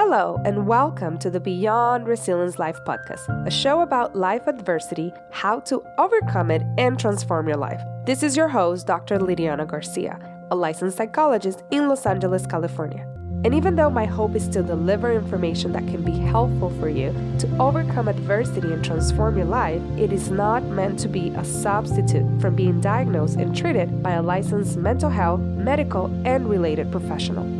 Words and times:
Hello, 0.00 0.40
and 0.44 0.68
welcome 0.68 1.18
to 1.18 1.28
the 1.28 1.40
Beyond 1.40 2.06
Resilience 2.06 2.56
Life 2.56 2.78
podcast, 2.86 3.26
a 3.44 3.50
show 3.50 3.80
about 3.80 4.14
life 4.14 4.46
adversity, 4.46 5.12
how 5.32 5.58
to 5.62 5.82
overcome 5.98 6.52
it, 6.52 6.62
and 6.78 6.96
transform 6.96 7.48
your 7.48 7.56
life. 7.56 7.82
This 8.06 8.22
is 8.22 8.36
your 8.36 8.46
host, 8.46 8.86
Dr. 8.86 9.18
Lydiana 9.18 9.66
Garcia, 9.66 10.16
a 10.52 10.54
licensed 10.54 10.96
psychologist 10.96 11.64
in 11.72 11.88
Los 11.88 12.06
Angeles, 12.06 12.46
California. 12.46 13.08
And 13.44 13.52
even 13.52 13.74
though 13.74 13.90
my 13.90 14.04
hope 14.04 14.36
is 14.36 14.48
to 14.50 14.62
deliver 14.62 15.12
information 15.12 15.72
that 15.72 15.88
can 15.88 16.04
be 16.04 16.16
helpful 16.16 16.70
for 16.78 16.88
you 16.88 17.12
to 17.40 17.48
overcome 17.58 18.06
adversity 18.06 18.72
and 18.72 18.84
transform 18.84 19.36
your 19.36 19.46
life, 19.46 19.82
it 19.98 20.12
is 20.12 20.30
not 20.30 20.62
meant 20.62 21.00
to 21.00 21.08
be 21.08 21.30
a 21.30 21.44
substitute 21.44 22.40
from 22.40 22.54
being 22.54 22.80
diagnosed 22.80 23.36
and 23.36 23.54
treated 23.54 24.00
by 24.00 24.12
a 24.12 24.22
licensed 24.22 24.76
mental 24.76 25.10
health, 25.10 25.40
medical, 25.40 26.06
and 26.24 26.48
related 26.48 26.92
professional. 26.92 27.57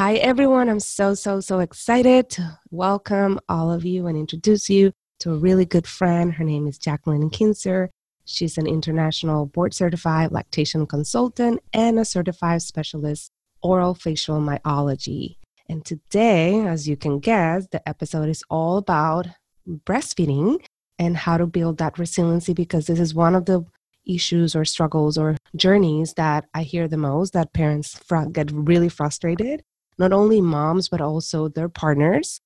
Hi, 0.00 0.14
everyone. 0.14 0.70
I'm 0.70 0.80
so, 0.80 1.12
so, 1.12 1.40
so 1.40 1.58
excited 1.58 2.30
to 2.30 2.58
welcome 2.70 3.38
all 3.50 3.70
of 3.70 3.84
you 3.84 4.06
and 4.06 4.16
introduce 4.16 4.70
you 4.70 4.92
to 5.18 5.34
a 5.34 5.36
really 5.36 5.66
good 5.66 5.86
friend. 5.86 6.32
Her 6.32 6.42
name 6.42 6.66
is 6.66 6.78
Jacqueline 6.78 7.28
Kincer. 7.28 7.90
She's 8.24 8.56
an 8.56 8.66
international 8.66 9.44
board 9.44 9.74
certified 9.74 10.32
lactation 10.32 10.86
consultant 10.86 11.60
and 11.74 11.98
a 11.98 12.06
certified 12.06 12.62
specialist 12.62 13.30
orofacial 13.62 14.40
myology. 14.40 15.36
And 15.68 15.84
today, 15.84 16.66
as 16.66 16.88
you 16.88 16.96
can 16.96 17.18
guess, 17.18 17.66
the 17.70 17.86
episode 17.86 18.30
is 18.30 18.42
all 18.48 18.78
about 18.78 19.26
breastfeeding 19.68 20.64
and 20.98 21.14
how 21.14 21.36
to 21.36 21.46
build 21.46 21.76
that 21.76 21.98
resiliency 21.98 22.54
because 22.54 22.86
this 22.86 23.00
is 23.00 23.14
one 23.14 23.34
of 23.34 23.44
the 23.44 23.66
issues 24.06 24.56
or 24.56 24.64
struggles 24.64 25.18
or 25.18 25.36
journeys 25.54 26.14
that 26.14 26.46
I 26.54 26.62
hear 26.62 26.88
the 26.88 26.96
most 26.96 27.34
that 27.34 27.52
parents 27.52 27.98
fr- 27.98 28.30
get 28.32 28.50
really 28.50 28.88
frustrated, 28.88 29.62
not 30.00 30.14
only 30.14 30.40
moms 30.40 30.88
but 30.88 31.02
also 31.02 31.48
their 31.48 31.68
partners 31.68 32.40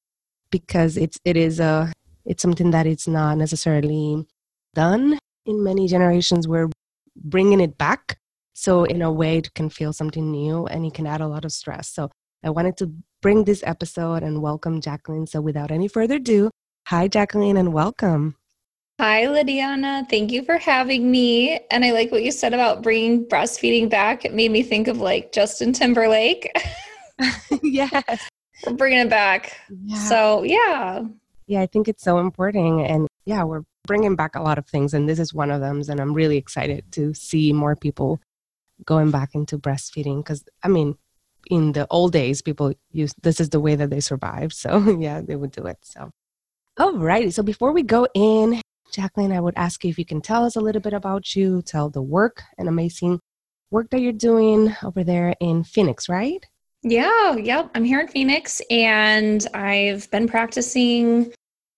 because 0.50 0.96
it's 0.96 1.18
it 1.24 1.36
is 1.36 1.60
a 1.60 1.92
it's 2.26 2.42
something 2.42 2.72
that 2.72 2.86
it's 2.86 3.06
not 3.06 3.38
necessarily 3.38 4.26
done 4.74 5.16
in 5.46 5.62
many 5.62 5.86
generations 5.86 6.48
we're 6.48 6.68
bringing 7.16 7.60
it 7.60 7.78
back 7.78 8.18
so 8.54 8.82
in 8.82 9.02
a 9.02 9.10
way 9.10 9.38
it 9.38 9.54
can 9.54 9.70
feel 9.70 9.92
something 9.92 10.32
new 10.32 10.66
and 10.66 10.84
it 10.84 10.92
can 10.92 11.06
add 11.06 11.20
a 11.20 11.28
lot 11.28 11.44
of 11.44 11.52
stress 11.52 11.88
so 11.88 12.10
i 12.42 12.50
wanted 12.50 12.76
to 12.76 12.92
bring 13.22 13.44
this 13.44 13.62
episode 13.64 14.24
and 14.24 14.42
welcome 14.42 14.80
jacqueline 14.80 15.26
so 15.26 15.40
without 15.40 15.70
any 15.70 15.86
further 15.86 16.16
ado 16.16 16.50
hi 16.88 17.06
jacqueline 17.06 17.56
and 17.56 17.72
welcome 17.72 18.34
Hi, 19.00 19.24
Lydiana. 19.24 20.08
Thank 20.08 20.30
you 20.30 20.44
for 20.44 20.56
having 20.56 21.10
me. 21.10 21.58
And 21.72 21.84
I 21.84 21.90
like 21.90 22.12
what 22.12 22.22
you 22.22 22.30
said 22.30 22.54
about 22.54 22.80
bringing 22.80 23.26
breastfeeding 23.26 23.90
back. 23.90 24.24
It 24.24 24.34
made 24.34 24.52
me 24.52 24.62
think 24.62 24.86
of 24.86 24.98
like 24.98 25.32
Justin 25.32 25.72
Timberlake. 25.72 26.48
yes. 27.62 28.28
We're 28.66 28.74
bringing 28.74 29.00
it 29.00 29.10
back. 29.10 29.58
Yeah. 29.84 29.98
So, 29.98 30.42
yeah. 30.42 31.02
Yeah, 31.46 31.60
I 31.60 31.66
think 31.66 31.88
it's 31.88 32.02
so 32.02 32.18
important. 32.18 32.86
And 32.86 33.08
yeah, 33.26 33.44
we're 33.44 33.64
bringing 33.86 34.16
back 34.16 34.34
a 34.34 34.42
lot 34.42 34.58
of 34.58 34.66
things, 34.66 34.94
and 34.94 35.08
this 35.08 35.18
is 35.18 35.34
one 35.34 35.50
of 35.50 35.60
them. 35.60 35.82
And 35.88 36.00
I'm 36.00 36.14
really 36.14 36.36
excited 36.36 36.90
to 36.92 37.14
see 37.14 37.52
more 37.52 37.76
people 37.76 38.20
going 38.84 39.10
back 39.10 39.34
into 39.34 39.58
breastfeeding 39.58 40.18
because, 40.18 40.44
I 40.62 40.68
mean, 40.68 40.96
in 41.50 41.72
the 41.72 41.86
old 41.90 42.12
days, 42.12 42.40
people 42.42 42.72
used 42.90 43.16
this 43.22 43.40
is 43.40 43.50
the 43.50 43.60
way 43.60 43.74
that 43.74 43.90
they 43.90 44.00
survived. 44.00 44.54
So, 44.54 44.78
yeah, 45.00 45.20
they 45.20 45.36
would 45.36 45.50
do 45.50 45.66
it. 45.66 45.78
So, 45.82 46.10
alrighty. 46.78 47.32
So, 47.32 47.42
before 47.42 47.72
we 47.72 47.82
go 47.82 48.06
in, 48.14 48.60
Jacqueline, 48.92 49.32
I 49.32 49.40
would 49.40 49.54
ask 49.56 49.84
you 49.84 49.90
if 49.90 49.98
you 49.98 50.04
can 50.04 50.20
tell 50.20 50.44
us 50.44 50.56
a 50.56 50.60
little 50.60 50.80
bit 50.80 50.92
about 50.92 51.34
you, 51.34 51.62
tell 51.62 51.90
the 51.90 52.02
work 52.02 52.42
and 52.56 52.68
amazing 52.68 53.20
work 53.70 53.90
that 53.90 54.00
you're 54.00 54.12
doing 54.12 54.74
over 54.82 55.02
there 55.02 55.34
in 55.40 55.64
Phoenix, 55.64 56.08
right? 56.08 56.46
Yeah, 56.84 57.36
yep. 57.36 57.70
I'm 57.74 57.82
here 57.84 58.00
in 58.00 58.08
Phoenix 58.08 58.60
and 58.70 59.46
I've 59.54 60.10
been 60.10 60.28
practicing 60.28 61.32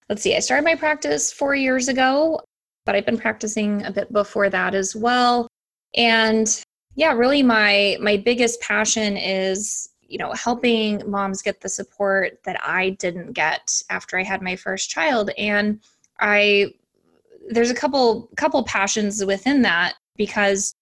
let's 0.09 0.23
see, 0.23 0.37
I 0.37 0.41
started 0.41 0.65
my 0.65 0.75
practice 0.75 1.33
four 1.33 1.55
years 1.55 1.89
ago, 1.89 2.41
but 2.85 2.95
I've 2.95 3.07
been 3.07 3.19
practicing 3.19 3.85
a 3.85 3.93
bit 3.93 4.13
before 4.13 4.51
that 4.51 4.75
as 4.75 4.95
well. 4.95 5.49
And 5.97 6.49
yeah, 6.97 7.13
really 7.13 7.43
my 7.43 7.97
my 8.01 8.17
biggest 8.17 8.61
passion 8.61 9.17
is, 9.17 9.89
you 10.03 10.19
know, 10.19 10.33
helping 10.33 11.09
moms 11.09 11.41
get 11.43 11.61
the 11.61 11.69
support 11.69 12.39
that 12.45 12.61
I 12.65 12.91
didn't 12.91 13.33
get 13.33 13.83
after 13.91 14.19
I 14.19 14.25
had 14.25 14.43
my 14.43 14.57
first 14.57 14.91
child. 14.91 15.31
And 15.39 15.81
I 16.21 16.75
there's 17.49 17.71
a 17.71 17.75
couple 17.75 18.29
couple 18.37 18.65
passions 18.65 19.25
within 19.25 19.63
that 19.63 19.95
because 20.17 20.75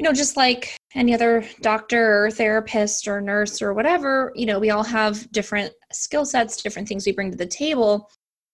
you 0.00 0.04
know 0.04 0.12
just 0.12 0.36
like 0.36 0.76
any 0.96 1.14
other 1.14 1.44
doctor 1.60 2.24
or 2.24 2.30
therapist 2.32 3.06
or 3.06 3.20
nurse 3.20 3.62
or 3.62 3.72
whatever 3.74 4.32
you 4.34 4.46
know 4.46 4.58
we 4.58 4.70
all 4.70 4.82
have 4.82 5.30
different 5.30 5.72
skill 5.92 6.24
sets 6.24 6.62
different 6.62 6.88
things 6.88 7.06
we 7.06 7.12
bring 7.12 7.30
to 7.30 7.36
the 7.36 7.46
table 7.46 8.10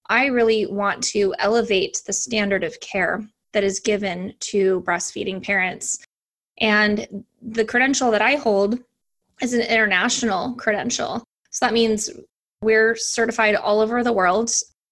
I 0.09 0.27
really 0.27 0.67
want 0.67 1.03
to 1.05 1.35
elevate 1.39 2.03
the 2.07 2.13
standard 2.13 2.65
of 2.65 2.79
care 2.81 3.27
that 3.53 3.65
is 3.65 3.81
given 3.81 4.35
to 4.41 4.83
breastfeeding 4.83 5.43
parents. 5.43 5.99
And 6.61 7.25
the 7.43 7.65
credential 7.65 8.11
that 8.11 8.23
I 8.23 8.37
hold 8.37 8.79
is 9.41 9.53
an 9.53 9.63
international 9.63 10.55
credential. 10.55 11.25
So 11.51 11.67
that 11.67 11.75
means 11.75 12.11
we're 12.63 12.97
certified 12.97 13.57
all 13.57 13.81
over 13.81 14.03
the 14.03 14.13
world. 14.13 14.51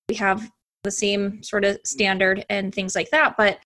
We 0.08 0.16
have 0.16 0.50
the 0.82 0.90
same 0.90 1.42
sort 1.42 1.64
of 1.64 1.78
standard 1.84 2.44
and 2.50 2.74
things 2.74 2.94
like 2.94 3.10
that. 3.10 3.36
But 3.36 3.58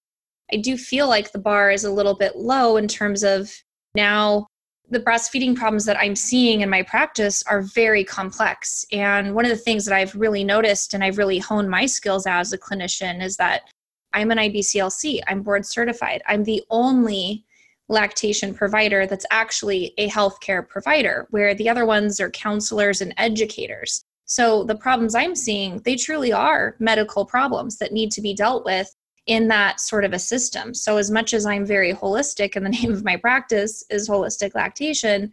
I 0.53 0.57
do 0.57 0.77
feel 0.77 1.09
like 1.09 1.33
the 1.33 1.39
bar 1.39 1.71
is 1.71 1.85
a 1.85 1.93
little 1.93 2.15
bit 2.15 2.37
low 2.37 2.77
in 2.77 2.89
terms 2.89 3.23
of 3.23 3.53
now 3.95 4.47
the 4.91 5.01
breastfeeding 5.01 5.55
problems 5.55 5.85
that 5.85 5.99
I'm 5.99 6.17
seeing 6.17 6.63
in 6.63 6.71
my 6.71 6.83
practice 6.83 7.43
are 7.43 7.61
very 7.61 8.05
complex. 8.05 8.87
And 8.91 9.35
one 9.35 9.45
of 9.45 9.51
the 9.51 9.57
things 9.57 9.85
that 9.85 9.95
I've 9.95 10.15
really 10.15 10.45
noticed 10.45 10.95
and 10.95 11.05
I've 11.05 11.19
really 11.19 11.39
honed 11.39 11.71
my 11.71 11.85
skills 11.85 12.27
as 12.27 12.53
a 12.53 12.59
clinician 12.59 13.23
is 13.23 13.37
that 13.37 13.69
I'm 14.15 14.31
an 14.31 14.39
IBCLC, 14.39 15.21
I'm 15.29 15.43
board 15.43 15.67
certified. 15.67 16.23
I'm 16.27 16.45
the 16.45 16.63
only 16.71 17.45
lactation 17.91 18.55
provider 18.55 19.07
that's 19.07 19.27
actually 19.31 19.93
a 19.99 20.09
healthcare 20.09 20.67
provider, 20.67 21.27
where 21.31 21.55
the 21.55 21.69
other 21.69 21.85
ones 21.85 22.21
are 22.21 22.31
counselors 22.31 23.01
and 23.01 23.13
educators. 23.19 24.05
So 24.25 24.65
the 24.65 24.77
problems 24.77 25.15
I'm 25.15 25.35
seeing, 25.35 25.81
they 25.85 25.97
truly 25.97 26.33
are 26.33 26.77
medical 26.79 27.25
problems 27.25 27.79
that 27.79 27.93
need 27.93 28.11
to 28.13 28.21
be 28.21 28.35
dealt 28.35 28.65
with 28.65 28.95
in 29.29 29.47
that 29.49 29.79
sort 29.79 30.05
of 30.05 30.13
a 30.13 30.19
system. 30.19 30.75
So, 30.75 30.97
as 30.97 31.11
much 31.11 31.33
as 31.35 31.47
I'm 31.47 31.65
very 31.65 31.93
holistic, 31.93 32.57
and 32.57 32.67
the 32.67 32.71
name 32.81 32.93
of 32.93 33.05
my 33.05 33.17
practice 33.17 33.85
is 33.91 34.09
holistic 34.09 34.55
lactation, 34.55 35.33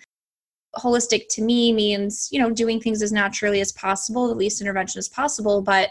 holistic 0.76 1.28
to 1.30 1.42
me 1.42 1.74
means, 1.74 2.30
you 2.32 2.40
know, 2.40 2.52
doing 2.52 2.80
things 2.80 3.02
as 3.02 3.12
naturally 3.12 3.62
as 3.62 3.72
possible, 3.72 4.28
the 4.28 4.36
least 4.36 4.62
intervention 4.62 5.00
as 5.00 5.10
possible. 5.10 5.62
But 5.62 5.90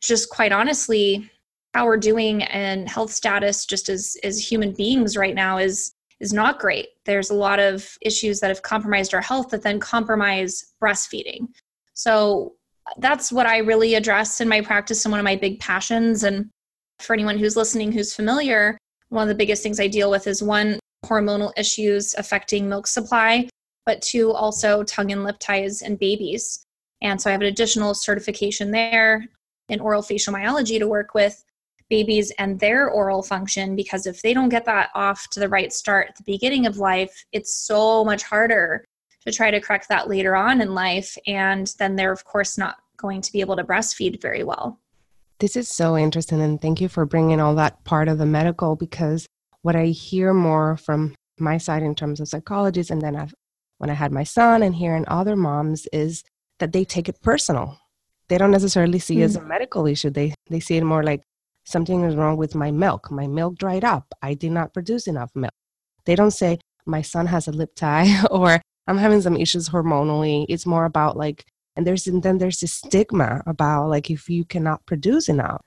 just 0.00 0.30
quite 0.30 0.52
honestly, 0.52 1.30
how 1.74 1.84
we're 1.84 1.98
doing 1.98 2.42
and 2.44 2.88
health 2.88 3.12
status 3.12 3.66
just 3.66 3.88
as 3.88 4.16
as 4.24 4.50
human 4.50 4.72
beings 4.72 5.16
right 5.16 5.34
now 5.34 5.58
is 5.58 5.92
is 6.20 6.32
not 6.32 6.58
great. 6.58 6.88
There's 7.04 7.30
a 7.30 7.34
lot 7.34 7.60
of 7.60 7.96
issues 8.00 8.40
that 8.40 8.48
have 8.48 8.62
compromised 8.62 9.14
our 9.14 9.20
health 9.20 9.50
that 9.50 9.62
then 9.62 9.78
compromise 9.78 10.72
breastfeeding. 10.82 11.48
So 11.94 12.54
that's 12.96 13.30
what 13.30 13.46
I 13.46 13.58
really 13.58 13.94
address 13.94 14.40
in 14.40 14.48
my 14.48 14.60
practice 14.60 15.04
and 15.04 15.12
one 15.12 15.20
of 15.20 15.24
my 15.24 15.36
big 15.36 15.60
passions. 15.60 16.24
And 16.24 16.50
for 17.00 17.14
anyone 17.14 17.38
who's 17.38 17.56
listening 17.56 17.92
who's 17.92 18.14
familiar, 18.14 18.78
one 19.08 19.22
of 19.22 19.28
the 19.28 19.34
biggest 19.34 19.62
things 19.62 19.80
I 19.80 19.88
deal 19.88 20.10
with 20.10 20.26
is 20.26 20.42
one, 20.42 20.78
hormonal 21.04 21.52
issues 21.56 22.14
affecting 22.18 22.68
milk 22.68 22.86
supply, 22.86 23.48
but 23.86 24.02
two, 24.02 24.32
also 24.32 24.82
tongue 24.82 25.12
and 25.12 25.24
lip 25.24 25.36
ties 25.38 25.82
in 25.82 25.96
babies. 25.96 26.62
And 27.00 27.20
so 27.20 27.30
I 27.30 27.32
have 27.32 27.40
an 27.40 27.46
additional 27.46 27.94
certification 27.94 28.70
there 28.70 29.24
in 29.68 29.80
orofacial 29.80 30.34
myology 30.34 30.78
to 30.78 30.88
work 30.88 31.14
with 31.14 31.42
babies 31.88 32.30
and 32.38 32.60
their 32.60 32.90
oral 32.90 33.22
function 33.22 33.74
because 33.74 34.06
if 34.06 34.20
they 34.20 34.34
don't 34.34 34.50
get 34.50 34.66
that 34.66 34.90
off 34.94 35.28
to 35.30 35.40
the 35.40 35.48
right 35.48 35.72
start 35.72 36.08
at 36.10 36.16
the 36.16 36.22
beginning 36.24 36.66
of 36.66 36.76
life, 36.76 37.24
it's 37.32 37.54
so 37.54 38.04
much 38.04 38.22
harder 38.22 38.84
to 39.24 39.32
try 39.32 39.50
to 39.50 39.60
correct 39.60 39.88
that 39.88 40.08
later 40.08 40.36
on 40.36 40.60
in 40.60 40.74
life. 40.74 41.16
And 41.26 41.72
then 41.78 41.96
they're, 41.96 42.12
of 42.12 42.24
course, 42.24 42.58
not 42.58 42.76
going 42.96 43.22
to 43.22 43.32
be 43.32 43.40
able 43.40 43.56
to 43.56 43.64
breastfeed 43.64 44.20
very 44.20 44.42
well. 44.42 44.78
This 45.40 45.56
is 45.56 45.68
so 45.68 45.96
interesting. 45.96 46.40
And 46.40 46.60
thank 46.60 46.80
you 46.80 46.88
for 46.88 47.06
bringing 47.06 47.40
all 47.40 47.54
that 47.54 47.84
part 47.84 48.08
of 48.08 48.18
the 48.18 48.26
medical 48.26 48.74
because 48.74 49.26
what 49.62 49.76
I 49.76 49.86
hear 49.86 50.34
more 50.34 50.76
from 50.76 51.14
my 51.38 51.58
side 51.58 51.82
in 51.82 51.94
terms 51.94 52.20
of 52.20 52.28
psychologists, 52.28 52.90
and 52.90 53.00
then 53.00 53.14
I've, 53.14 53.34
when 53.78 53.90
I 53.90 53.94
had 53.94 54.10
my 54.10 54.24
son 54.24 54.62
and 54.62 54.74
hearing 54.74 55.04
other 55.06 55.36
moms, 55.36 55.86
is 55.92 56.24
that 56.58 56.72
they 56.72 56.84
take 56.84 57.08
it 57.08 57.22
personal. 57.22 57.78
They 58.28 58.38
don't 58.38 58.50
necessarily 58.50 58.98
see 58.98 59.16
mm. 59.16 59.20
it 59.20 59.24
as 59.24 59.36
a 59.36 59.40
hmm. 59.40 59.48
medical 59.48 59.86
issue. 59.86 60.10
They, 60.10 60.34
they 60.50 60.60
see 60.60 60.76
it 60.76 60.84
more 60.84 61.04
like 61.04 61.22
something 61.64 62.02
is 62.02 62.16
wrong 62.16 62.36
with 62.36 62.54
my 62.54 62.72
milk. 62.72 63.10
My 63.10 63.26
milk 63.28 63.58
dried 63.58 63.84
up. 63.84 64.12
I 64.20 64.34
did 64.34 64.50
not 64.52 64.74
produce 64.74 65.06
enough 65.06 65.30
milk. 65.34 65.52
They 66.04 66.16
don't 66.16 66.32
say, 66.32 66.58
my 66.84 67.02
son 67.02 67.26
has 67.26 67.46
a 67.46 67.52
lip 67.52 67.70
tie 67.76 68.24
or 68.30 68.60
I'm 68.86 68.98
having 68.98 69.20
some 69.20 69.36
issues 69.36 69.68
hormonally. 69.68 70.46
It's 70.48 70.66
more 70.66 70.84
about 70.84 71.16
like 71.16 71.44
and 71.78 71.86
there's 71.86 72.06
and 72.06 72.22
then 72.22 72.36
there's 72.36 72.60
this 72.60 72.74
stigma 72.74 73.42
about 73.46 73.88
like 73.88 74.10
if 74.10 74.28
you 74.28 74.44
cannot 74.44 74.84
produce 74.84 75.30
enough 75.30 75.64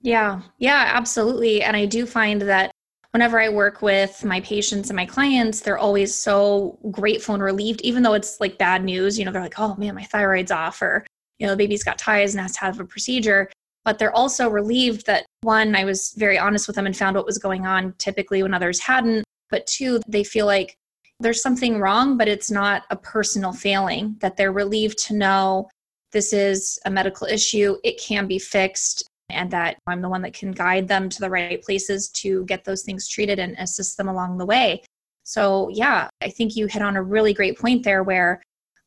yeah 0.00 0.40
yeah 0.58 0.92
absolutely 0.94 1.62
and 1.62 1.76
i 1.76 1.84
do 1.84 2.06
find 2.06 2.40
that 2.40 2.70
whenever 3.12 3.38
I 3.38 3.50
work 3.50 3.82
with 3.82 4.24
my 4.24 4.40
patients 4.40 4.88
and 4.88 4.96
my 4.96 5.06
clients, 5.06 5.60
they're 5.60 5.78
always 5.78 6.14
so 6.14 6.78
grateful 6.90 7.34
and 7.34 7.44
relieved, 7.44 7.82
even 7.82 8.02
though 8.02 8.14
it's 8.14 8.40
like 8.40 8.58
bad 8.58 8.84
news. 8.84 9.18
You 9.18 9.24
know, 9.24 9.32
they're 9.32 9.42
like, 9.42 9.58
oh 9.58 9.76
man, 9.76 9.94
my 9.94 10.04
thyroid's 10.04 10.50
off, 10.50 10.80
or, 10.80 11.06
you 11.38 11.46
know, 11.46 11.52
the 11.52 11.58
baby's 11.58 11.84
got 11.84 11.98
ties 11.98 12.34
and 12.34 12.40
has 12.40 12.52
to 12.52 12.60
have 12.60 12.80
a 12.80 12.84
procedure. 12.84 13.50
But 13.84 13.98
they're 13.98 14.16
also 14.16 14.48
relieved 14.48 15.06
that 15.06 15.26
one, 15.42 15.76
I 15.76 15.84
was 15.84 16.14
very 16.16 16.38
honest 16.38 16.66
with 16.66 16.76
them 16.76 16.86
and 16.86 16.96
found 16.96 17.16
what 17.16 17.26
was 17.26 17.38
going 17.38 17.66
on 17.66 17.94
typically 17.98 18.42
when 18.42 18.54
others 18.54 18.80
hadn't. 18.80 19.24
But 19.50 19.66
two, 19.66 20.00
they 20.08 20.24
feel 20.24 20.46
like 20.46 20.74
there's 21.22 21.42
something 21.42 21.78
wrong, 21.78 22.16
but 22.16 22.28
it's 22.28 22.50
not 22.50 22.84
a 22.90 22.96
personal 22.96 23.52
failing, 23.52 24.16
that 24.20 24.36
they're 24.36 24.52
relieved 24.52 24.98
to 25.06 25.14
know 25.14 25.68
this 26.12 26.32
is 26.32 26.78
a 26.84 26.90
medical 26.90 27.26
issue, 27.26 27.76
it 27.84 28.00
can 28.00 28.26
be 28.26 28.38
fixed, 28.38 29.08
and 29.30 29.50
that 29.50 29.78
I'm 29.86 30.02
the 30.02 30.08
one 30.08 30.22
that 30.22 30.34
can 30.34 30.52
guide 30.52 30.88
them 30.88 31.08
to 31.08 31.20
the 31.20 31.30
right 31.30 31.62
places 31.62 32.10
to 32.16 32.44
get 32.44 32.64
those 32.64 32.82
things 32.82 33.08
treated 33.08 33.38
and 33.38 33.56
assist 33.58 33.96
them 33.96 34.08
along 34.08 34.36
the 34.36 34.46
way. 34.46 34.82
So, 35.24 35.68
yeah, 35.70 36.08
I 36.20 36.28
think 36.28 36.56
you 36.56 36.66
hit 36.66 36.82
on 36.82 36.96
a 36.96 37.02
really 37.02 37.32
great 37.32 37.58
point 37.58 37.84
there 37.84 38.02
where 38.02 38.42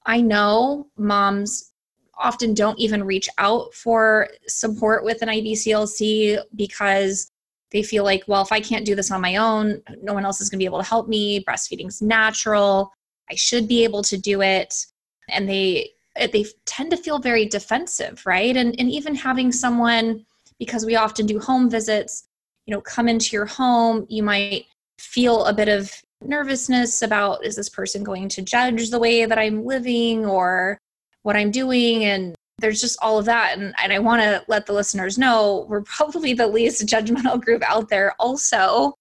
I 0.06 0.22
know 0.22 0.88
moms 0.98 1.72
often 2.18 2.54
don't 2.54 2.80
even 2.80 3.04
reach 3.04 3.28
out 3.38 3.74
for 3.74 4.30
support 4.48 5.04
with 5.04 5.22
an 5.22 5.30
IBCLC 5.30 6.40
because 6.56 7.28
they 7.75 7.83
feel 7.83 8.06
like, 8.06 8.24
well, 8.25 8.42
if 8.42 8.54
I 8.54 8.62
can't 8.62 8.86
do 8.86 8.95
this 8.95 9.12
on 9.12 9.19
my 9.19 9.36
own, 9.36 9.81
no 10.01 10.13
one 10.13 10.24
else 10.24 10.39
is 10.39 10.50
going 10.50 10.60
to 10.60 10.62
be 10.62 10.66
able 10.66 10.81
to 10.81 10.88
help 10.88 11.10
me. 11.10 11.44
Breastfeeding's 11.44 12.01
natural. 12.01 12.94
I 13.30 13.36
should 13.36 13.68
be 13.68 13.83
able 13.83 14.01
to 14.04 14.18
do 14.18 14.42
it. 14.42 14.74
And 15.27 15.50
they 15.50 15.89
eh, 16.16 16.27
they 16.31 16.45
tend 16.66 16.92
to 16.92 16.98
feel 16.98 17.19
very 17.19 17.45
defensive, 17.45 18.24
right? 18.25 18.56
And 18.56 18.80
and 18.80 18.89
even 18.89 19.13
having 19.13 19.51
someone 19.51 20.25
because 20.57 20.86
we 20.86 20.95
often 20.95 21.25
do 21.25 21.38
home 21.38 21.69
visits, 21.69 22.24
you 22.66 22.74
know, 22.74 22.80
come 22.80 23.10
into 23.10 23.36
your 23.36 23.45
home, 23.45 24.06
you 24.07 24.24
might 24.24 24.68
feel 24.98 25.44
a 25.44 25.54
bit 25.54 25.68
of 25.68 25.92
nervousness 26.21 27.01
about 27.01 27.44
is 27.44 27.57
this 27.57 27.68
person 27.68 28.06
going 28.06 28.30
to 28.30 28.42
judge 28.42 28.89
the 28.89 29.00
way 29.00 29.25
that 29.25 29.38
I'm 29.38 29.66
living 29.66 30.25
or 30.25 30.80
what 31.24 31.36
I'm 31.36 31.51
doing 31.51 32.06
and 32.06 32.36
there's 32.60 32.81
just 32.81 32.98
all 33.02 33.19
of 33.19 33.25
that. 33.25 33.57
And, 33.57 33.74
and 33.81 33.92
I 33.92 34.00
want 34.00 34.22
to 34.22 34.44
let 34.48 34.66
the 34.66 34.74
listeners 34.74 35.18
know 35.18 35.66
we're 35.69 35.81
probably 35.81 36.34
the 36.34 36.48
least 36.48 36.86
judgmental 36.88 37.42
group 37.42 37.63
out 37.63 37.90
there. 37.90 38.13
Also 38.19 38.94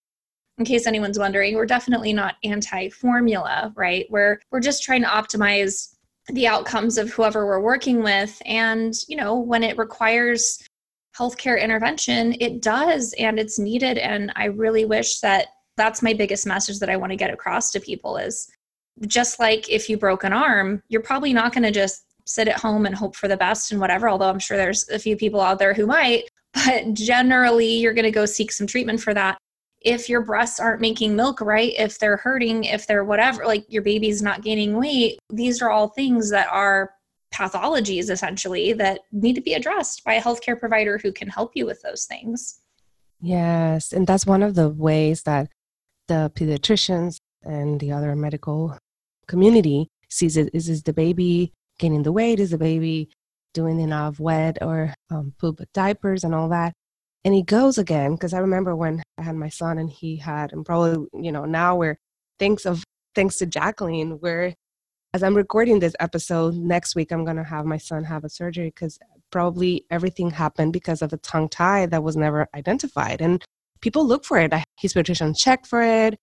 in 0.58 0.64
case 0.64 0.86
anyone's 0.86 1.18
wondering 1.18 1.56
we're 1.56 1.66
definitely 1.66 2.12
not 2.12 2.36
anti-formula 2.44 3.72
right? 3.76 4.06
We're 4.10 4.38
we're 4.50 4.60
just 4.60 4.82
trying 4.82 5.02
to 5.02 5.08
optimize 5.08 5.94
the 6.28 6.46
outcomes 6.46 6.96
of 6.96 7.10
whoever 7.10 7.44
we're 7.44 7.60
working 7.60 8.02
with. 8.02 8.40
And 8.46 8.94
you 9.08 9.16
know 9.16 9.38
when 9.38 9.62
it 9.62 9.78
requires 9.78 10.62
healthcare 11.18 11.60
intervention, 11.60 12.34
it 12.40 12.60
does 12.60 13.14
and 13.18 13.38
it's 13.38 13.58
needed. 13.58 13.98
And 13.98 14.32
I 14.34 14.46
really 14.46 14.84
wish 14.84 15.20
that 15.20 15.48
that's 15.76 16.02
my 16.02 16.12
biggest 16.12 16.46
message 16.46 16.78
that 16.80 16.90
I 16.90 16.96
want 16.96 17.10
to 17.10 17.16
get 17.16 17.32
across 17.32 17.70
to 17.72 17.80
people 17.80 18.16
is 18.16 18.48
just 19.06 19.40
like 19.40 19.68
if 19.68 19.88
you 19.88 19.96
broke 19.96 20.24
an 20.24 20.32
arm, 20.32 20.82
you're 20.88 21.02
probably 21.02 21.32
not 21.32 21.52
going 21.52 21.64
to 21.64 21.72
just 21.72 22.04
sit 22.24 22.48
at 22.48 22.60
home 22.60 22.86
and 22.86 22.94
hope 22.94 23.16
for 23.16 23.28
the 23.28 23.36
best 23.36 23.72
and 23.72 23.80
whatever, 23.80 24.08
although 24.08 24.28
I'm 24.28 24.38
sure 24.38 24.56
there's 24.56 24.88
a 24.88 24.98
few 24.98 25.16
people 25.16 25.40
out 25.40 25.58
there 25.58 25.74
who 25.74 25.86
might, 25.86 26.28
but 26.54 26.94
generally 26.94 27.78
you're 27.78 27.94
going 27.94 28.04
to 28.04 28.10
go 28.10 28.26
seek 28.26 28.52
some 28.52 28.66
treatment 28.66 29.00
for 29.00 29.14
that. 29.14 29.38
If 29.80 30.08
your 30.08 30.22
breasts 30.22 30.60
aren't 30.60 30.80
making 30.80 31.14
milk 31.14 31.42
right, 31.42 31.74
if 31.76 31.98
they're 31.98 32.16
hurting, 32.16 32.64
if 32.64 32.86
they're 32.86 33.04
whatever, 33.04 33.44
like 33.44 33.66
your 33.68 33.82
baby's 33.82 34.22
not 34.22 34.42
gaining 34.42 34.78
weight, 34.78 35.18
these 35.30 35.60
are 35.60 35.70
all 35.70 35.88
things 35.88 36.30
that 36.30 36.48
are 36.50 36.94
pathologies 37.34 38.10
essentially 38.10 38.72
that 38.72 39.00
need 39.12 39.34
to 39.34 39.42
be 39.42 39.54
addressed 39.54 40.04
by 40.04 40.14
a 40.14 40.22
healthcare 40.22 40.58
provider 40.58 40.98
who 40.98 41.12
can 41.12 41.28
help 41.28 41.52
you 41.54 41.66
with 41.66 41.82
those 41.82 42.06
things. 42.06 42.60
Yes, 43.20 43.92
and 43.92 44.06
that's 44.06 44.26
one 44.26 44.42
of 44.42 44.54
the 44.54 44.68
ways 44.68 45.22
that 45.22 45.48
the 46.08 46.30
pediatricians 46.34 47.18
and 47.42 47.80
the 47.80 47.92
other 47.92 48.14
medical 48.14 48.78
community 49.26 49.88
sees 50.08 50.36
it 50.36 50.50
is 50.52 50.68
is 50.68 50.82
the 50.82 50.92
baby 50.92 51.52
gaining 51.78 52.02
the 52.02 52.12
weight 52.12 52.40
is 52.40 52.52
a 52.52 52.58
baby 52.58 53.08
doing 53.52 53.80
enough 53.80 54.18
wet 54.18 54.58
or 54.60 54.92
um, 55.10 55.32
poop 55.38 55.60
diapers 55.72 56.24
and 56.24 56.34
all 56.34 56.48
that 56.48 56.72
and 57.24 57.34
he 57.34 57.42
goes 57.42 57.78
again 57.78 58.12
because 58.12 58.34
i 58.34 58.38
remember 58.38 58.74
when 58.74 59.02
i 59.18 59.22
had 59.22 59.36
my 59.36 59.48
son 59.48 59.78
and 59.78 59.90
he 59.90 60.16
had 60.16 60.52
and 60.52 60.64
probably 60.66 61.06
you 61.14 61.32
know 61.32 61.44
now 61.44 61.76
we're 61.76 61.96
thanks 62.38 62.66
of 62.66 62.82
thanks 63.14 63.38
to 63.38 63.46
jacqueline 63.46 64.12
where 64.20 64.54
as 65.14 65.22
I'm 65.22 65.36
recording 65.36 65.78
this 65.78 65.94
episode 66.00 66.56
next 66.56 66.96
week, 66.96 67.12
I'm 67.12 67.24
to 67.24 67.44
have 67.44 67.64
my 67.64 67.76
son 67.76 68.02
have 68.02 68.24
a 68.24 68.28
surgery 68.28 68.72
because 68.74 68.98
probably 69.30 69.86
everything 69.88 70.28
happened 70.28 70.72
because 70.72 71.02
of 71.02 71.12
a 71.12 71.18
tongue 71.18 71.48
tie 71.48 71.86
that 71.86 72.02
was 72.02 72.16
never 72.16 72.48
identified. 72.52 73.20
And 73.20 73.40
people 73.80 74.04
look 74.04 74.24
for 74.24 74.38
it. 74.38 74.52
I, 74.52 74.64
his 74.76 74.92
pediatrician 74.92 75.38
checked 75.38 75.68
for 75.68 75.82
it. 75.82 76.18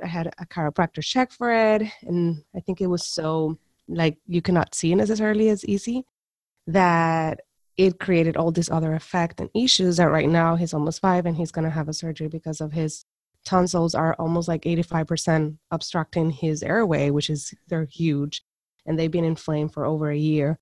I 0.00 0.06
had 0.06 0.28
a 0.38 0.46
chiropractor 0.46 1.02
check 1.02 1.32
for 1.32 1.50
it. 1.50 1.90
And 2.02 2.44
I 2.54 2.60
think 2.60 2.80
it 2.80 2.86
was 2.86 3.04
so 3.04 3.58
like 3.88 4.18
you 4.26 4.42
cannot 4.42 4.74
see 4.74 4.94
necessarily 4.94 5.48
as 5.48 5.64
easy 5.64 6.04
that 6.66 7.40
it 7.76 8.00
created 8.00 8.36
all 8.36 8.50
this 8.50 8.70
other 8.70 8.94
effect 8.94 9.40
and 9.40 9.50
issues 9.54 9.98
that 9.98 10.10
right 10.10 10.28
now 10.28 10.56
he's 10.56 10.74
almost 10.74 11.00
five 11.00 11.26
and 11.26 11.36
he's 11.36 11.52
going 11.52 11.64
to 11.64 11.70
have 11.70 11.88
a 11.88 11.92
surgery 11.92 12.28
because 12.28 12.60
of 12.60 12.72
his 12.72 13.04
tonsils 13.44 13.94
are 13.94 14.14
almost 14.18 14.48
like 14.48 14.62
85% 14.62 15.56
obstructing 15.70 16.30
his 16.30 16.62
airway, 16.62 17.10
which 17.10 17.30
is 17.30 17.54
they're 17.68 17.84
huge 17.84 18.42
and 18.84 18.98
they've 18.98 19.10
been 19.10 19.24
inflamed 19.24 19.72
for 19.72 19.84
over 19.84 20.10
a 20.10 20.16
year. 20.16 20.58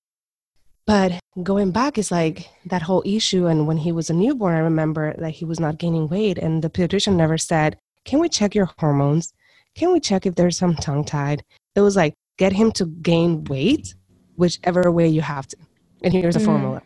But 0.87 1.19
going 1.43 1.71
back 1.71 1.97
is 1.97 2.11
like 2.11 2.51
that 2.67 2.83
whole 2.83 3.03
issue. 3.07 3.47
And 3.47 3.67
when 3.67 3.79
he 3.79 3.93
was 3.93 4.11
a 4.11 4.15
newborn, 4.15 4.55
I 4.55 4.61
remember 4.61 5.15
that 5.19 5.31
he 5.31 5.45
was 5.45 5.59
not 5.59 5.79
gaining 5.79 6.09
weight, 6.09 6.39
and 6.39 6.63
the 6.63 6.71
pediatrician 6.71 7.17
never 7.17 7.39
said, 7.39 7.79
Can 8.05 8.19
we 8.19 8.29
check 8.29 8.55
your 8.55 8.71
hormones? 8.79 9.33
Can 9.75 9.93
we 9.93 10.01
check 10.01 10.27
if 10.27 10.35
there's 10.35 10.59
some 10.59 10.77
tongue 10.77 11.05
tied? 11.05 11.43
It 11.75 11.81
was 11.81 11.97
like, 11.97 12.15
Get 12.37 12.53
him 12.53 12.73
to 12.73 12.87
gain 12.87 13.45
weight, 13.45 13.95
whichever 14.37 14.91
way 14.91 15.09
you 15.09 15.21
have 15.21 15.47
to. 15.49 15.57
And 16.03 16.13
here's 16.13 16.37
a 16.37 16.41
mm. 16.41 16.45
formula. 16.45 16.83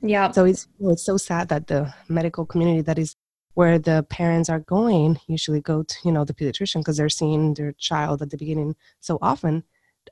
Yeah. 0.00 0.30
So 0.30 0.44
it's, 0.44 0.68
it's 0.80 1.04
so 1.04 1.16
sad 1.16 1.48
that 1.48 1.66
the 1.66 1.92
medical 2.08 2.46
community 2.46 2.82
that 2.82 2.98
is 2.98 3.16
where 3.58 3.76
the 3.76 4.06
parents 4.08 4.48
are 4.48 4.60
going 4.60 5.18
usually 5.26 5.60
go 5.60 5.82
to 5.82 5.96
you 6.04 6.12
know 6.12 6.24
the 6.24 6.32
pediatrician 6.32 6.78
because 6.78 6.96
they're 6.96 7.08
seeing 7.08 7.54
their 7.54 7.72
child 7.72 8.22
at 8.22 8.30
the 8.30 8.36
beginning 8.36 8.76
so 9.00 9.18
often 9.20 9.64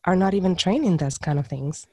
are 0.05 0.17
not 0.17 0.35
even 0.35 0.57
training 0.57 0.97
those 0.97 1.17
kind 1.17 1.39
of 1.39 1.47
things 1.47 1.87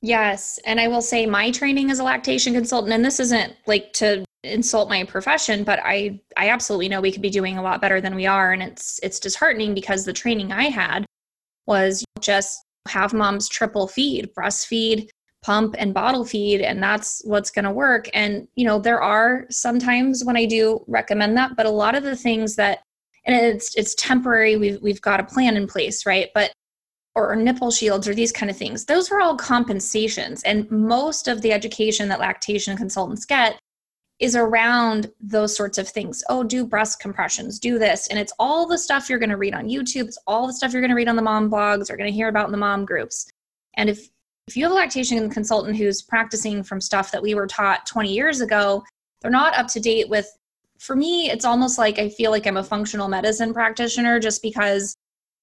yes 0.00 0.58
and 0.64 0.80
i 0.80 0.88
will 0.88 1.02
say 1.02 1.26
my 1.26 1.50
training 1.50 1.90
as 1.90 1.98
a 1.98 2.02
lactation 2.02 2.54
consultant 2.54 2.94
and 2.94 3.04
this 3.04 3.20
isn't 3.20 3.52
like 3.66 3.92
to 3.92 4.24
insult 4.44 4.88
my 4.88 5.04
profession 5.04 5.62
but 5.62 5.78
i 5.84 6.18
i 6.38 6.48
absolutely 6.48 6.88
know 6.88 7.02
we 7.02 7.12
could 7.12 7.20
be 7.20 7.28
doing 7.28 7.58
a 7.58 7.62
lot 7.62 7.82
better 7.82 8.00
than 8.00 8.14
we 8.14 8.24
are 8.24 8.54
and 8.54 8.62
it's 8.62 8.98
it's 9.02 9.20
disheartening 9.20 9.74
because 9.74 10.06
the 10.06 10.12
training 10.12 10.52
i 10.52 10.64
had 10.64 11.04
was 11.68 12.04
just 12.20 12.64
have 12.88 13.12
moms 13.12 13.48
triple 13.48 13.86
feed 13.86 14.30
breastfeed 14.36 15.08
pump 15.42 15.76
and 15.78 15.94
bottle 15.94 16.24
feed 16.24 16.60
and 16.62 16.82
that's 16.82 17.22
what's 17.24 17.50
going 17.50 17.64
to 17.64 17.70
work. 17.70 18.08
And 18.14 18.48
you 18.56 18.66
know 18.66 18.80
there 18.80 19.00
are 19.00 19.46
sometimes 19.50 20.24
when 20.24 20.36
i 20.36 20.46
do 20.46 20.82
recommend 20.88 21.36
that 21.36 21.54
but 21.56 21.66
a 21.66 21.70
lot 21.70 21.94
of 21.94 22.02
the 22.02 22.16
things 22.16 22.56
that 22.56 22.80
and 23.26 23.36
it's 23.36 23.76
it's 23.76 23.94
temporary 23.94 24.56
we've 24.56 24.80
we've 24.82 25.02
got 25.02 25.20
a 25.20 25.24
plan 25.24 25.56
in 25.56 25.66
place 25.66 26.06
right? 26.06 26.30
But 26.34 26.50
or, 27.14 27.32
or 27.32 27.36
nipple 27.36 27.70
shields 27.70 28.08
or 28.08 28.14
these 28.14 28.32
kind 28.32 28.50
of 28.50 28.56
things 28.56 28.86
those 28.86 29.10
are 29.12 29.20
all 29.20 29.36
compensations. 29.36 30.42
And 30.44 30.68
most 30.70 31.28
of 31.28 31.42
the 31.42 31.52
education 31.52 32.08
that 32.08 32.20
lactation 32.20 32.76
consultants 32.76 33.26
get 33.26 33.58
is 34.18 34.34
around 34.34 35.10
those 35.20 35.56
sorts 35.56 35.78
of 35.78 35.88
things. 35.88 36.24
Oh, 36.28 36.42
do 36.42 36.66
breast 36.66 37.00
compressions, 37.00 37.58
do 37.58 37.78
this. 37.78 38.08
And 38.08 38.18
it's 38.18 38.32
all 38.38 38.66
the 38.66 38.78
stuff 38.78 39.08
you're 39.08 39.20
going 39.20 39.30
to 39.30 39.36
read 39.36 39.54
on 39.54 39.68
YouTube. 39.68 40.06
It's 40.06 40.18
all 40.26 40.46
the 40.46 40.52
stuff 40.52 40.72
you're 40.72 40.82
going 40.82 40.90
to 40.90 40.96
read 40.96 41.08
on 41.08 41.16
the 41.16 41.22
mom 41.22 41.50
blogs 41.50 41.88
or 41.88 41.96
going 41.96 42.10
to 42.10 42.16
hear 42.16 42.28
about 42.28 42.46
in 42.46 42.52
the 42.52 42.58
mom 42.58 42.84
groups. 42.84 43.30
And 43.76 43.88
if 43.88 44.08
if 44.48 44.56
you 44.56 44.62
have 44.64 44.72
a 44.72 44.76
lactation 44.76 45.28
consultant 45.28 45.76
who's 45.76 46.00
practicing 46.00 46.62
from 46.62 46.80
stuff 46.80 47.12
that 47.12 47.22
we 47.22 47.34
were 47.34 47.46
taught 47.46 47.84
20 47.84 48.10
years 48.10 48.40
ago, 48.40 48.82
they're 49.20 49.30
not 49.30 49.54
up 49.54 49.68
to 49.68 49.80
date 49.80 50.08
with. 50.08 50.26
For 50.78 50.96
me, 50.96 51.30
it's 51.30 51.44
almost 51.44 51.76
like 51.76 51.98
I 51.98 52.08
feel 52.08 52.30
like 52.30 52.46
I'm 52.46 52.56
a 52.56 52.64
functional 52.64 53.08
medicine 53.08 53.52
practitioner 53.52 54.18
just 54.18 54.40
because 54.42 54.96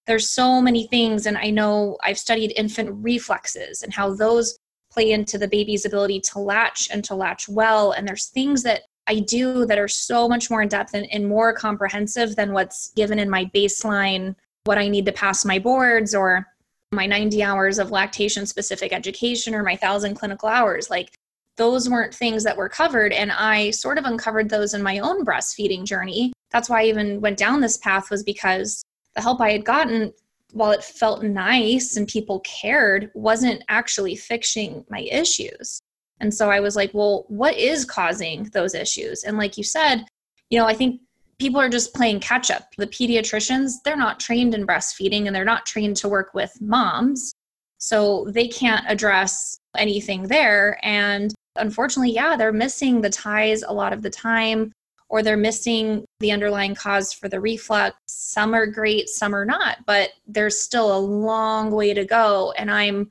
there's 0.08 0.29
so 0.29 0.60
many 0.60 0.88
things. 0.88 1.27
And 1.27 1.38
I 1.38 1.51
know 1.51 1.98
I've 2.03 2.17
studied 2.17 2.53
infant 2.55 2.89
reflexes 3.03 3.84
and 3.84 3.94
how 3.94 4.15
those 4.15 4.58
play 4.95 5.11
into 5.11 5.37
the 5.37 5.47
baby's 5.47 5.85
ability 5.85 6.21
to 6.21 6.39
latch 6.39 6.87
and 6.89 7.03
to 7.03 7.13
latch 7.13 7.49
well. 7.49 7.91
And 7.91 8.07
there's 8.07 8.27
things 8.27 8.63
that 8.63 8.83
I 9.07 9.19
do 9.19 9.65
that 9.65 9.77
are 9.77 9.89
so 9.89 10.27
much 10.27 10.49
more 10.49 10.61
in 10.61 10.69
depth 10.69 10.93
and, 10.93 11.05
and 11.11 11.27
more 11.27 11.53
comprehensive 11.53 12.35
than 12.35 12.53
what's 12.53 12.91
given 12.93 13.19
in 13.19 13.29
my 13.29 13.45
baseline, 13.53 14.35
what 14.63 14.77
I 14.77 14.87
need 14.87 15.05
to 15.05 15.11
pass 15.11 15.43
my 15.43 15.59
boards 15.59 16.15
or 16.15 16.47
my 16.91 17.05
90 17.05 17.43
hours 17.43 17.77
of 17.77 17.91
lactation 17.91 18.45
specific 18.45 18.93
education 18.93 19.53
or 19.53 19.63
my 19.63 19.75
thousand 19.75 20.15
clinical 20.15 20.47
hours 20.47 20.89
like 20.89 21.11
those 21.57 21.89
weren't 21.89 22.13
things 22.13 22.43
that 22.43 22.55
were 22.55 22.69
covered 22.69 23.11
and 23.11 23.31
i 23.31 23.71
sort 23.71 23.97
of 23.97 24.05
uncovered 24.05 24.47
those 24.49 24.75
in 24.75 24.83
my 24.83 24.99
own 24.99 25.25
breastfeeding 25.25 25.83
journey 25.83 26.31
that's 26.51 26.69
why 26.69 26.81
i 26.81 26.85
even 26.85 27.19
went 27.19 27.39
down 27.39 27.59
this 27.59 27.77
path 27.77 28.11
was 28.11 28.23
because 28.23 28.83
the 29.15 29.21
help 29.21 29.41
i 29.41 29.51
had 29.51 29.65
gotten 29.65 30.13
while 30.55 30.71
it 30.71 30.83
felt 30.83 31.24
nice 31.24 31.97
and 31.97 32.07
people 32.07 32.39
cared 32.41 33.12
wasn't 33.13 33.63
actually 33.67 34.15
fixing 34.15 34.85
my 34.89 35.01
issues 35.12 35.81
and 36.19 36.33
so 36.33 36.50
i 36.50 36.59
was 36.59 36.75
like 36.75 36.91
well 36.93 37.25
what 37.27 37.55
is 37.57 37.85
causing 37.85 38.43
those 38.53 38.74
issues 38.74 39.24
and 39.24 39.38
like 39.38 39.57
you 39.57 39.63
said 39.63 40.05
you 40.50 40.57
know 40.57 40.65
i 40.65 40.74
think 40.74 41.00
people 41.39 41.59
are 41.59 41.69
just 41.69 41.93
playing 41.93 42.19
catch 42.19 42.50
up. 42.50 42.74
The 42.77 42.88
pediatricians, 42.88 43.74
they're 43.83 43.97
not 43.97 44.19
trained 44.19 44.53
in 44.53 44.65
breastfeeding 44.65 45.27
and 45.27 45.35
they're 45.35 45.45
not 45.45 45.65
trained 45.65 45.97
to 45.97 46.09
work 46.09 46.33
with 46.33 46.51
moms. 46.62 47.33
So 47.77 48.25
they 48.29 48.47
can't 48.47 48.85
address 48.88 49.57
anything 49.77 50.24
there. 50.24 50.79
And 50.83 51.33
unfortunately, 51.57 52.13
yeah, 52.13 52.35
they're 52.35 52.53
missing 52.53 53.01
the 53.01 53.09
ties 53.09 53.63
a 53.63 53.74
lot 53.74 53.93
of 53.93 54.01
the 54.01 54.09
time, 54.09 54.71
or 55.09 55.21
they're 55.21 55.38
missing 55.38 56.03
the 56.19 56.31
underlying 56.31 56.75
cause 56.75 57.13
for 57.13 57.29
the 57.29 57.39
reflux. 57.39 57.95
Some 58.07 58.53
are 58.53 58.65
great, 58.65 59.09
some 59.09 59.35
are 59.35 59.45
not, 59.45 59.77
but 59.85 60.12
there's 60.27 60.59
still 60.59 60.95
a 60.95 61.00
long 61.00 61.71
way 61.71 61.93
to 61.93 62.05
go. 62.05 62.53
And 62.57 62.71
I'm, 62.71 63.09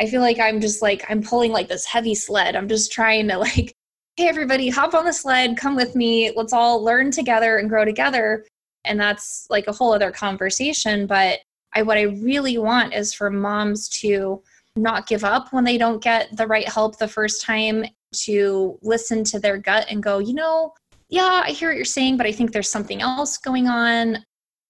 I 0.00 0.06
feel 0.06 0.20
like 0.20 0.40
I'm 0.40 0.60
just 0.60 0.82
like, 0.82 1.04
I'm 1.08 1.22
pulling 1.22 1.52
like 1.52 1.68
this 1.68 1.86
heavy 1.86 2.14
sled. 2.14 2.56
I'm 2.56 2.68
just 2.68 2.92
trying 2.92 3.28
to 3.28 3.38
like 3.38 3.74
hey, 4.16 4.28
everybody, 4.28 4.68
hop 4.68 4.92
on 4.92 5.06
the 5.06 5.12
sled, 5.12 5.56
come 5.56 5.74
with 5.74 5.96
me. 5.96 6.30
Let's 6.36 6.52
all 6.52 6.84
learn 6.84 7.10
together 7.10 7.56
and 7.56 7.68
grow 7.70 7.84
together. 7.84 8.44
And 8.84 9.00
that's 9.00 9.46
like 9.48 9.68
a 9.68 9.72
whole 9.72 9.94
other 9.94 10.10
conversation. 10.10 11.06
But 11.06 11.38
I, 11.74 11.80
what 11.82 11.96
I 11.96 12.02
really 12.02 12.58
want 12.58 12.92
is 12.92 13.14
for 13.14 13.30
moms 13.30 13.88
to 14.00 14.42
not 14.76 15.06
give 15.06 15.24
up 15.24 15.50
when 15.52 15.64
they 15.64 15.78
don't 15.78 16.02
get 16.02 16.36
the 16.36 16.46
right 16.46 16.68
help 16.68 16.98
the 16.98 17.08
first 17.08 17.42
time, 17.42 17.84
to 18.12 18.78
listen 18.82 19.24
to 19.24 19.40
their 19.40 19.56
gut 19.56 19.86
and 19.88 20.02
go, 20.02 20.18
you 20.18 20.34
know, 20.34 20.74
yeah, 21.12 21.42
I 21.44 21.50
hear 21.50 21.68
what 21.68 21.76
you're 21.76 21.84
saying, 21.84 22.16
but 22.16 22.26
I 22.26 22.32
think 22.32 22.52
there's 22.52 22.70
something 22.70 23.02
else 23.02 23.36
going 23.36 23.68
on. 23.68 24.24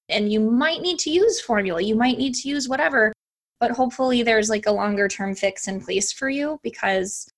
And 0.08 0.30
you 0.30 0.40
might 0.40 0.82
need 0.82 0.98
to 1.00 1.10
use 1.10 1.40
formula, 1.40 1.80
you 1.80 1.94
might 1.94 2.18
need 2.18 2.34
to 2.34 2.48
use 2.48 2.68
whatever, 2.68 3.12
but 3.60 3.70
hopefully 3.70 4.24
there's 4.24 4.50
like 4.50 4.66
a 4.66 4.72
longer 4.72 5.06
term 5.06 5.36
fix 5.36 5.68
in 5.68 5.80
place 5.80 6.12
for 6.12 6.28
you 6.28 6.58
because 6.64 7.28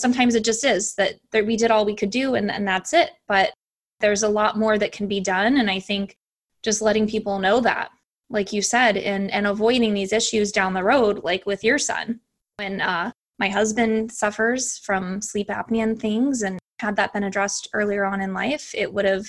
sometimes 0.00 0.34
it 0.34 0.44
just 0.44 0.64
is 0.64 0.94
that, 0.94 1.16
that 1.30 1.44
we 1.44 1.58
did 1.58 1.70
all 1.70 1.84
we 1.84 1.94
could 1.94 2.08
do 2.08 2.36
and, 2.36 2.50
and 2.50 2.66
that's 2.66 2.94
it. 2.94 3.10
But 3.28 3.52
there's 4.00 4.22
a 4.22 4.28
lot 4.28 4.58
more 4.58 4.78
that 4.78 4.92
can 4.92 5.06
be 5.06 5.20
done. 5.20 5.58
And 5.58 5.70
I 5.70 5.78
think 5.78 6.16
just 6.62 6.80
letting 6.80 7.06
people 7.06 7.38
know 7.38 7.60
that, 7.60 7.90
like 8.30 8.50
you 8.50 8.62
said, 8.62 8.96
and, 8.96 9.30
and 9.30 9.46
avoiding 9.46 9.92
these 9.92 10.12
issues 10.14 10.50
down 10.50 10.72
the 10.72 10.82
road, 10.82 11.22
like 11.22 11.44
with 11.44 11.62
your 11.62 11.78
son. 11.78 12.18
When 12.56 12.80
uh, 12.80 13.12
my 13.38 13.50
husband 13.50 14.10
suffers 14.10 14.78
from 14.78 15.20
sleep 15.20 15.48
apnea 15.48 15.82
and 15.82 16.00
things, 16.00 16.42
and 16.42 16.58
had 16.84 16.96
that 16.96 17.12
been 17.12 17.24
addressed 17.24 17.68
earlier 17.72 18.04
on 18.04 18.20
in 18.20 18.34
life, 18.34 18.72
it 18.74 18.92
would 18.92 19.04
have 19.06 19.26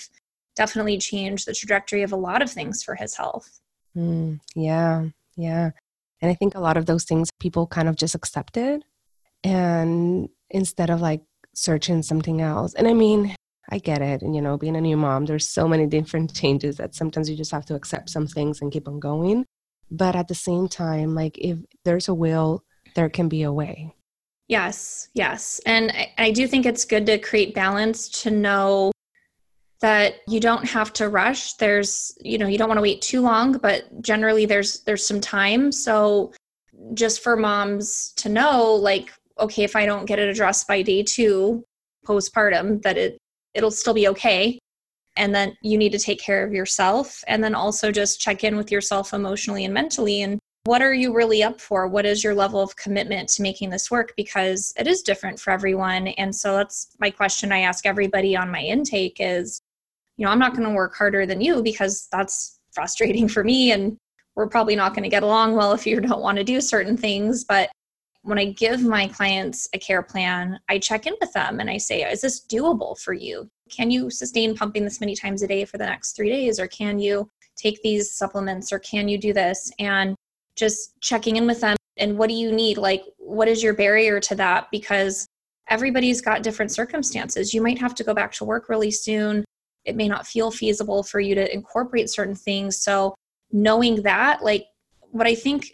definitely 0.55 0.97
changed 0.97 1.47
the 1.47 1.53
trajectory 1.53 2.03
of 2.03 2.11
a 2.11 2.17
lot 2.17 2.41
of 2.41 2.51
things 2.51 2.83
for 2.83 2.95
his 2.95 3.15
health. 3.15 3.59
Mm, 3.95 4.39
yeah, 4.55 5.05
yeah. 5.35 5.71
And 6.21 6.31
I 6.31 6.33
think 6.35 6.55
a 6.55 6.59
lot 6.59 6.77
of 6.77 6.85
those 6.85 7.05
things 7.05 7.29
people 7.39 7.67
kind 7.67 7.87
of 7.87 7.95
just 7.95 8.15
accepted 8.15 8.83
and 9.43 10.29
instead 10.49 10.89
of 10.89 11.01
like 11.01 11.21
searching 11.53 12.03
something 12.03 12.41
else. 12.41 12.73
And 12.73 12.87
I 12.87 12.93
mean, 12.93 13.35
I 13.69 13.79
get 13.79 14.01
it. 14.01 14.21
And, 14.21 14.35
you 14.35 14.41
know, 14.41 14.57
being 14.57 14.75
a 14.75 14.81
new 14.81 14.97
mom, 14.97 15.25
there's 15.25 15.49
so 15.49 15.67
many 15.67 15.87
different 15.87 16.33
changes 16.41 16.77
that 16.77 16.95
sometimes 16.95 17.29
you 17.29 17.35
just 17.35 17.51
have 17.51 17.65
to 17.67 17.75
accept 17.75 18.09
some 18.09 18.27
things 18.27 18.61
and 18.61 18.71
keep 18.71 18.87
on 18.87 18.99
going. 18.99 19.45
But 19.89 20.15
at 20.15 20.27
the 20.27 20.35
same 20.35 20.67
time, 20.67 21.15
like 21.15 21.37
if 21.37 21.57
there's 21.83 22.07
a 22.07 22.13
will, 22.13 22.63
there 22.95 23.09
can 23.09 23.29
be 23.29 23.43
a 23.43 23.53
way. 23.53 23.93
Yes, 24.47 25.09
yes. 25.13 25.59
And 25.65 25.91
I, 25.91 26.13
I 26.17 26.31
do 26.31 26.47
think 26.47 26.65
it's 26.65 26.85
good 26.85 27.05
to 27.07 27.17
create 27.17 27.55
balance 27.55 28.09
to 28.23 28.31
know 28.31 28.91
that 29.81 30.15
you 30.27 30.39
don't 30.39 30.65
have 30.67 30.93
to 30.93 31.09
rush. 31.09 31.53
There's, 31.53 32.15
you 32.21 32.37
know, 32.37 32.47
you 32.47 32.57
don't 32.57 32.69
want 32.69 32.77
to 32.77 32.83
wait 32.83 33.01
too 33.01 33.21
long, 33.21 33.53
but 33.53 34.01
generally 34.01 34.45
there's 34.45 34.81
there's 34.81 35.05
some 35.05 35.19
time. 35.19 35.71
So 35.71 36.31
just 36.93 37.23
for 37.23 37.35
moms 37.35 38.13
to 38.17 38.29
know 38.29 38.73
like 38.73 39.11
okay, 39.39 39.63
if 39.63 39.75
I 39.75 39.85
don't 39.85 40.05
get 40.05 40.19
it 40.19 40.29
addressed 40.29 40.67
by 40.67 40.81
day 40.81 41.03
two 41.03 41.63
postpartum, 42.05 42.81
that 42.83 42.97
it 42.97 43.17
it'll 43.53 43.71
still 43.71 43.93
be 43.93 44.07
okay. 44.09 44.59
And 45.17 45.33
then 45.33 45.55
you 45.61 45.77
need 45.77 45.93
to 45.93 45.99
take 45.99 46.19
care 46.19 46.45
of 46.45 46.53
yourself 46.53 47.23
and 47.27 47.43
then 47.43 47.55
also 47.55 47.91
just 47.91 48.19
check 48.19 48.43
in 48.43 48.57
with 48.57 48.71
yourself 48.71 49.13
emotionally 49.13 49.65
and 49.65 49.73
mentally 49.73 50.21
and 50.21 50.39
what 50.65 50.81
are 50.81 50.93
you 50.93 51.13
really 51.13 51.43
up 51.43 51.61
for? 51.61 51.87
What 51.87 52.07
is 52.07 52.23
your 52.23 52.33
level 52.33 52.59
of 52.59 52.75
commitment 52.75 53.29
to 53.29 53.43
making 53.43 53.69
this 53.69 53.91
work? 53.91 54.13
Because 54.17 54.73
it 54.77 54.87
is 54.87 55.03
different 55.03 55.39
for 55.39 55.51
everyone. 55.51 56.07
And 56.07 56.35
so 56.35 56.55
that's 56.55 56.95
my 56.99 57.11
question 57.11 57.51
I 57.51 57.59
ask 57.59 57.85
everybody 57.85 58.35
on 58.35 58.51
my 58.51 58.61
intake 58.61 59.17
is, 59.19 59.61
you 60.17 60.25
know, 60.25 60.31
I'm 60.31 60.39
not 60.39 60.55
going 60.55 60.67
to 60.67 60.73
work 60.73 60.95
harder 60.95 61.27
than 61.27 61.39
you 61.39 61.61
because 61.61 62.07
that's 62.11 62.59
frustrating 62.73 63.27
for 63.29 63.43
me. 63.43 63.71
And 63.71 63.95
we're 64.33 64.47
probably 64.47 64.75
not 64.75 64.95
going 64.95 65.03
to 65.03 65.09
get 65.09 65.21
along 65.21 65.55
well 65.55 65.71
if 65.71 65.85
you 65.85 66.01
don't 66.01 66.21
want 66.21 66.39
to 66.39 66.43
do 66.43 66.59
certain 66.59 66.97
things. 66.97 67.43
But 67.43 67.69
when 68.23 68.39
I 68.39 68.45
give 68.45 68.81
my 68.81 69.07
clients 69.07 69.69
a 69.73 69.77
care 69.77 70.01
plan, 70.01 70.59
I 70.67 70.79
check 70.79 71.05
in 71.05 71.13
with 71.21 71.31
them 71.33 71.59
and 71.59 71.69
I 71.69 71.77
say, 71.77 72.01
is 72.01 72.21
this 72.21 72.43
doable 72.43 72.99
for 72.99 73.13
you? 73.13 73.47
Can 73.69 73.91
you 73.91 74.09
sustain 74.09 74.55
pumping 74.55 74.83
this 74.83 74.99
many 74.99 75.15
times 75.15 75.43
a 75.43 75.47
day 75.47 75.63
for 75.63 75.77
the 75.77 75.85
next 75.85 76.13
three 76.13 76.29
days? 76.29 76.59
Or 76.59 76.67
can 76.67 76.97
you 76.97 77.29
take 77.55 77.83
these 77.83 78.11
supplements? 78.11 78.73
Or 78.73 78.79
can 78.79 79.07
you 79.07 79.19
do 79.19 79.31
this? 79.31 79.71
And 79.77 80.15
just 80.55 80.99
checking 81.01 81.35
in 81.35 81.47
with 81.47 81.61
them. 81.61 81.75
And 81.97 82.17
what 82.17 82.29
do 82.29 82.35
you 82.35 82.51
need? 82.51 82.77
Like, 82.77 83.03
what 83.17 83.47
is 83.47 83.63
your 83.63 83.73
barrier 83.73 84.19
to 84.21 84.35
that? 84.35 84.67
Because 84.71 85.27
everybody's 85.69 86.21
got 86.21 86.43
different 86.43 86.71
circumstances. 86.71 87.53
You 87.53 87.61
might 87.61 87.79
have 87.79 87.95
to 87.95 88.03
go 88.03 88.13
back 88.13 88.31
to 88.33 88.45
work 88.45 88.69
really 88.69 88.91
soon. 88.91 89.45
It 89.85 89.95
may 89.95 90.07
not 90.07 90.27
feel 90.27 90.51
feasible 90.51 91.03
for 91.03 91.19
you 91.19 91.35
to 91.35 91.53
incorporate 91.53 92.09
certain 92.09 92.35
things. 92.35 92.81
So, 92.81 93.15
knowing 93.51 94.01
that, 94.01 94.43
like, 94.43 94.65
what 95.11 95.27
I 95.27 95.35
think 95.35 95.71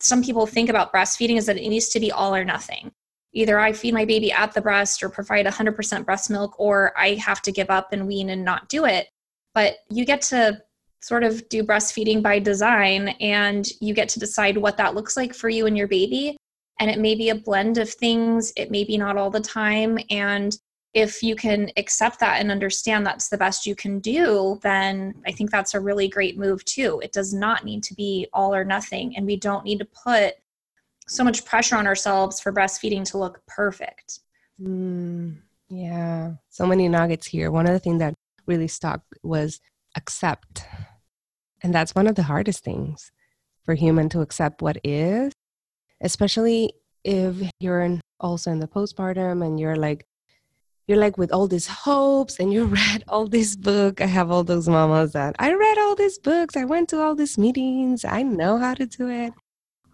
some 0.00 0.22
people 0.22 0.46
think 0.46 0.68
about 0.68 0.92
breastfeeding 0.92 1.36
is 1.36 1.46
that 1.46 1.56
it 1.56 1.68
needs 1.68 1.88
to 1.90 2.00
be 2.00 2.10
all 2.10 2.34
or 2.34 2.44
nothing. 2.44 2.90
Either 3.34 3.58
I 3.58 3.72
feed 3.72 3.94
my 3.94 4.04
baby 4.04 4.32
at 4.32 4.52
the 4.52 4.60
breast 4.60 5.02
or 5.02 5.08
provide 5.08 5.46
100% 5.46 6.04
breast 6.04 6.30
milk, 6.30 6.58
or 6.58 6.92
I 6.98 7.14
have 7.14 7.40
to 7.42 7.52
give 7.52 7.70
up 7.70 7.92
and 7.92 8.06
wean 8.06 8.30
and 8.30 8.44
not 8.44 8.68
do 8.68 8.84
it. 8.84 9.08
But 9.54 9.76
you 9.90 10.04
get 10.04 10.22
to 10.22 10.60
sort 11.02 11.24
of 11.24 11.48
do 11.48 11.64
breastfeeding 11.64 12.22
by 12.22 12.38
design 12.38 13.08
and 13.20 13.68
you 13.80 13.92
get 13.92 14.08
to 14.08 14.20
decide 14.20 14.56
what 14.56 14.76
that 14.76 14.94
looks 14.94 15.16
like 15.16 15.34
for 15.34 15.48
you 15.48 15.66
and 15.66 15.76
your 15.76 15.88
baby. 15.88 16.36
And 16.80 16.90
it 16.90 16.98
may 16.98 17.14
be 17.14 17.28
a 17.28 17.34
blend 17.34 17.78
of 17.78 17.90
things, 17.90 18.52
it 18.56 18.70
may 18.70 18.84
be 18.84 18.96
not 18.96 19.16
all 19.16 19.30
the 19.30 19.40
time. 19.40 19.98
And 20.10 20.56
if 20.94 21.22
you 21.22 21.34
can 21.34 21.70
accept 21.76 22.20
that 22.20 22.40
and 22.40 22.50
understand 22.50 23.06
that's 23.06 23.28
the 23.28 23.38
best 23.38 23.66
you 23.66 23.74
can 23.74 23.98
do, 23.98 24.58
then 24.62 25.14
I 25.26 25.32
think 25.32 25.50
that's 25.50 25.74
a 25.74 25.80
really 25.80 26.06
great 26.06 26.38
move 26.38 26.64
too. 26.64 27.00
It 27.02 27.12
does 27.12 27.32
not 27.32 27.64
need 27.64 27.82
to 27.84 27.94
be 27.94 28.28
all 28.32 28.54
or 28.54 28.64
nothing, 28.64 29.16
and 29.16 29.24
we 29.24 29.36
don't 29.36 29.64
need 29.64 29.78
to 29.78 29.86
put 29.86 30.34
so 31.08 31.24
much 31.24 31.44
pressure 31.44 31.76
on 31.76 31.86
ourselves 31.86 32.40
for 32.40 32.52
breastfeeding 32.52 33.04
to 33.10 33.18
look 33.18 33.40
perfect. 33.46 34.20
Mm, 34.60 35.38
yeah, 35.68 36.32
so 36.50 36.66
many 36.66 36.88
nuggets 36.88 37.26
here. 37.26 37.50
One 37.50 37.66
of 37.66 37.72
the 37.72 37.78
things 37.78 37.98
that 38.00 38.14
really 38.46 38.68
stuck 38.68 39.00
was 39.22 39.60
accept. 39.96 40.64
And 41.62 41.74
that's 41.74 41.94
one 41.94 42.06
of 42.06 42.14
the 42.14 42.24
hardest 42.24 42.64
things 42.64 43.12
for 43.64 43.74
human 43.74 44.08
to 44.10 44.20
accept 44.20 44.62
what 44.62 44.78
is, 44.82 45.32
especially 46.00 46.74
if 47.04 47.36
you're 47.60 47.82
in, 47.82 48.00
also 48.20 48.50
in 48.50 48.60
the 48.60 48.68
postpartum 48.68 49.44
and 49.44 49.58
you're 49.58 49.76
like 49.76 50.04
you're 50.88 50.98
like 50.98 51.16
with 51.16 51.32
all 51.32 51.46
these 51.46 51.68
hopes 51.68 52.40
and 52.40 52.52
you 52.52 52.64
read 52.80 53.04
all 53.08 53.26
this 53.26 53.54
book. 53.56 54.00
I 54.00 54.06
have 54.06 54.30
all 54.30 54.44
those 54.44 54.68
mamas 54.68 55.12
that 55.12 55.36
i 55.38 55.52
read 55.52 55.78
all 55.78 55.94
these 55.94 56.18
books. 56.18 56.56
I 56.56 56.64
went 56.64 56.88
to 56.90 57.00
all 57.00 57.14
these 57.14 57.38
meetings. 57.38 58.04
I 58.04 58.22
know 58.22 58.58
how 58.58 58.74
to 58.74 58.86
do 58.86 59.08
it. 59.08 59.32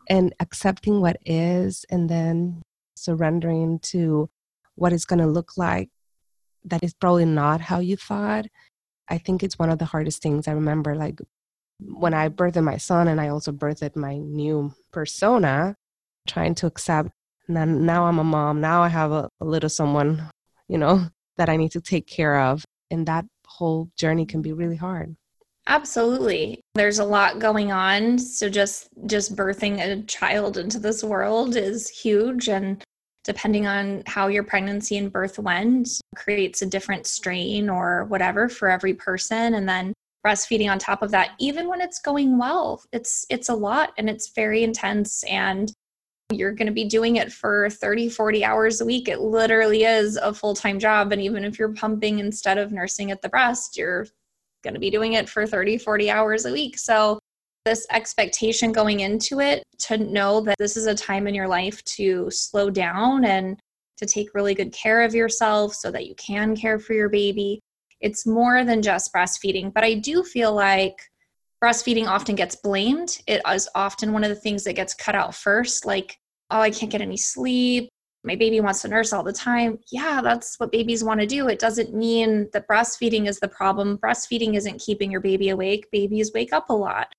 And 0.08 0.34
accepting 0.40 1.00
what 1.00 1.18
is 1.26 1.84
and 1.90 2.08
then 2.08 2.62
surrendering 2.96 3.78
to 3.80 4.30
what 4.75 4.92
it's 4.92 5.04
going 5.04 5.18
to 5.18 5.26
look 5.26 5.58
like 5.58 5.90
that 6.64 6.82
is 6.82 6.94
probably 6.94 7.26
not 7.26 7.60
how 7.60 7.80
you 7.80 7.96
thought. 7.96 8.46
I 9.08 9.18
think 9.18 9.42
it's 9.42 9.58
one 9.58 9.70
of 9.70 9.78
the 9.78 9.84
hardest 9.84 10.22
things. 10.22 10.48
I 10.48 10.52
remember 10.52 10.94
like 10.94 11.20
when 11.80 12.14
i 12.14 12.28
birthed 12.28 12.62
my 12.62 12.76
son 12.76 13.08
and 13.08 13.20
i 13.20 13.28
also 13.28 13.52
birthed 13.52 13.97
my 13.97 14.16
new 14.16 14.73
persona 14.92 15.75
trying 16.26 16.54
to 16.54 16.66
accept 16.66 17.11
now, 17.49 17.64
now 17.64 18.04
i'm 18.04 18.18
a 18.18 18.25
mom 18.25 18.61
now 18.61 18.82
i 18.82 18.88
have 18.88 19.12
a, 19.12 19.28
a 19.40 19.44
little 19.44 19.70
someone 19.70 20.28
you 20.68 20.78
know, 20.78 21.06
that 21.37 21.49
I 21.49 21.56
need 21.56 21.73
to 21.73 21.80
take 21.80 22.06
care 22.06 22.38
of. 22.40 22.64
And 22.90 23.06
that 23.06 23.25
whole 23.47 23.90
journey 23.97 24.26
can 24.26 24.42
be 24.42 24.52
really 24.52 24.76
hard. 24.76 25.16
Absolutely. 25.66 26.61
There's 26.75 26.99
a 26.99 27.04
lot 27.04 27.38
going 27.38 27.73
on. 27.73 28.18
So 28.18 28.49
just 28.49 28.88
just 29.06 29.37
birthing 29.37 29.80
a 29.80 30.02
child 30.04 30.56
into 30.56 30.78
this 30.78 31.04
world 31.04 31.56
is 31.56 31.88
huge 31.88 32.49
and 32.49 32.82
depending 33.25 33.66
on 33.66 34.02
how 34.06 34.28
your 34.28 34.44
pregnancy 34.44 34.97
and 34.97 35.12
birth 35.12 35.38
went 35.38 35.90
creates 36.16 36.62
a 36.62 36.66
different 36.66 37.06
strain 37.06 37.68
or 37.68 38.04
whatever 38.04 38.49
for 38.49 38.70
every 38.70 38.94
person 38.94 39.52
and 39.54 39.68
then 39.68 39.92
breastfeeding 40.26 40.70
on 40.70 40.78
top 40.78 41.02
of 41.02 41.10
that 41.10 41.30
even 41.38 41.68
when 41.68 41.80
it's 41.80 42.00
going 42.00 42.38
well 42.38 42.82
it's 42.92 43.25
it's 43.30 43.48
a 43.48 43.54
lot 43.54 43.92
and 43.98 44.10
it's 44.10 44.30
very 44.34 44.64
intense 44.64 45.22
and 45.25 45.72
you're 46.30 46.52
going 46.52 46.66
to 46.66 46.72
be 46.72 46.84
doing 46.84 47.16
it 47.16 47.32
for 47.32 47.70
30, 47.70 48.10
40 48.10 48.44
hours 48.44 48.80
a 48.80 48.84
week. 48.84 49.08
It 49.08 49.20
literally 49.20 49.84
is 49.84 50.16
a 50.16 50.34
full 50.34 50.54
time 50.54 50.78
job. 50.78 51.12
And 51.12 51.22
even 51.22 51.44
if 51.44 51.58
you're 51.58 51.72
pumping 51.72 52.18
instead 52.18 52.58
of 52.58 52.70
nursing 52.72 53.10
at 53.10 53.22
the 53.22 53.28
breast, 53.28 53.76
you're 53.78 54.06
going 54.62 54.75
to 54.75 54.80
be 54.80 54.90
doing 54.90 55.14
it 55.14 55.28
for 55.28 55.46
30, 55.46 55.78
40 55.78 56.10
hours 56.10 56.44
a 56.44 56.52
week. 56.52 56.78
So, 56.78 57.18
this 57.64 57.87
expectation 57.90 58.72
going 58.72 59.00
into 59.00 59.40
it 59.40 59.62
to 59.78 59.98
know 59.98 60.40
that 60.40 60.56
this 60.58 60.76
is 60.76 60.87
a 60.87 60.94
time 60.94 61.26
in 61.26 61.34
your 61.34 61.48
life 61.48 61.84
to 61.84 62.30
slow 62.30 62.70
down 62.70 63.25
and 63.26 63.58
to 63.98 64.06
take 64.06 64.32
really 64.32 64.54
good 64.54 64.72
care 64.72 65.02
of 65.02 65.14
yourself 65.14 65.75
so 65.75 65.90
that 65.90 66.06
you 66.06 66.14
can 66.14 66.56
care 66.56 66.78
for 66.78 66.94
your 66.94 67.10
baby 67.10 67.60
it's 68.00 68.26
more 68.26 68.64
than 68.64 68.83
just 68.83 69.12
breastfeeding. 69.12 69.73
But 69.73 69.85
I 69.85 69.95
do 69.95 70.23
feel 70.23 70.55
like 70.55 71.00
breastfeeding 71.62 72.07
often 72.07 72.35
gets 72.35 72.57
blamed. 72.57 73.21
It 73.26 73.43
is 73.49 73.69
often 73.75 74.12
one 74.12 74.25
of 74.25 74.31
the 74.31 74.37
things 74.37 74.64
that 74.64 74.75
gets 74.75 74.95
cut 74.95 75.14
out 75.14 75.35
first, 75.35 75.85
like, 75.85 76.17
oh, 76.50 76.61
I 76.61 76.71
can't 76.71 76.93
get 76.93 77.00
any 77.00 77.17
sleep. 77.17 77.88
My 78.25 78.37
baby 78.37 78.61
wants 78.61 78.83
to 78.83 78.88
nurse 78.88 79.12
all 79.12 79.23
the 79.23 79.33
time. 79.33 79.78
Yeah, 79.90 80.21
that's 80.23 80.59
what 80.59 80.73
babies 80.73 81.05
want 81.05 81.21
to 81.21 81.26
do. 81.26 81.49
It 81.49 81.59
doesn't 81.59 81.95
mean 81.95 82.49
that 82.52 82.69
breastfeeding 82.69 83.28
is 83.28 83.38
the 83.38 83.49
problem. 83.49 83.99
Breastfeeding 83.99 84.55
isn't 84.55 84.81
keeping 84.81 85.11
your 85.11 85.21
baby 85.21 85.50
awake. 85.50 85.88
Babies 85.93 86.33
wake 86.35 86.52
up 86.52 86.69
a 86.71 86.75
lot. 86.75 87.12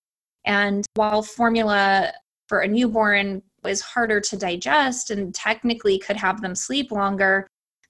And 0.45 0.85
while 0.95 1.21
formula 1.21 2.11
for 2.47 2.61
a 2.61 2.67
newborn 2.67 3.41
is 3.65 3.81
harder 3.81 4.19
to 4.21 4.37
digest 4.37 5.11
and 5.11 5.33
technically 5.33 5.99
could 5.99 6.17
have 6.17 6.41
them 6.41 6.55
sleep 6.55 6.91
longer, 6.91 7.47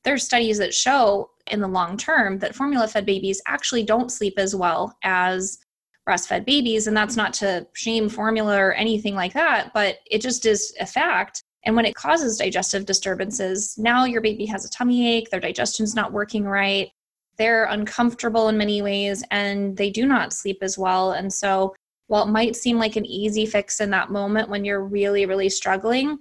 there's 0.09 0.23
studies 0.23 0.57
that 0.57 0.73
show 0.73 1.29
in 1.51 1.61
the 1.61 1.67
long 1.67 1.95
term 1.95 2.39
that 2.39 2.55
formula 2.55 2.87
fed 2.87 3.05
babies 3.05 3.39
actually 3.45 3.83
don't 3.83 4.11
sleep 4.11 4.33
as 4.37 4.55
well 4.55 4.97
as 5.03 5.59
breastfed 6.07 6.45
babies. 6.45 6.87
And 6.87 6.97
that's 6.97 7.15
not 7.15 7.31
to 7.33 7.67
shame 7.73 8.09
formula 8.09 8.57
or 8.57 8.73
anything 8.73 9.13
like 9.13 9.33
that, 9.33 9.71
but 9.71 9.99
it 10.09 10.19
just 10.19 10.47
is 10.47 10.73
a 10.79 10.85
fact. 10.87 11.43
And 11.63 11.75
when 11.75 11.85
it 11.85 11.93
causes 11.93 12.39
digestive 12.39 12.87
disturbances, 12.87 13.77
now 13.77 14.05
your 14.05 14.21
baby 14.21 14.47
has 14.47 14.65
a 14.65 14.69
tummy 14.71 15.07
ache, 15.15 15.29
their 15.29 15.39
digestion's 15.39 15.93
not 15.93 16.11
working 16.11 16.45
right, 16.45 16.89
they're 17.37 17.65
uncomfortable 17.65 18.49
in 18.49 18.57
many 18.57 18.81
ways, 18.81 19.23
and 19.29 19.77
they 19.77 19.91
do 19.91 20.07
not 20.07 20.33
sleep 20.33 20.57
as 20.63 20.75
well. 20.75 21.11
And 21.11 21.31
so, 21.31 21.75
while 22.07 22.23
it 22.23 22.31
might 22.31 22.55
seem 22.55 22.79
like 22.79 22.95
an 22.95 23.05
easy 23.05 23.45
fix 23.45 23.79
in 23.79 23.91
that 23.91 24.09
moment 24.09 24.49
when 24.49 24.65
you're 24.65 24.83
really, 24.83 25.27
really 25.27 25.49
struggling, 25.49 26.17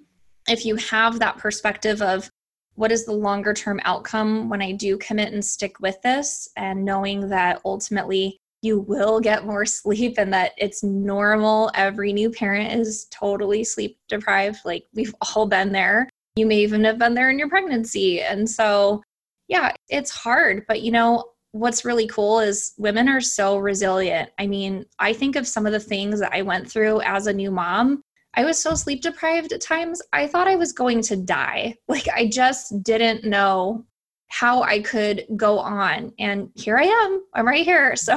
if 0.47 0.66
you 0.66 0.76
have 0.76 1.21
that 1.21 1.38
perspective 1.38 2.02
of 2.02 2.30
what 2.78 2.92
is 2.92 3.04
the 3.04 3.12
longer 3.12 3.52
term 3.52 3.80
outcome 3.82 4.49
when 4.49 4.62
I 4.62 4.70
do 4.70 4.97
commit 4.99 5.32
and 5.32 5.44
stick 5.44 5.80
with 5.80 6.00
this, 6.02 6.49
and 6.56 6.85
knowing 6.85 7.28
that 7.28 7.61
ultimately 7.64 8.38
you 8.62 8.78
will 8.78 9.18
get 9.18 9.44
more 9.44 9.66
sleep 9.66 10.14
and 10.16 10.32
that 10.32 10.52
it's 10.56 10.85
normal. 10.85 11.73
Every 11.75 12.12
new 12.12 12.30
parent 12.30 12.73
is 12.73 13.08
totally 13.11 13.64
sleep 13.64 13.99
deprived. 14.08 14.61
Like 14.64 14.87
we've 14.94 15.14
all 15.37 15.47
been 15.47 15.73
there. 15.73 16.08
You 16.37 16.47
may 16.47 16.58
even 16.58 16.85
have 16.85 16.99
been 16.99 17.14
there 17.14 17.30
in 17.30 17.38
your 17.38 17.49
pregnancy. 17.49 18.20
And 18.20 18.49
so, 18.49 19.02
yeah, 19.49 19.73
it's 19.88 20.12
hard. 20.12 20.64
But 20.68 20.82
you 20.82 20.92
know, 20.92 21.25
what's 21.50 21.85
really 21.85 22.06
cool 22.06 22.38
is 22.38 22.75
women 22.78 23.08
are 23.08 23.20
so 23.20 23.58
resilient. 23.58 24.30
I 24.38 24.47
mean, 24.47 24.87
I 25.00 25.12
think 25.14 25.35
of 25.35 25.49
some 25.49 25.66
of 25.66 25.73
the 25.73 25.80
things 25.80 26.20
that 26.20 26.32
I 26.32 26.42
went 26.42 26.70
through 26.70 27.00
as 27.00 27.26
a 27.26 27.32
new 27.32 27.50
mom. 27.50 28.02
I 28.35 28.44
was 28.44 28.61
so 28.61 28.75
sleep 28.75 29.02
deprived 29.02 29.52
at 29.52 29.61
times. 29.61 30.00
I 30.12 30.26
thought 30.26 30.49
I 30.49 30.56
was 30.56 30.73
going 30.73 31.02
to 31.02 31.16
die. 31.16 31.76
Like, 31.88 32.08
I 32.08 32.28
just 32.28 32.82
didn't 32.82 33.25
know 33.25 33.85
how 34.28 34.62
I 34.62 34.80
could 34.80 35.25
go 35.37 35.58
on. 35.58 36.12
And 36.18 36.50
here 36.54 36.76
I 36.76 36.85
am. 36.85 37.25
I'm 37.35 37.47
right 37.47 37.64
here. 37.64 37.94
So, 38.08 38.16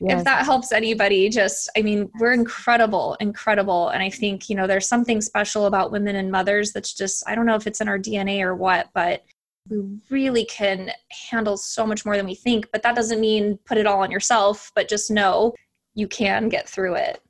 Yes. 0.00 0.18
if 0.18 0.24
that 0.24 0.44
helps 0.44 0.72
anybody 0.72 1.30
just 1.30 1.70
i 1.74 1.80
mean 1.80 2.10
we're 2.20 2.34
incredible 2.34 3.16
incredible 3.18 3.88
and 3.88 4.02
i 4.02 4.10
think 4.10 4.50
you 4.50 4.54
know 4.54 4.66
there's 4.66 4.86
something 4.86 5.22
special 5.22 5.64
about 5.64 5.90
women 5.90 6.16
and 6.16 6.30
mothers 6.30 6.72
that's 6.72 6.92
just 6.92 7.24
i 7.26 7.34
don't 7.34 7.46
know 7.46 7.54
if 7.54 7.66
it's 7.66 7.80
in 7.80 7.88
our 7.88 7.98
dna 7.98 8.42
or 8.42 8.54
what 8.54 8.90
but 8.92 9.24
we 9.70 9.82
really 10.10 10.44
can 10.44 10.90
handle 11.30 11.56
so 11.56 11.86
much 11.86 12.04
more 12.04 12.14
than 12.14 12.26
we 12.26 12.34
think 12.34 12.68
but 12.72 12.82
that 12.82 12.94
doesn't 12.94 13.20
mean 13.20 13.58
put 13.64 13.78
it 13.78 13.86
all 13.86 14.02
on 14.02 14.10
yourself 14.10 14.70
but 14.74 14.86
just 14.86 15.10
know 15.10 15.54
you 15.94 16.06
can 16.06 16.50
get 16.50 16.68
through 16.68 16.94
it 16.94 17.22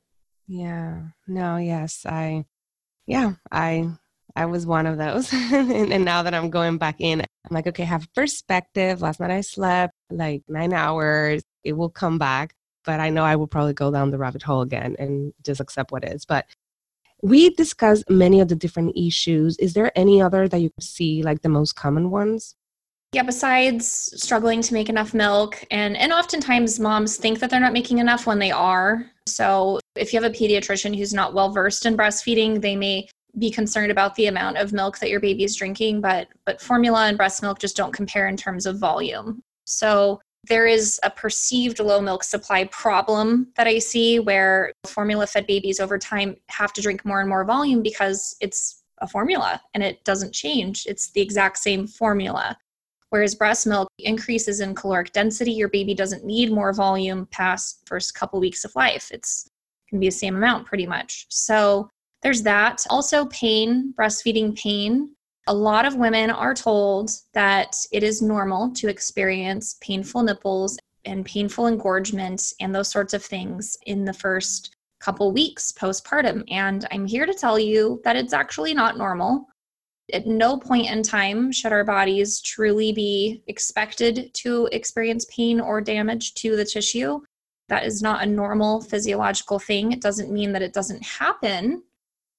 yeah 0.47 1.01
no 1.27 1.57
yes 1.57 2.05
i 2.05 2.43
yeah 3.05 3.33
i 3.51 3.87
i 4.35 4.45
was 4.45 4.65
one 4.65 4.85
of 4.85 4.97
those 4.97 5.31
and, 5.33 5.91
and 5.91 6.05
now 6.05 6.23
that 6.23 6.33
i'm 6.33 6.49
going 6.49 6.77
back 6.77 6.95
in 6.99 7.21
i'm 7.21 7.27
like 7.51 7.67
okay 7.67 7.83
have 7.83 8.07
perspective 8.13 9.01
last 9.01 9.19
night 9.19 9.31
i 9.31 9.41
slept 9.41 9.93
like 10.09 10.41
nine 10.47 10.73
hours 10.73 11.43
it 11.63 11.73
will 11.73 11.89
come 11.89 12.17
back 12.17 12.53
but 12.87 13.01
I 13.01 13.09
know 13.09 13.23
I 13.23 13.35
will 13.35 13.47
probably 13.47 13.73
go 13.73 13.91
down 13.91 14.09
the 14.09 14.17
rabbit 14.17 14.41
hole 14.41 14.61
again 14.61 14.95
and 14.97 15.33
just 15.43 15.59
accept 15.59 15.91
what 15.91 16.05
is. 16.05 16.25
But 16.25 16.45
we 17.21 17.49
discussed 17.51 18.09
many 18.09 18.39
of 18.39 18.47
the 18.47 18.55
different 18.55 18.97
issues. 18.97 19.57
Is 19.57 19.73
there 19.73 19.91
any 19.95 20.21
other 20.21 20.47
that 20.47 20.61
you 20.61 20.71
see 20.79 21.21
like 21.21 21.41
the 21.41 21.49
most 21.49 21.75
common 21.75 22.09
ones? 22.09 22.55
Yeah, 23.11 23.23
besides 23.23 23.87
struggling 24.21 24.61
to 24.61 24.73
make 24.73 24.89
enough 24.89 25.13
milk, 25.13 25.63
and, 25.71 25.95
and 25.97 26.11
oftentimes 26.11 26.79
moms 26.79 27.17
think 27.17 27.39
that 27.39 27.49
they're 27.49 27.59
not 27.59 27.73
making 27.73 27.99
enough 27.99 28.25
when 28.25 28.39
they 28.39 28.51
are. 28.51 29.05
So, 29.25 29.79
if 29.97 30.13
you 30.13 30.21
have 30.21 30.31
a 30.31 30.35
pediatrician 30.35 30.95
who's 30.95 31.13
not 31.13 31.33
well 31.33 31.51
versed 31.51 31.85
in 31.85 31.97
breastfeeding, 31.97 32.61
they 32.61 32.75
may 32.75 33.07
be 33.37 33.51
concerned 33.51 33.91
about 33.91 34.15
the 34.15 34.27
amount 34.27 34.57
of 34.57 34.73
milk 34.73 34.97
that 34.99 35.09
your 35.09 35.19
baby 35.19 35.43
is 35.43 35.55
drinking, 35.55 36.01
but 36.01 36.27
but 36.45 36.61
formula 36.61 37.07
and 37.07 37.17
breast 37.17 37.41
milk 37.41 37.59
just 37.59 37.77
don't 37.77 37.93
compare 37.93 38.27
in 38.27 38.37
terms 38.37 38.65
of 38.65 38.79
volume. 38.79 39.41
So 39.65 40.21
there 40.47 40.65
is 40.65 40.99
a 41.03 41.09
perceived 41.09 41.79
low 41.79 41.99
milk 42.01 42.23
supply 42.23 42.65
problem 42.65 43.47
that 43.55 43.67
I 43.67 43.79
see 43.79 44.19
where 44.19 44.71
formula 44.85 45.27
fed 45.27 45.45
babies 45.45 45.79
over 45.79 45.97
time 45.97 46.37
have 46.49 46.73
to 46.73 46.81
drink 46.81 47.05
more 47.05 47.19
and 47.19 47.29
more 47.29 47.43
volume 47.43 47.83
because 47.83 48.35
it's 48.39 48.83
a 48.99 49.07
formula 49.07 49.61
and 49.73 49.83
it 49.83 50.03
doesn't 50.05 50.33
change. 50.33 50.85
It's 50.87 51.11
the 51.11 51.21
exact 51.21 51.57
same 51.57 51.85
formula. 51.85 52.57
Whereas 53.09 53.35
breast 53.35 53.67
milk 53.67 53.87
increases 53.99 54.59
in 54.59 54.75
caloric 54.75 55.13
density, 55.13 55.51
your 55.51 55.69
baby 55.69 55.93
doesn't 55.93 56.25
need 56.25 56.51
more 56.51 56.73
volume 56.73 57.25
past 57.27 57.81
first 57.85 58.15
couple 58.15 58.39
weeks 58.39 58.65
of 58.65 58.75
life. 58.75 59.11
It's 59.11 59.47
can 59.89 59.99
be 59.99 60.07
the 60.07 60.11
same 60.11 60.35
amount 60.35 60.65
pretty 60.65 60.85
much. 60.85 61.25
So 61.29 61.89
there's 62.21 62.43
that. 62.43 62.85
Also 62.89 63.25
pain, 63.25 63.93
breastfeeding 63.97 64.57
pain 64.57 65.15
a 65.47 65.53
lot 65.53 65.85
of 65.85 65.95
women 65.95 66.29
are 66.29 66.53
told 66.53 67.09
that 67.33 67.75
it 67.91 68.03
is 68.03 68.21
normal 68.21 68.71
to 68.73 68.89
experience 68.89 69.77
painful 69.81 70.23
nipples 70.23 70.77
and 71.05 71.25
painful 71.25 71.67
engorgement 71.67 72.53
and 72.59 72.75
those 72.75 72.91
sorts 72.91 73.13
of 73.13 73.23
things 73.23 73.77
in 73.85 74.03
the 74.03 74.13
first 74.13 74.75
couple 74.99 75.31
weeks 75.31 75.71
postpartum. 75.71 76.43
And 76.49 76.85
I'm 76.91 77.07
here 77.07 77.25
to 77.25 77.33
tell 77.33 77.57
you 77.57 78.01
that 78.03 78.17
it's 78.17 78.33
actually 78.33 78.73
not 78.73 78.97
normal. 78.97 79.47
At 80.11 80.27
no 80.27 80.57
point 80.57 80.89
in 80.89 81.01
time 81.01 81.51
should 81.51 81.71
our 81.71 81.85
bodies 81.85 82.41
truly 82.41 82.91
be 82.91 83.41
expected 83.47 84.33
to 84.35 84.67
experience 84.71 85.25
pain 85.33 85.61
or 85.61 85.79
damage 85.79 86.33
to 86.35 86.57
the 86.57 86.65
tissue. 86.65 87.21
That 87.69 87.85
is 87.85 88.01
not 88.01 88.23
a 88.23 88.25
normal 88.25 88.81
physiological 88.81 89.59
thing. 89.59 89.91
It 89.91 90.01
doesn't 90.01 90.31
mean 90.31 90.53
that 90.53 90.61
it 90.61 90.73
doesn't 90.73 91.03
happen, 91.03 91.83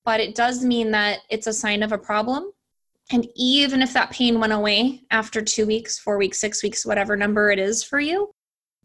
but 0.05 0.21
it 0.21 0.35
does 0.35 0.65
mean 0.65 0.91
that 0.93 1.21
it's 1.29 1.47
a 1.47 1.53
sign 1.53 1.83
of 1.83 1.93
a 1.93 1.99
problem 1.99 2.53
and 3.11 3.27
even 3.35 3.81
if 3.81 3.93
that 3.95 4.11
pain 4.11 4.39
went 4.39 4.53
away 4.53 5.03
after 5.11 5.41
two 5.41 5.67
weeks, 5.67 5.99
four 5.99 6.19
weeks, 6.19 6.39
six 6.39 6.63
weeks, 6.63 6.85
whatever 6.85 7.17
number 7.17 7.51
it 7.51 7.59
is 7.59 7.83
for 7.83 8.01
you, 8.01 8.35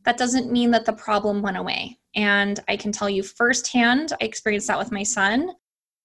that 0.05 0.17
doesn't 0.17 0.51
mean 0.51 0.71
that 0.71 0.85
the 0.85 0.93
problem 0.93 1.41
went 1.41 1.57
away. 1.57 1.99
And 2.15 2.59
I 2.67 2.77
can 2.77 2.91
tell 2.91 3.09
you 3.09 3.23
firsthand, 3.23 4.13
I 4.21 4.25
experienced 4.25 4.67
that 4.67 4.79
with 4.79 4.91
my 4.91 5.03
son. 5.03 5.51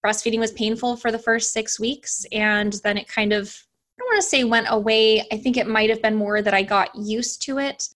Breastfeeding 0.05 0.39
was 0.41 0.53
painful 0.53 0.97
for 0.97 1.13
the 1.13 1.19
first 1.19 1.53
six 1.53 1.79
weeks, 1.79 2.25
and 2.33 2.75
then 2.85 2.97
it 2.97 3.09
kind 3.09 3.33
of, 3.33 3.55
I 3.99 4.01
don't 4.01 4.09
want 4.09 4.23
to 4.23 4.29
say 4.29 4.45
went 4.45 4.67
away. 4.71 5.27
I 5.33 5.37
think 5.37 5.57
it 5.57 5.67
might 5.69 5.91
have 5.91 6.03
been 6.03 6.15
more 6.15 6.41
that 6.43 6.55
I 6.55 6.63
got 6.63 6.95
used 6.95 7.43
to 7.43 7.59
it. 7.59 7.89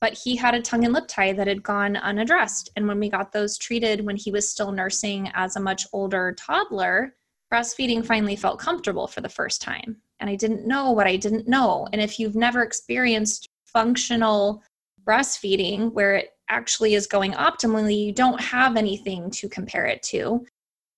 But 0.00 0.14
he 0.14 0.34
had 0.36 0.54
a 0.54 0.62
tongue 0.62 0.84
and 0.84 0.94
lip 0.94 1.04
tie 1.08 1.32
that 1.34 1.46
had 1.46 1.62
gone 1.62 1.96
unaddressed. 1.96 2.70
And 2.76 2.88
when 2.88 2.98
we 2.98 3.10
got 3.10 3.32
those 3.32 3.58
treated 3.58 4.04
when 4.04 4.16
he 4.16 4.32
was 4.32 4.48
still 4.48 4.72
nursing 4.72 5.30
as 5.34 5.56
a 5.56 5.60
much 5.60 5.86
older 5.92 6.34
toddler, 6.38 7.14
breastfeeding 7.52 8.04
finally 8.04 8.36
felt 8.36 8.58
comfortable 8.58 9.06
for 9.06 9.20
the 9.20 9.28
first 9.28 9.60
time. 9.60 9.96
And 10.20 10.30
I 10.30 10.36
didn't 10.36 10.66
know 10.66 10.90
what 10.92 11.06
I 11.06 11.16
didn't 11.16 11.48
know. 11.48 11.88
And 11.92 12.00
if 12.00 12.18
you've 12.18 12.36
never 12.36 12.62
experienced 12.62 13.48
functional 13.66 14.62
breastfeeding 15.04 15.92
where 15.92 16.14
it 16.16 16.30
actually 16.48 16.94
is 16.94 17.06
going 17.06 17.32
optimally, 17.32 18.06
you 18.06 18.12
don't 18.12 18.40
have 18.40 18.76
anything 18.76 19.30
to 19.30 19.48
compare 19.48 19.86
it 19.86 20.02
to. 20.04 20.46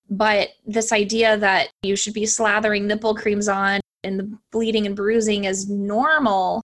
But 0.09 0.49
this 0.65 0.91
idea 0.91 1.37
that 1.37 1.69
you 1.81 1.95
should 1.95 2.13
be 2.13 2.23
slathering 2.23 2.83
nipple 2.83 3.15
creams 3.15 3.47
on 3.47 3.79
and 4.03 4.19
the 4.19 4.37
bleeding 4.51 4.85
and 4.85 4.95
bruising 4.95 5.45
is 5.45 5.69
normal, 5.69 6.61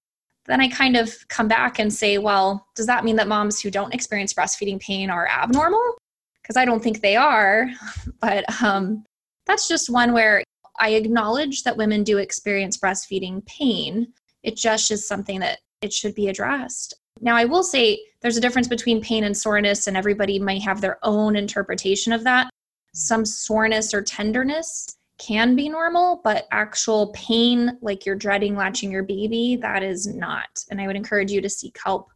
then 0.50 0.60
I 0.60 0.68
kind 0.68 0.98
of 0.98 1.16
come 1.28 1.48
back 1.48 1.78
and 1.78 1.94
say, 1.94 2.18
well, 2.18 2.66
does 2.76 2.88
that 2.88 3.06
mean 3.06 3.16
that 3.18 3.28
moms 3.28 3.62
who 3.62 3.70
don't 3.70 3.94
experience 3.94 4.34
breastfeeding 4.34 4.80
pain 4.80 5.12
are 5.12 5.28
abnormal? 5.28 5.96
Because 6.42 6.58
I 6.58 6.66
don't 6.66 6.82
think 6.82 7.02
they 7.02 7.16
are. 7.16 7.70
But 8.22 8.44
um, 8.62 9.06
that's 9.46 9.70
just 9.70 9.90
one 9.90 10.12
where 10.12 10.44
I 10.80 10.90
acknowledge 10.90 11.64
that 11.64 11.78
women 11.78 12.04
do 12.04 12.18
experience 12.18 12.78
breastfeeding 12.78 13.46
pain. 13.46 14.12
It 14.44 14.58
just 14.58 14.92
is 14.92 15.08
something 15.08 15.40
that 15.40 15.60
it 15.82 15.94
should 15.94 16.16
be 16.16 16.28
addressed. 16.28 16.96
Now, 17.22 17.36
I 17.36 17.46
will 17.46 17.64
say 17.64 18.00
there's 18.22 18.36
a 18.36 18.42
difference 18.42 18.68
between 18.68 19.02
pain 19.02 19.24
and 19.24 19.38
soreness, 19.38 19.88
and 19.88 19.96
everybody 19.96 20.40
might 20.40 20.64
have 20.64 20.82
their 20.82 20.98
own 21.04 21.36
interpretation 21.36 22.12
of 22.12 22.24
that. 22.26 22.50
Some 22.94 23.26
soreness 23.26 23.94
or 23.94 24.02
tenderness 24.02 24.98
can 25.19 25.55
be 25.55 25.69
normal, 25.69 26.21
but 26.23 26.47
actual 26.51 27.12
pain, 27.13 27.77
like 27.82 28.05
you're 28.05 28.15
dreading 28.15 28.55
latching 28.55 28.91
your 28.91 29.03
baby, 29.03 29.58
that 29.62 29.84
is 29.84 30.08
not. 30.08 30.47
And 30.71 30.82
I 30.82 30.88
would 30.88 30.95
encourage 30.95 31.32
you 31.32 31.41
to 31.41 31.49
seek 31.49 31.77
help. 31.84 32.10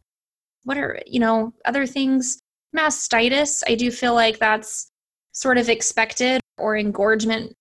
What 0.64 0.78
are, 0.78 1.00
you 1.06 1.20
know, 1.20 1.52
other 1.66 1.86
things? 1.86 2.40
Mastitis, 2.76 3.62
I 3.68 3.74
do 3.74 3.90
feel 3.90 4.14
like 4.14 4.38
that's 4.38 4.90
sort 5.32 5.58
of 5.58 5.68
expected 5.68 6.40
or 6.58 6.76
engorgement. 6.76 7.52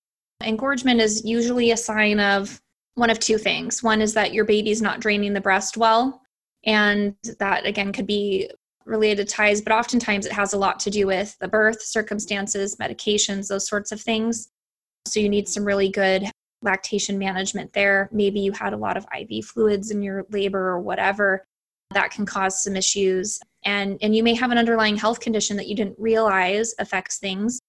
Engorgement 0.43 1.01
is 1.01 1.23
usually 1.25 1.71
a 1.71 1.77
sign 1.77 2.19
of 2.19 2.59
one 2.95 3.09
of 3.09 3.19
two 3.19 3.37
things. 3.37 3.83
One 3.83 4.01
is 4.01 4.13
that 4.13 4.33
your 4.33 4.45
baby's 4.45 4.81
not 4.81 4.99
draining 4.99 5.33
the 5.33 5.41
breast 5.41 5.77
well. 5.77 6.21
And 6.65 7.15
that 7.39 7.65
again 7.65 7.91
could 7.91 8.07
be 8.07 8.49
related 8.85 9.27
ties, 9.27 9.61
but 9.61 9.73
oftentimes 9.73 10.25
it 10.25 10.31
has 10.31 10.53
a 10.53 10.57
lot 10.57 10.79
to 10.81 10.89
do 10.89 11.07
with 11.07 11.37
the 11.39 11.47
birth 11.47 11.81
circumstances, 11.81 12.75
medications, 12.77 13.47
those 13.47 13.67
sorts 13.67 13.91
of 13.91 14.01
things. 14.01 14.49
So 15.05 15.19
you 15.19 15.29
need 15.29 15.47
some 15.47 15.65
really 15.65 15.89
good 15.89 16.25
lactation 16.61 17.17
management 17.17 17.73
there. 17.73 18.09
Maybe 18.11 18.39
you 18.39 18.51
had 18.51 18.73
a 18.73 18.77
lot 18.77 18.97
of 18.97 19.05
IV 19.17 19.45
fluids 19.45 19.91
in 19.91 20.01
your 20.01 20.25
labor 20.29 20.69
or 20.69 20.79
whatever 20.79 21.43
that 21.93 22.11
can 22.11 22.25
cause 22.25 22.63
some 22.63 22.75
issues. 22.75 23.39
And, 23.65 23.97
and 24.01 24.15
you 24.15 24.23
may 24.23 24.33
have 24.33 24.51
an 24.51 24.57
underlying 24.57 24.95
health 24.95 25.19
condition 25.19 25.57
that 25.57 25.67
you 25.67 25.75
didn't 25.75 25.99
realize 25.99 26.73
affects 26.79 27.19
things. 27.19 27.59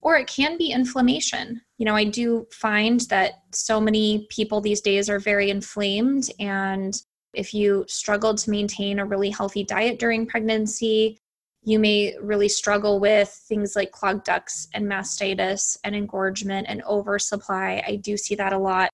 Or 0.00 0.16
it 0.16 0.28
can 0.28 0.56
be 0.56 0.70
inflammation. 0.70 1.60
You 1.78 1.86
know, 1.86 1.96
I 1.96 2.04
do 2.04 2.46
find 2.52 3.00
that 3.08 3.32
so 3.52 3.80
many 3.80 4.26
people 4.30 4.60
these 4.60 4.80
days 4.80 5.10
are 5.10 5.18
very 5.18 5.50
inflamed 5.50 6.30
and 6.38 6.96
if 7.36 7.52
you 7.52 7.84
struggled 7.86 8.38
to 8.38 8.50
maintain 8.50 8.98
a 8.98 9.04
really 9.04 9.30
healthy 9.30 9.62
diet 9.62 9.98
during 9.98 10.26
pregnancy, 10.26 11.18
you 11.66 11.80
may 11.80 12.14
really 12.22 12.48
struggle 12.48 13.00
with 13.00 13.28
things 13.28 13.74
like 13.74 13.90
clogged 13.90 14.24
ducts 14.24 14.68
and 14.72 14.86
mastitis 14.86 15.76
and 15.82 15.96
engorgement 15.96 16.68
and 16.70 16.80
oversupply. 16.84 17.82
I 17.84 17.96
do 17.96 18.16
see 18.16 18.36
that 18.36 18.52
a 18.52 18.58
lot. 18.58 18.88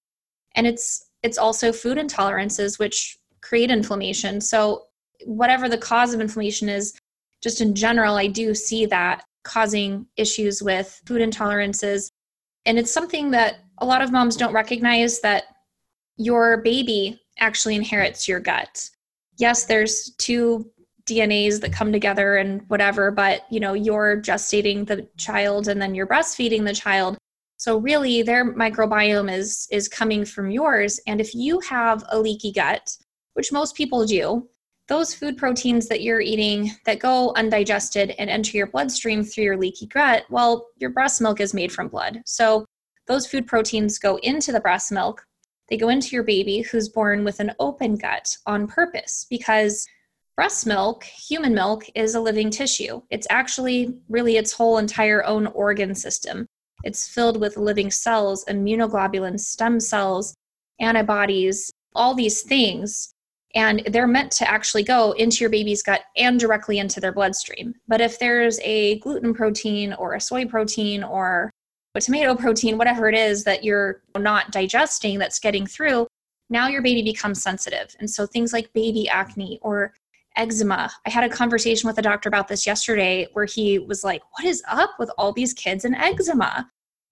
And 0.56 0.66
it's 0.66 1.11
it's 1.22 1.37
also 1.37 1.70
food 1.70 1.98
intolerances 1.98 2.78
which 2.78 3.18
create 3.42 3.70
inflammation. 3.70 4.40
So 4.40 4.87
whatever 5.26 5.68
the 5.68 5.76
cause 5.76 6.14
of 6.14 6.20
inflammation 6.22 6.70
is, 6.70 6.98
just 7.42 7.61
in 7.61 7.74
general, 7.74 8.16
I 8.16 8.26
do 8.26 8.54
see 8.54 8.87
that 8.87 9.22
causing 9.44 10.06
issues 10.16 10.62
with 10.62 10.98
food 11.04 11.20
intolerances. 11.20 12.11
And 12.64 12.78
it's 12.78 12.90
something 12.90 13.30
that 13.32 13.56
a 13.78 13.87
lot 13.87 14.00
of 14.00 14.12
moms 14.12 14.35
don't 14.35 14.54
recognize 14.54 15.20
that 15.20 15.44
your 16.16 16.62
baby 16.62 17.20
actually 17.38 17.76
inherits 17.76 18.26
your 18.26 18.40
gut. 18.40 18.88
Yes, 19.37 19.64
there's 19.66 20.14
two 20.16 20.70
DNAs 21.12 21.61
that 21.61 21.72
come 21.72 21.92
together 21.92 22.37
and 22.37 22.62
whatever, 22.68 23.11
but 23.11 23.42
you 23.51 23.61
know, 23.61 23.75
you're 23.75 24.20
gestating 24.20 24.87
the 24.87 25.07
child 25.16 25.68
and 25.68 25.81
then 25.81 25.94
you're 25.94 26.07
breastfeeding 26.07 26.64
the 26.64 26.75
child. 26.75 27.16
So 27.57 27.79
really 27.79 28.22
their 28.22 28.55
microbiome 28.55 29.33
is 29.33 29.68
is 29.70 29.88
coming 29.88 30.25
from 30.25 30.51
yours 30.51 31.01
and 31.07 31.20
if 31.20 31.35
you 31.35 31.61
have 31.61 32.05
a 32.11 32.18
leaky 32.18 32.53
gut, 32.53 32.96
which 33.35 33.53
most 33.53 33.75
people 33.75 34.05
do, 34.05 34.48
those 34.88 35.14
food 35.14 35.37
proteins 35.37 35.87
that 35.88 36.03
you're 36.03 36.20
eating 36.20 36.72
that 36.87 36.98
go 36.98 37.33
undigested 37.37 38.14
and 38.18 38.29
enter 38.29 38.57
your 38.57 38.66
bloodstream 38.66 39.22
through 39.22 39.44
your 39.44 39.57
leaky 39.57 39.87
gut, 39.87 40.25
well, 40.29 40.66
your 40.79 40.90
breast 40.90 41.20
milk 41.20 41.40
is 41.40 41.55
made 41.55 41.72
from 41.72 41.88
blood. 41.88 42.20
So 42.27 42.66
those 43.07 43.27
food 43.27 43.46
proteins 43.46 43.98
go 43.98 44.16
into 44.22 44.53
the 44.53 44.61
breast 44.61 44.90
milk 44.90 45.25
they 45.72 45.79
go 45.79 45.88
into 45.88 46.14
your 46.14 46.22
baby 46.22 46.61
who's 46.61 46.90
born 46.90 47.25
with 47.25 47.40
an 47.40 47.53
open 47.59 47.96
gut 47.96 48.37
on 48.44 48.66
purpose 48.66 49.27
because 49.31 49.87
breast 50.36 50.66
milk, 50.66 51.04
human 51.04 51.54
milk, 51.54 51.84
is 51.94 52.14
a 52.14 52.20
living 52.20 52.50
tissue. 52.50 53.02
It's 53.10 53.26
actually 53.30 53.98
really 54.08 54.36
its 54.36 54.52
whole 54.52 54.78
entire 54.78 55.24
own 55.24 55.46
organ 55.48 55.94
system. 55.94 56.46
It's 56.84 57.08
filled 57.08 57.40
with 57.40 57.56
living 57.56 57.90
cells, 57.90 58.44
immunoglobulins, 58.46 59.40
stem 59.40 59.78
cells, 59.78 60.34
antibodies, 60.80 61.70
all 61.94 62.14
these 62.14 62.42
things. 62.42 63.12
And 63.54 63.82
they're 63.90 64.06
meant 64.06 64.32
to 64.32 64.50
actually 64.50 64.82
go 64.82 65.12
into 65.12 65.40
your 65.40 65.50
baby's 65.50 65.82
gut 65.82 66.00
and 66.16 66.40
directly 66.40 66.78
into 66.78 67.00
their 67.00 67.12
bloodstream. 67.12 67.74
But 67.86 68.00
if 68.00 68.18
there's 68.18 68.58
a 68.60 68.98
gluten 69.00 69.34
protein 69.34 69.92
or 69.92 70.14
a 70.14 70.20
soy 70.20 70.46
protein 70.46 71.04
or 71.04 71.50
a 71.94 72.00
tomato 72.00 72.34
protein, 72.34 72.78
whatever 72.78 73.10
it 73.10 73.14
is 73.14 73.44
that 73.44 73.62
you're 73.62 74.00
not 74.18 74.50
digesting 74.50 75.18
that's 75.18 75.38
getting 75.38 75.66
through, 75.66 76.06
now 76.48 76.68
your 76.68 76.80
baby 76.80 77.02
becomes 77.02 77.42
sensitive. 77.42 77.94
And 78.00 78.10
so 78.10 78.26
things 78.26 78.54
like 78.54 78.72
baby 78.72 79.06
acne 79.08 79.58
or 79.62 79.92
eczema. 80.36 80.90
I 81.06 81.10
had 81.10 81.24
a 81.24 81.28
conversation 81.28 81.86
with 81.86 81.98
a 81.98 82.02
doctor 82.02 82.28
about 82.28 82.48
this 82.48 82.66
yesterday 82.66 83.26
where 83.32 83.44
he 83.44 83.78
was 83.78 84.04
like, 84.04 84.22
What 84.32 84.46
is 84.46 84.62
up 84.68 84.90
with 84.98 85.10
all 85.18 85.32
these 85.32 85.54
kids 85.54 85.84
and 85.84 85.94
eczema? 85.94 86.70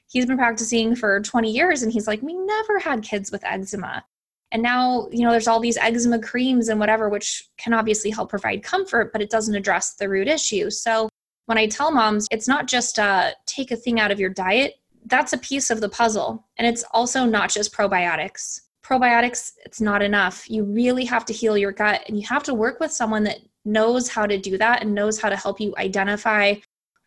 He's 0.09 0.27
been 0.27 0.39
practicing 0.39 0.97
for 0.97 1.21
20 1.21 1.51
years 1.51 1.83
and 1.83 1.93
he's 1.93 2.07
like, 2.07 2.23
We 2.23 2.35
never 2.35 2.79
had 2.79 3.03
kids 3.03 3.31
with 3.31 3.45
eczema. 3.45 4.05
And 4.53 4.63
now, 4.63 5.09
you 5.13 5.25
know, 5.25 5.31
there's 5.31 5.47
all 5.47 5.61
these 5.61 5.77
eczema 5.77 6.19
creams 6.19 6.69
and 6.69 6.81
whatever, 6.81 7.09
which 7.09 7.49
can 7.57 7.73
obviously 7.73 8.11
help 8.11 8.31
provide 8.31 8.63
comfort, 8.63 9.13
but 9.13 9.23
it 9.23 9.31
doesn't 9.31 9.55
address 9.55 9.95
the 9.95 10.09
root 10.09 10.27
issue. 10.27 10.71
So 10.71 11.09
when 11.47 11.59
I 11.59 11.67
tell 11.67 11.93
moms, 11.93 12.27
it's 12.31 12.49
not 12.49 12.67
just 12.67 12.99
uh, 12.99 13.33
take 13.47 13.71
a 13.71 13.77
thing 13.77 14.01
out 14.01 14.11
of 14.11 14.19
your 14.19 14.31
diet, 14.31 14.75
that's 15.07 15.33
a 15.33 15.39
piece 15.39 15.71
of 15.71 15.81
the 15.81 15.89
puzzle. 15.89 16.47
And 16.59 16.67
it's 16.67 16.85
also 16.93 17.25
not 17.25 17.51
just 17.51 17.73
probiotics. 17.73 18.61
Probiotics, 18.91 19.53
it's 19.65 19.81
not 19.81 20.03
enough. 20.03 20.51
You 20.51 20.65
really 20.65 21.05
have 21.05 21.25
to 21.27 21.33
heal 21.33 21.57
your 21.57 21.71
gut 21.71 22.03
and 22.09 22.19
you 22.19 22.27
have 22.27 22.43
to 22.45 22.55
work 22.55 22.81
with 22.81 22.91
someone 22.91 23.23
that 23.25 23.39
knows 23.65 24.09
how 24.09 24.27
to 24.27 24.37
do 24.37 24.59
that 24.59 24.83
and 24.83 24.95
knows 24.95 25.21
how 25.21 25.29
to 25.29 25.37
help 25.37 25.61
you 25.61 25.73
identify 25.79 26.55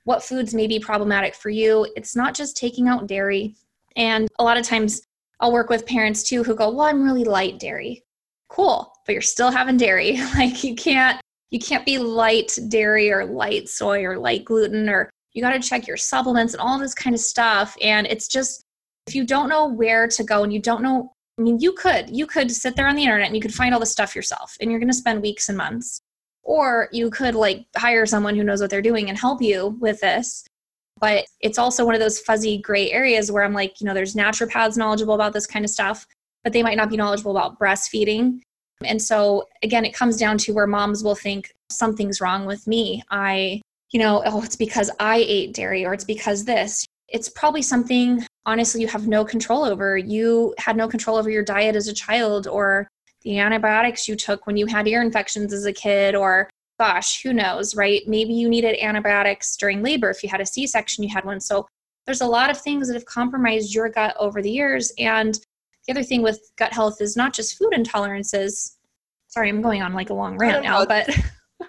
what 0.05 0.23
foods 0.23 0.53
may 0.53 0.65
be 0.65 0.79
problematic 0.79 1.35
for 1.35 1.49
you. 1.49 1.85
It's 1.97 2.15
not 2.15 2.35
just 2.35 2.55
taking 2.55 2.87
out 2.87 3.07
dairy. 3.07 3.55
And 3.97 4.29
a 4.39 4.43
lot 4.43 4.57
of 4.57 4.65
times 4.65 5.01
I'll 5.39 5.51
work 5.51 5.69
with 5.69 5.85
parents 5.85 6.23
too 6.23 6.43
who 6.43 6.55
go, 6.55 6.69
Well, 6.69 6.87
I'm 6.87 7.03
really 7.03 7.25
light 7.25 7.59
dairy. 7.59 8.03
Cool, 8.47 8.93
but 9.05 9.13
you're 9.13 9.21
still 9.21 9.51
having 9.51 9.75
dairy. 9.75 10.17
like 10.35 10.63
you 10.63 10.75
can't 10.75 11.19
you 11.51 11.59
can't 11.59 11.85
be 11.85 11.97
light 11.97 12.57
dairy 12.69 13.11
or 13.11 13.25
light 13.25 13.67
soy 13.67 14.03
or 14.05 14.17
light 14.17 14.45
gluten 14.45 14.87
or 14.87 15.09
you 15.33 15.41
got 15.41 15.51
to 15.51 15.59
check 15.59 15.85
your 15.85 15.97
supplements 15.97 16.53
and 16.53 16.61
all 16.61 16.79
this 16.79 16.95
kind 16.95 17.13
of 17.13 17.19
stuff 17.19 17.75
and 17.81 18.07
it's 18.07 18.27
just 18.27 18.63
if 19.05 19.13
you 19.13 19.25
don't 19.25 19.49
know 19.49 19.67
where 19.67 20.07
to 20.07 20.23
go 20.23 20.43
and 20.43 20.51
you 20.51 20.59
don't 20.59 20.81
know 20.81 21.11
i 21.37 21.41
mean 21.41 21.59
you 21.59 21.73
could 21.73 22.09
you 22.09 22.25
could 22.25 22.51
sit 22.51 22.75
there 22.75 22.87
on 22.87 22.95
the 22.95 23.03
internet 23.03 23.27
and 23.27 23.35
you 23.35 23.41
could 23.41 23.53
find 23.53 23.73
all 23.73 23.79
the 23.79 23.85
stuff 23.85 24.15
yourself 24.15 24.55
and 24.59 24.69
you're 24.69 24.79
going 24.79 24.89
to 24.89 24.93
spend 24.93 25.21
weeks 25.21 25.49
and 25.49 25.57
months 25.57 25.99
or 26.43 26.89
you 26.91 27.09
could 27.09 27.35
like 27.35 27.65
hire 27.77 28.05
someone 28.05 28.35
who 28.35 28.43
knows 28.43 28.61
what 28.61 28.69
they're 28.69 28.81
doing 28.81 29.09
and 29.09 29.17
help 29.17 29.41
you 29.41 29.77
with 29.79 29.99
this 30.01 30.45
but 30.99 31.25
it's 31.41 31.57
also 31.57 31.85
one 31.85 31.95
of 31.95 32.01
those 32.01 32.19
fuzzy 32.19 32.57
gray 32.57 32.91
areas 32.91 33.31
where 33.31 33.43
i'm 33.43 33.53
like 33.53 33.79
you 33.79 33.87
know 33.87 33.93
there's 33.93 34.15
naturopaths 34.15 34.77
knowledgeable 34.77 35.15
about 35.15 35.33
this 35.33 35.47
kind 35.47 35.65
of 35.65 35.71
stuff 35.71 36.05
but 36.43 36.51
they 36.51 36.63
might 36.63 36.77
not 36.77 36.89
be 36.89 36.97
knowledgeable 36.97 37.35
about 37.35 37.57
breastfeeding 37.59 38.39
and 38.85 39.01
so 39.01 39.47
again, 39.61 39.85
it 39.85 39.93
comes 39.93 40.17
down 40.17 40.37
to 40.39 40.53
where 40.53 40.67
moms 40.67 41.03
will 41.03 41.15
think 41.15 41.53
something's 41.69 42.21
wrong 42.21 42.45
with 42.45 42.67
me. 42.67 43.03
I, 43.09 43.61
you 43.91 43.99
know, 43.99 44.23
oh, 44.25 44.43
it's 44.43 44.55
because 44.55 44.91
I 44.99 45.17
ate 45.17 45.53
dairy 45.53 45.85
or 45.85 45.93
it's 45.93 46.03
because 46.03 46.45
this. 46.45 46.85
It's 47.09 47.29
probably 47.29 47.61
something, 47.61 48.25
honestly, 48.45 48.81
you 48.81 48.87
have 48.87 49.07
no 49.07 49.23
control 49.23 49.63
over. 49.63 49.97
You 49.97 50.55
had 50.57 50.75
no 50.75 50.87
control 50.87 51.17
over 51.17 51.29
your 51.29 51.43
diet 51.43 51.75
as 51.75 51.87
a 51.87 51.93
child 51.93 52.47
or 52.47 52.87
the 53.21 53.39
antibiotics 53.39 54.07
you 54.07 54.15
took 54.15 54.47
when 54.47 54.57
you 54.57 54.65
had 54.65 54.87
ear 54.87 55.01
infections 55.01 55.53
as 55.53 55.65
a 55.65 55.73
kid 55.73 56.15
or 56.15 56.49
gosh, 56.79 57.21
who 57.21 57.33
knows, 57.33 57.75
right? 57.75 58.01
Maybe 58.07 58.33
you 58.33 58.49
needed 58.49 58.83
antibiotics 58.83 59.55
during 59.57 59.83
labor. 59.83 60.09
If 60.09 60.23
you 60.23 60.29
had 60.29 60.41
a 60.41 60.45
C 60.45 60.67
section, 60.67 61.03
you 61.03 61.09
had 61.09 61.23
one. 61.23 61.39
So 61.39 61.67
there's 62.05 62.21
a 62.21 62.27
lot 62.27 62.49
of 62.49 62.59
things 62.59 62.87
that 62.87 62.95
have 62.95 63.05
compromised 63.05 63.73
your 63.73 63.89
gut 63.89 64.15
over 64.19 64.41
the 64.41 64.51
years. 64.51 64.91
And 64.97 65.39
the 65.85 65.93
other 65.93 66.03
thing 66.03 66.21
with 66.21 66.51
gut 66.57 66.73
health 66.73 66.99
is 66.99 67.15
not 67.15 67.33
just 67.33 67.57
food 67.57 67.73
intolerances. 67.73 68.75
Sorry, 69.27 69.49
I'm 69.49 69.61
going 69.61 69.81
on 69.81 69.93
like 69.93 70.09
a 70.09 70.13
long 70.13 70.37
rant 70.37 70.63
now, 70.63 70.85
but 70.85 71.09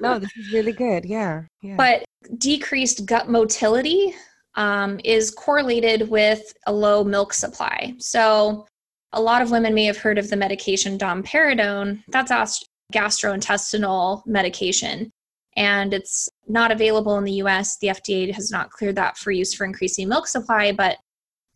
no, 0.01 0.19
this 0.19 0.31
is 0.37 0.53
really 0.53 0.73
good. 0.73 1.05
Yeah, 1.05 1.43
yeah. 1.63 1.77
But 1.77 2.05
decreased 2.39 3.07
gut 3.07 3.29
motility 3.29 4.15
um, 4.57 5.01
is 5.05 5.31
correlated 5.31 6.09
with 6.09 6.53
a 6.67 6.73
low 6.73 7.05
milk 7.05 7.33
supply. 7.33 7.95
So 7.99 8.67
a 9.13 9.21
lot 9.21 9.43
of 9.43 9.51
women 9.51 9.75
may 9.75 9.85
have 9.85 9.99
heard 9.99 10.19
of 10.19 10.29
the 10.29 10.37
medication 10.37 10.99
domperidone. 10.99 12.03
That's 12.09 12.65
gastrointestinal 12.93 14.27
medication. 14.27 15.11
And 15.57 15.95
it's 15.95 16.29
not 16.49 16.73
available 16.73 17.17
in 17.19 17.25
the 17.25 17.43
US. 17.45 17.79
The 17.79 17.89
FDA 17.89 18.33
has 18.33 18.51
not 18.51 18.71
cleared 18.71 18.97
that 18.97 19.17
for 19.17 19.31
use 19.31 19.55
for 19.55 19.65
increasing 19.65 20.09
milk 20.09 20.27
supply, 20.27 20.73
but 20.73 20.99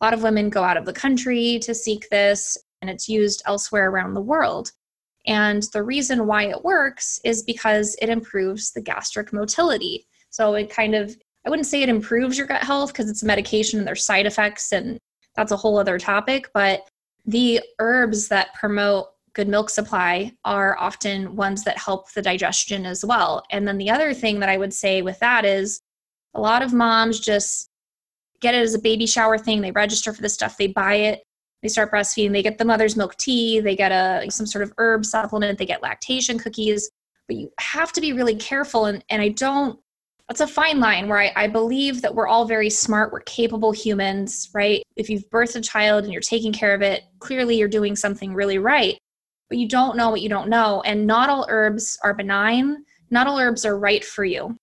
a 0.01 0.05
lot 0.05 0.13
of 0.13 0.23
women 0.23 0.49
go 0.49 0.63
out 0.63 0.77
of 0.77 0.85
the 0.85 0.93
country 0.93 1.59
to 1.59 1.75
seek 1.75 2.07
this, 2.09 2.57
and 2.81 2.89
it's 2.89 3.09
used 3.09 3.43
elsewhere 3.45 3.89
around 3.89 4.13
the 4.13 4.21
world. 4.21 4.71
And 5.27 5.63
the 5.73 5.83
reason 5.83 6.25
why 6.25 6.45
it 6.45 6.63
works 6.63 7.19
is 7.25 7.43
because 7.43 7.95
it 8.01 8.09
improves 8.09 8.71
the 8.71 8.81
gastric 8.81 9.33
motility. 9.33 10.07
So 10.29 10.53
it 10.53 10.69
kind 10.69 10.95
of, 10.95 11.15
I 11.45 11.49
wouldn't 11.49 11.67
say 11.67 11.81
it 11.81 11.89
improves 11.89 12.37
your 12.37 12.47
gut 12.47 12.63
health 12.63 12.91
because 12.91 13.09
it's 13.09 13.23
a 13.23 13.25
medication 13.25 13.79
and 13.79 13.87
there's 13.87 14.05
side 14.05 14.25
effects, 14.25 14.71
and 14.71 14.97
that's 15.35 15.51
a 15.51 15.57
whole 15.57 15.77
other 15.77 15.97
topic. 15.97 16.49
But 16.53 16.87
the 17.25 17.61
herbs 17.79 18.27
that 18.29 18.53
promote 18.55 19.07
good 19.33 19.47
milk 19.47 19.69
supply 19.69 20.33
are 20.43 20.77
often 20.77 21.35
ones 21.35 21.63
that 21.63 21.77
help 21.77 22.11
the 22.11 22.21
digestion 22.21 22.85
as 22.85 23.05
well. 23.05 23.43
And 23.51 23.67
then 23.67 23.77
the 23.77 23.89
other 23.89 24.13
thing 24.13 24.39
that 24.39 24.49
I 24.49 24.57
would 24.57 24.73
say 24.73 25.01
with 25.01 25.19
that 25.19 25.45
is 25.45 25.81
a 26.33 26.41
lot 26.41 26.61
of 26.61 26.73
moms 26.73 27.19
just 27.19 27.69
get 28.41 28.55
it 28.55 28.61
as 28.61 28.73
a 28.73 28.79
baby 28.79 29.05
shower 29.05 29.37
thing. 29.37 29.61
They 29.61 29.71
register 29.71 30.13
for 30.13 30.21
the 30.21 30.29
stuff, 30.29 30.57
they 30.57 30.67
buy 30.67 30.95
it, 30.95 31.23
they 31.61 31.69
start 31.69 31.91
breastfeeding, 31.91 32.31
they 32.31 32.43
get 32.43 32.57
the 32.57 32.65
mother's 32.65 32.95
milk 32.95 33.15
tea, 33.17 33.59
they 33.59 33.75
get 33.75 33.91
a 33.91 34.29
some 34.29 34.45
sort 34.45 34.63
of 34.63 34.73
herb 34.77 35.05
supplement, 35.05 35.57
they 35.57 35.65
get 35.65 35.83
lactation 35.83 36.39
cookies. 36.39 36.89
But 37.27 37.37
you 37.37 37.51
have 37.59 37.91
to 37.93 38.01
be 38.01 38.13
really 38.13 38.35
careful 38.35 38.85
and, 38.85 39.03
and 39.09 39.21
I 39.21 39.29
don't 39.29 39.79
that's 40.29 40.41
a 40.41 40.47
fine 40.47 40.79
line 40.79 41.09
where 41.09 41.17
I, 41.17 41.31
I 41.35 41.47
believe 41.47 42.03
that 42.03 42.13
we're 42.13 42.27
all 42.27 42.45
very 42.45 42.69
smart, 42.69 43.11
we're 43.11 43.21
capable 43.21 43.71
humans, 43.71 44.49
right? 44.53 44.83
If 44.95 45.09
you've 45.09 45.27
birthed 45.31 45.55
a 45.55 45.61
child 45.61 46.03
and 46.03 46.13
you're 46.13 46.21
taking 46.21 46.53
care 46.53 46.75
of 46.75 46.83
it, 46.83 47.03
clearly 47.17 47.57
you're 47.57 47.67
doing 47.67 47.95
something 47.95 48.33
really 48.33 48.59
right. 48.59 48.97
but 49.49 49.57
you 49.57 49.67
don't 49.67 49.97
know 49.97 50.11
what 50.11 50.21
you 50.21 50.29
don't 50.29 50.47
know. 50.47 50.81
And 50.85 51.07
not 51.07 51.29
all 51.29 51.47
herbs 51.49 51.97
are 52.03 52.13
benign, 52.13 52.85
not 53.09 53.25
all 53.25 53.39
herbs 53.39 53.65
are 53.65 53.79
right 53.79 54.05
for 54.05 54.23
you. 54.23 54.55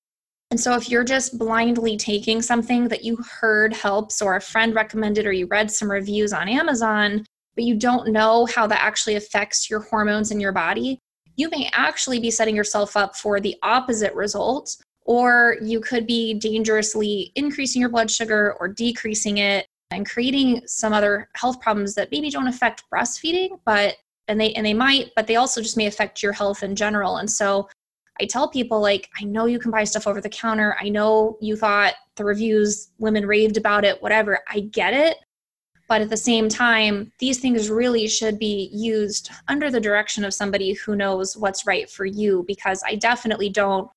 And 0.52 0.60
so, 0.60 0.76
if 0.76 0.88
you're 0.88 1.02
just 1.02 1.38
blindly 1.38 1.96
taking 1.96 2.40
something 2.40 2.86
that 2.88 3.04
you 3.04 3.16
heard 3.16 3.74
helps, 3.74 4.22
or 4.22 4.36
a 4.36 4.40
friend 4.40 4.76
recommended, 4.76 5.26
or 5.26 5.32
you 5.32 5.48
read 5.48 5.70
some 5.72 5.90
reviews 5.90 6.32
on 6.32 6.48
Amazon, 6.48 7.24
but 7.56 7.64
you 7.64 7.74
don't 7.74 8.12
know 8.12 8.46
how 8.46 8.68
that 8.68 8.80
actually 8.80 9.16
affects 9.16 9.68
your 9.68 9.80
hormones 9.80 10.30
in 10.30 10.38
your 10.38 10.52
body, 10.52 11.00
you 11.34 11.50
may 11.50 11.68
actually 11.72 12.20
be 12.20 12.30
setting 12.30 12.54
yourself 12.54 12.96
up 12.96 13.16
for 13.16 13.40
the 13.40 13.56
opposite 13.64 14.14
result. 14.14 14.76
Or 15.06 15.56
you 15.62 15.80
could 15.80 16.06
be 16.06 16.34
dangerously 16.34 17.32
increasing 17.36 17.80
your 17.80 17.90
blood 17.90 18.10
sugar 18.10 18.56
or 18.58 18.68
decreasing 18.68 19.38
it 19.38 19.66
and 19.90 20.08
creating 20.08 20.62
some 20.66 20.92
other 20.92 21.28
health 21.36 21.60
problems 21.60 21.94
that 21.94 22.10
maybe 22.10 22.28
don't 22.28 22.48
affect 22.48 22.84
breastfeeding, 22.92 23.60
but 23.64 23.96
and 24.28 24.40
they 24.40 24.52
and 24.54 24.66
they 24.66 24.74
might, 24.74 25.12
but 25.14 25.26
they 25.26 25.36
also 25.36 25.62
just 25.62 25.76
may 25.76 25.86
affect 25.86 26.22
your 26.22 26.32
health 26.32 26.62
in 26.64 26.74
general. 26.74 27.18
And 27.18 27.30
so 27.30 27.68
I 28.20 28.24
tell 28.24 28.48
people 28.48 28.80
like, 28.80 29.08
I 29.20 29.24
know 29.24 29.46
you 29.46 29.58
can 29.58 29.70
buy 29.70 29.84
stuff 29.84 30.06
over 30.06 30.20
the 30.20 30.28
counter. 30.28 30.76
I 30.80 30.88
know 30.88 31.36
you 31.40 31.56
thought 31.56 31.94
the 32.16 32.24
reviews, 32.24 32.88
women 32.98 33.26
raved 33.26 33.56
about 33.56 33.84
it, 33.84 34.02
whatever. 34.02 34.40
I 34.48 34.60
get 34.60 34.94
it. 34.94 35.18
But 35.88 36.00
at 36.00 36.10
the 36.10 36.16
same 36.16 36.48
time, 36.48 37.12
these 37.20 37.38
things 37.38 37.70
really 37.70 38.08
should 38.08 38.40
be 38.40 38.70
used 38.72 39.30
under 39.46 39.70
the 39.70 39.80
direction 39.80 40.24
of 40.24 40.34
somebody 40.34 40.72
who 40.72 40.96
knows 40.96 41.36
what's 41.36 41.66
right 41.66 41.88
for 41.88 42.04
you 42.04 42.44
because 42.48 42.82
I 42.84 42.96
definitely 42.96 43.50
don't 43.50 43.88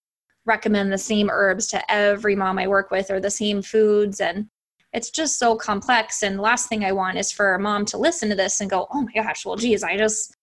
recommend 0.49 0.91
the 0.91 0.97
same 0.97 1.29
herbs 1.29 1.67
to 1.67 1.91
every 1.91 2.35
mom 2.35 2.59
I 2.59 2.67
work 2.67 2.91
with 2.91 3.09
or 3.09 3.21
the 3.21 3.29
same 3.29 3.61
foods. 3.61 4.19
And 4.19 4.49
it's 4.91 5.11
just 5.11 5.39
so 5.39 5.55
complex. 5.55 6.23
And 6.23 6.41
last 6.41 6.67
thing 6.67 6.83
I 6.83 6.91
want 6.91 7.17
is 7.17 7.31
for 7.31 7.53
a 7.53 7.59
mom 7.59 7.85
to 7.85 7.97
listen 7.97 8.27
to 8.29 8.35
this 8.35 8.59
and 8.59 8.69
go, 8.69 8.87
oh 8.91 9.01
my 9.03 9.13
gosh, 9.13 9.45
well, 9.45 9.55
geez, 9.55 9.83
I 9.83 9.95
just, 9.95 10.35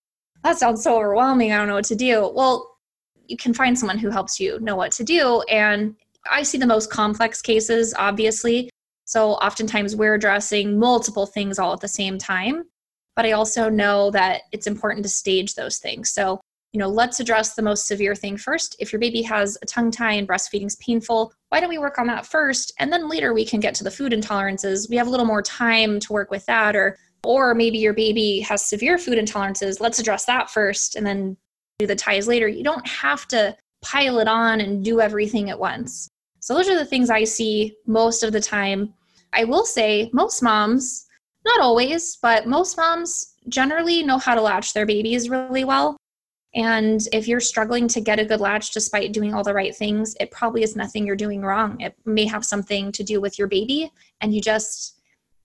that 0.45 0.57
sounds 0.57 0.83
so 0.83 0.97
overwhelming. 0.97 1.53
I 1.53 1.59
don't 1.59 1.69
know 1.69 1.75
what 1.75 1.85
to 1.87 1.97
do. 1.97 2.33
Well, 2.35 2.79
you 3.27 3.37
can 3.37 3.53
find 3.53 3.77
someone 3.77 3.99
who 3.99 4.09
helps 4.09 4.41
you 4.41 4.59
know 4.61 4.77
what 4.77 4.93
to 4.93 5.05
do. 5.05 5.43
And 5.51 5.97
I 6.31 6.45
see 6.45 6.59
the 6.59 6.67
most 6.67 6.91
complex 6.91 7.43
cases, 7.43 7.93
obviously. 7.99 8.71
So 9.05 9.33
oftentimes 9.33 9.97
we're 9.97 10.15
addressing 10.15 10.79
multiple 10.79 11.27
things 11.27 11.59
all 11.59 11.73
at 11.73 11.81
the 11.81 11.89
same 11.89 12.17
time. 12.17 12.65
But 13.17 13.25
I 13.25 13.33
also 13.33 13.69
know 13.69 14.11
that 14.13 14.43
it's 14.53 14.67
important 14.67 15.03
to 15.05 15.09
stage 15.09 15.55
those 15.55 15.79
things. 15.79 16.13
So, 16.13 16.41
you 16.77 16.81
know, 16.81 16.91
let's 16.91 17.21
address 17.21 17.55
the 17.55 17.63
most 17.63 17.87
severe 17.87 18.15
thing 18.15 18.37
first. 18.37 18.77
If 18.79 18.93
your 18.93 19.01
baby 19.01 19.23
has 19.23 19.57
a 19.63 19.65
tongue 19.65 19.91
tie 19.91 20.13
and 20.13 20.29
breastfeeding 20.29 20.67
is 20.67 20.77
painful, 20.77 21.33
why 21.49 21.59
don't 21.59 21.71
we 21.71 21.79
work 21.79 21.99
on 21.99 22.07
that 22.09 22.27
first? 22.27 22.71
And 22.79 22.93
then 22.93 23.09
later 23.09 23.33
we 23.33 23.47
can 23.47 23.61
get 23.61 23.75
to 23.77 23.85
the 23.85 23.91
food 23.91 24.13
intolerances. 24.13 24.91
We 24.91 24.97
have 24.97 25.07
a 25.07 25.11
little 25.11 25.25
more 25.25 25.41
time 25.41 25.99
to 26.01 26.13
work 26.13 26.31
with 26.31 26.45
that. 26.45 26.77
Or 26.77 26.99
or 27.25 27.55
maybe 27.55 27.79
your 27.79 27.95
baby 27.95 28.41
has 28.41 28.67
severe 28.67 28.99
food 28.99 29.17
intolerances. 29.17 29.81
Let's 29.81 29.99
address 29.99 30.27
that 30.27 30.51
first 30.51 30.97
and 30.97 31.07
then 31.07 31.39
do 31.79 31.87
the 31.87 31.97
ties 31.97 32.29
later. 32.29 32.47
You 32.47 32.63
don't 32.63 32.87
have 32.87 33.27
to 33.29 33.57
pile 33.83 34.19
it 34.19 34.29
on 34.29 34.61
and 34.61 34.85
do 34.85 35.01
everything 35.01 35.49
at 35.49 35.59
once. 35.59 36.11
So, 36.41 36.53
those 36.53 36.69
are 36.69 36.77
the 36.77 36.85
things 36.85 37.09
I 37.09 37.25
see 37.25 37.75
most 37.87 38.23
of 38.23 38.33
the 38.35 38.41
time. 38.43 38.93
I 39.33 39.45
will 39.45 39.65
say, 39.65 40.11
most 40.13 40.43
moms, 40.43 41.07
not 41.47 41.59
always, 41.63 42.19
but 42.21 42.47
most 42.47 42.77
moms 42.77 43.33
generally 43.49 44.03
know 44.03 44.19
how 44.19 44.35
to 44.35 44.43
latch 44.43 44.75
their 44.75 44.85
babies 44.85 45.31
really 45.31 45.65
well. 45.65 45.97
And 46.57 47.01
if 47.13 47.29
you're 47.29 47.41
struggling 47.41 47.87
to 47.89 48.01
get 48.01 48.19
a 48.19 48.25
good 48.25 48.41
latch 48.41 48.73
despite 48.73 49.13
doing 49.13 49.35
all 49.35 49.45
the 49.45 49.55
right 49.55 49.77
things, 49.77 50.17
it 50.19 50.31
probably 50.31 50.63
is 50.63 50.75
nothing 50.75 51.07
you're 51.07 51.15
doing 51.15 51.43
wrong. 51.43 51.81
It 51.81 51.95
may 52.05 52.27
have 52.27 52.45
something 52.45 52.91
to 52.93 53.05
do 53.05 53.21
with 53.21 53.39
your 53.39 53.47
baby, 53.47 53.93
and 54.21 54.35
you 54.35 54.41
just, 54.41 54.99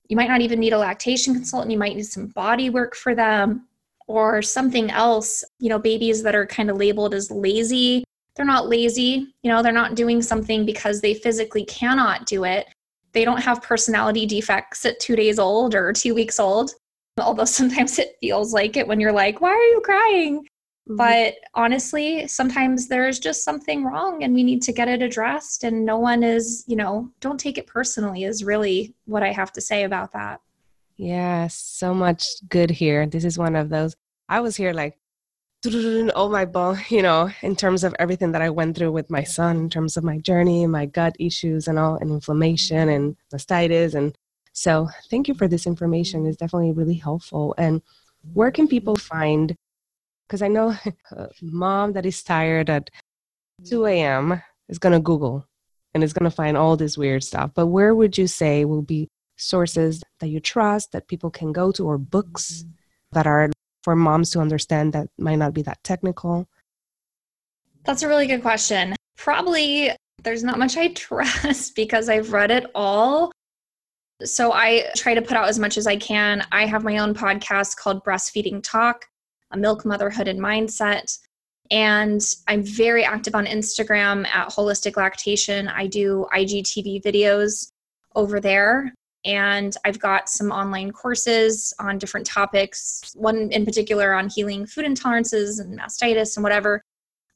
you 0.08 0.16
might 0.16 0.30
not 0.30 0.42
even 0.42 0.60
need 0.60 0.74
a 0.74 0.78
lactation 0.78 1.34
consultant. 1.34 1.72
You 1.72 1.78
might 1.78 1.96
need 1.96 2.06
some 2.06 2.28
body 2.28 2.70
work 2.70 2.96
for 2.96 3.14
them 3.14 3.68
or 4.08 4.42
something 4.42 4.90
else. 4.90 5.44
You 5.60 5.70
know, 5.70 5.80
babies 5.80 6.24
that 6.24 6.34
are 6.34 6.48
kind 6.48 6.70
of 6.70 6.78
labeled 6.78 7.14
as 7.14 7.30
lazy 7.30 8.06
they're 8.36 8.46
not 8.46 8.70
lazy 8.70 9.28
you 9.44 9.52
know 9.52 9.62
they're 9.62 9.72
not 9.72 9.96
doing 9.96 10.22
something 10.22 10.66
because 10.66 11.02
they 11.02 11.14
physically 11.14 11.66
cannot 11.66 12.26
do 12.26 12.44
it 12.44 12.68
they 13.14 13.26
don't 13.26 13.42
have 13.42 13.62
personality 13.62 14.26
defects 14.26 14.86
at 14.86 15.00
two 15.00 15.16
days 15.16 15.38
old 15.38 15.76
or 15.76 15.92
two 15.92 16.16
weeks 16.16 16.40
old 16.40 16.72
although 17.20 17.46
sometimes 17.46 18.00
it 18.00 18.16
feels 18.20 18.54
like 18.54 18.78
it 18.78 18.88
when 18.88 19.00
you're 19.00 19.12
like 19.12 19.42
why 19.42 19.50
are 19.50 19.68
you 19.68 19.82
crying 19.84 20.46
mm-hmm. 20.88 20.96
but 20.96 21.36
honestly 21.54 22.28
sometimes 22.28 22.88
there's 22.88 23.20
just 23.20 23.44
something 23.44 23.84
wrong 23.84 24.24
and 24.24 24.34
we 24.34 24.44
need 24.44 24.62
to 24.62 24.74
get 24.74 24.88
it 24.88 25.02
addressed 25.02 25.64
and 25.64 25.86
no 25.86 25.98
one 25.98 26.24
is 26.24 26.64
you 26.68 26.76
know 26.76 27.10
don't 27.20 27.40
take 27.40 27.58
it 27.58 27.68
personally 27.68 28.24
is 28.24 28.44
really 28.44 28.94
what 29.06 29.24
i 29.24 29.32
have 29.32 29.52
to 29.52 29.62
say 29.62 29.84
about 29.84 30.12
that 30.12 30.40
yeah 30.98 31.48
so 31.48 31.94
much 31.94 32.26
good 32.50 32.70
here 32.70 33.06
this 33.06 33.26
is 33.26 33.38
one 33.38 33.56
of 33.56 33.70
those 33.70 33.96
i 34.30 34.40
was 34.40 34.56
here 34.56 34.74
like 34.74 34.98
all 36.16 36.30
my 36.30 36.46
bone, 36.46 36.80
you 36.90 37.02
know, 37.02 37.30
in 37.42 37.56
terms 37.56 37.84
of 37.84 37.96
everything 38.00 38.32
that 38.32 38.42
I 38.42 38.50
went 38.50 38.78
through 38.78 38.92
with 38.92 39.10
my 39.10 39.24
son, 39.24 39.58
in 39.58 39.70
terms 39.70 39.98
of 39.98 40.04
my 40.04 40.18
journey, 40.20 40.66
my 40.68 40.86
gut 40.86 41.16
issues 41.20 41.68
and 41.68 41.78
all, 41.78 41.96
and 41.96 42.12
inflammation 42.12 42.90
and 42.90 43.16
mastitis. 43.34 43.94
And 43.94 44.16
so 44.54 44.90
thank 45.10 45.28
you 45.28 45.34
for 45.34 45.48
this 45.48 45.68
information. 45.68 46.26
It's 46.26 46.38
definitely 46.38 46.72
really 46.72 46.96
helpful. 46.96 47.54
And 47.58 47.82
where 48.34 48.52
can 48.52 48.68
people 48.68 48.96
find, 48.96 49.56
because 50.32 50.42
I 50.42 50.48
know 50.48 50.74
a 51.12 51.28
mom 51.42 51.92
that 51.94 52.06
is 52.06 52.24
tired 52.24 52.70
at 52.70 52.90
2 53.66 53.86
a.m. 53.86 54.42
is 54.70 54.80
going 54.80 54.94
to 54.94 55.00
Google 55.00 55.46
and 55.94 56.04
is 56.06 56.14
going 56.14 56.24
to 56.30 56.36
find 56.36 56.56
all 56.56 56.78
this 56.78 56.98
weird 56.98 57.22
stuff. 57.22 57.52
But 57.54 57.68
where 57.68 57.94
would 57.94 58.18
you 58.18 58.28
say 58.28 58.64
will 58.64 58.82
be 58.82 59.10
sources 59.36 60.02
that 60.22 60.30
you 60.30 60.40
trust 60.40 60.94
that 60.94 61.10
people 61.10 61.30
can 61.30 61.52
go 61.52 61.74
to 61.74 61.86
or 61.86 61.98
books 61.98 62.64
mm-hmm. 62.64 62.72
that 63.12 63.28
are 63.28 63.52
for 63.84 63.94
moms 63.94 64.30
to 64.30 64.40
understand 64.40 64.94
that 64.94 65.10
might 65.18 65.36
not 65.36 65.54
be 65.54 65.64
that 65.64 65.84
technical? 65.84 66.48
That's 67.84 68.04
a 68.04 68.08
really 68.08 68.28
good 68.28 68.42
question. 68.42 68.96
Probably 69.18 69.92
there's 70.24 70.46
not 70.46 70.60
much 70.60 70.78
I 70.78 70.88
trust 70.94 71.76
because 71.76 72.08
I've 72.08 72.32
read 72.32 72.52
it 72.52 72.68
all. 72.74 73.34
So 74.24 74.54
I 74.54 74.86
try 74.96 75.14
to 75.14 75.22
put 75.22 75.36
out 75.36 75.50
as 75.50 75.60
much 75.60 75.78
as 75.78 75.88
I 75.88 75.98
can. 75.98 76.46
I 76.54 76.68
have 76.68 76.86
my 76.86 77.00
own 77.00 77.14
podcast 77.14 77.76
called 77.76 78.06
Breastfeeding 78.06 78.64
Talk, 78.64 79.08
milk 79.58 79.86
motherhood 79.86 80.28
and 80.28 80.40
mindset. 80.40 81.18
And 81.70 82.22
I'm 82.48 82.64
very 82.64 83.04
active 83.04 83.34
on 83.36 83.46
Instagram 83.46 84.28
at 84.28 84.50
Holistic 84.50 84.98
Lactation. 84.98 85.68
I 85.68 85.88
do 85.88 86.28
IGTV 86.34 87.02
videos 87.04 87.72
over 88.16 88.40
there 88.40 88.94
and 89.24 89.76
I've 89.86 90.00
got 90.00 90.30
some 90.30 90.52
online 90.52 90.92
courses 90.92 91.74
on 91.80 91.98
different 91.98 92.26
topics, 92.26 93.14
one 93.16 93.52
in 93.52 93.66
particular 93.66 94.14
on 94.14 94.30
healing 94.30 94.66
food 94.66 94.86
intolerances 94.86 95.60
and 95.60 95.80
mastitis 95.80 96.36
and 96.36 96.44
whatever. 96.44 96.82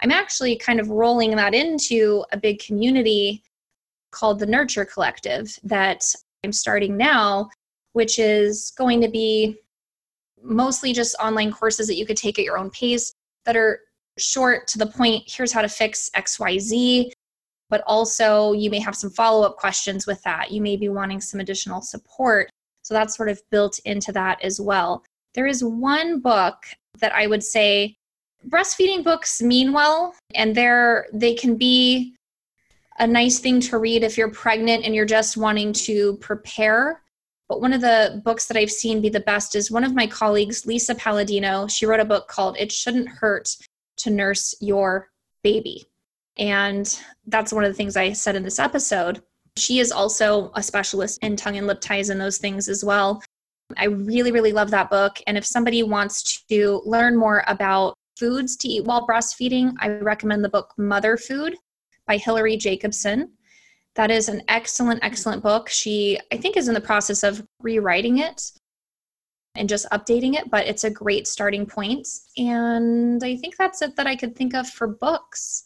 I'm 0.01 0.12
actually 0.12 0.58
kind 0.58 0.80
of 0.80 0.89
rolling 0.89 1.36
that 1.36 1.54
into 1.54 2.25
a 2.32 2.38
big 2.38 2.60
community 2.60 3.43
called 4.12 4.39
the 4.39 4.45
Nurture 4.45 4.86
Collective 4.86 5.58
that 5.63 6.04
I'm 6.43 6.51
starting 6.51 6.97
now, 6.97 7.49
which 7.93 8.19
is 8.19 8.73
going 8.78 9.01
to 9.01 9.10
be 9.10 9.58
mostly 10.45 10.93
just 10.93 11.15
online 11.21 11.51
courses 11.51 11.88
that 11.88 11.95
you 11.95 12.05
could 12.05 12.17
take 12.17 12.39
at 12.39 12.45
your 12.45 12.58
own 12.58 12.69
pace 12.69 13.13
that 13.45 13.55
are 13.55 13.81
short 14.17 14.67
to 14.69 14.77
the 14.77 14.88
point. 14.88 15.23
Here's 15.27 15.51
how 15.51 15.62
to 15.62 15.69
fix 15.69 16.10
XYZ 16.15 17.12
but 17.69 17.84
also 17.88 18.53
you 18.53 18.69
may 18.69 18.79
have 18.79 18.95
some 18.95 19.10
follow 19.10 19.45
up 19.45 19.58
questions 19.58 20.05
with 20.05 20.21
that. 20.23 20.51
You 20.51 20.62
may 20.62 20.77
be 20.77 20.89
wanting 20.89 21.21
some 21.21 21.39
additional 21.39 21.81
support. 21.81 22.49
So 22.84 22.93
that's 22.93 23.15
sort 23.15 23.29
of 23.29 23.41
built 23.49 23.79
into 23.86 24.12
that 24.12 24.43
as 24.43 24.62
well. 24.62 25.03
There 25.34 25.47
is 25.47 25.63
one 25.63 26.19
book 26.19 26.55
that 26.99 27.13
I 27.13 27.27
would 27.27 27.43
say 27.43 27.95
breastfeeding 28.47 29.03
books 29.03 29.41
mean 29.41 29.73
well, 29.73 30.13
and 30.36 30.55
they're, 30.55 31.08
they 31.12 31.34
can 31.34 31.58
be 31.58 32.15
a 32.99 33.08
nice 33.08 33.39
thing 33.39 33.60
to 33.60 33.77
read 33.77 34.03
if 34.03 34.17
you're 34.17 34.31
pregnant 34.31 34.86
and 34.86 34.95
you're 34.95 35.05
just 35.05 35.36
wanting 35.36 35.73
to 35.73 36.15
prepare. 36.17 37.01
But 37.47 37.62
one 37.62 37.73
of 37.73 37.81
the 37.81 38.21
books 38.25 38.47
that 38.47 38.58
I've 38.58 38.71
seen 38.71 39.01
be 39.01 39.10
the 39.10 39.19
best 39.19 39.55
is 39.55 39.69
one 39.69 39.84
of 39.84 39.93
my 39.93 40.08
colleagues, 40.08 40.65
Lisa 40.65 40.95
Paladino. 40.95 41.67
She 41.67 41.86
wrote 41.86 41.99
a 41.99 42.05
book 42.05 42.27
called 42.27 42.58
It 42.58 42.71
Shouldn't 42.71 43.08
Hurt 43.08 43.55
to 43.97 44.10
Nurse 44.10 44.55
Your 44.62 45.10
Baby. 45.43 45.86
And 46.38 46.99
that's 47.27 47.53
one 47.53 47.63
of 47.63 47.69
the 47.69 47.77
things 47.77 47.95
I 47.95 48.13
said 48.13 48.36
in 48.36 48.43
this 48.43 48.60
episode. 48.60 49.21
She 49.58 49.79
is 49.79 49.91
also 49.91 50.51
a 50.55 50.63
specialist 50.63 51.19
in 51.21 51.36
tongue 51.36 51.58
and 51.58 51.67
lip 51.67 51.79
ties 51.81 52.10
and 52.10 52.19
those 52.19 52.39
things 52.39 52.67
as 52.67 52.84
well. 52.84 53.21
I 53.77 53.86
really, 53.86 54.31
really 54.31 54.51
love 54.51 54.71
that 54.71 54.89
book. 54.89 55.21
And 55.27 55.38
if 55.38 55.45
somebody 55.45 55.84
wants 55.84 56.41
to 56.49 56.81
learn 56.86 57.15
more 57.15 57.43
about 57.47 57.93
foods 58.17 58.55
to 58.58 58.67
eat 58.67 58.86
while 58.86 59.08
breastfeeding, 59.08 59.73
I 59.79 59.89
recommend 59.89 60.43
the 60.43 60.49
book 60.49 60.73
Mother 60.77 61.15
Food 61.15 61.55
by 62.08 62.17
Hilary 62.17 62.58
Jacobson. 62.58 63.31
That 63.95 64.12
is 64.12 64.27
an 64.27 64.43
excellent, 64.47 64.99
excellent 65.03 65.41
book. 65.41 65.69
She, 65.69 66.19
I 66.31 66.38
think, 66.38 66.58
is 66.58 66.67
in 66.67 66.73
the 66.73 66.81
process 66.81 67.23
of 67.23 67.45
rewriting 67.62 68.19
it 68.19 68.51
and 69.55 69.69
just 69.69 69.89
updating 69.91 70.36
it, 70.36 70.49
but 70.49 70.67
it's 70.67 70.84
a 70.84 70.89
great 70.89 71.27
starting 71.27 71.65
point. 71.65 72.08
And 72.38 73.23
I 73.23 73.38
think 73.38 73.55
that's 73.55 73.81
it 73.81 73.95
that 73.95 74.08
I 74.08 74.15
could 74.15 74.36
think 74.36 74.53
of 74.53 74.69
for 74.69 74.88
books. 74.88 75.63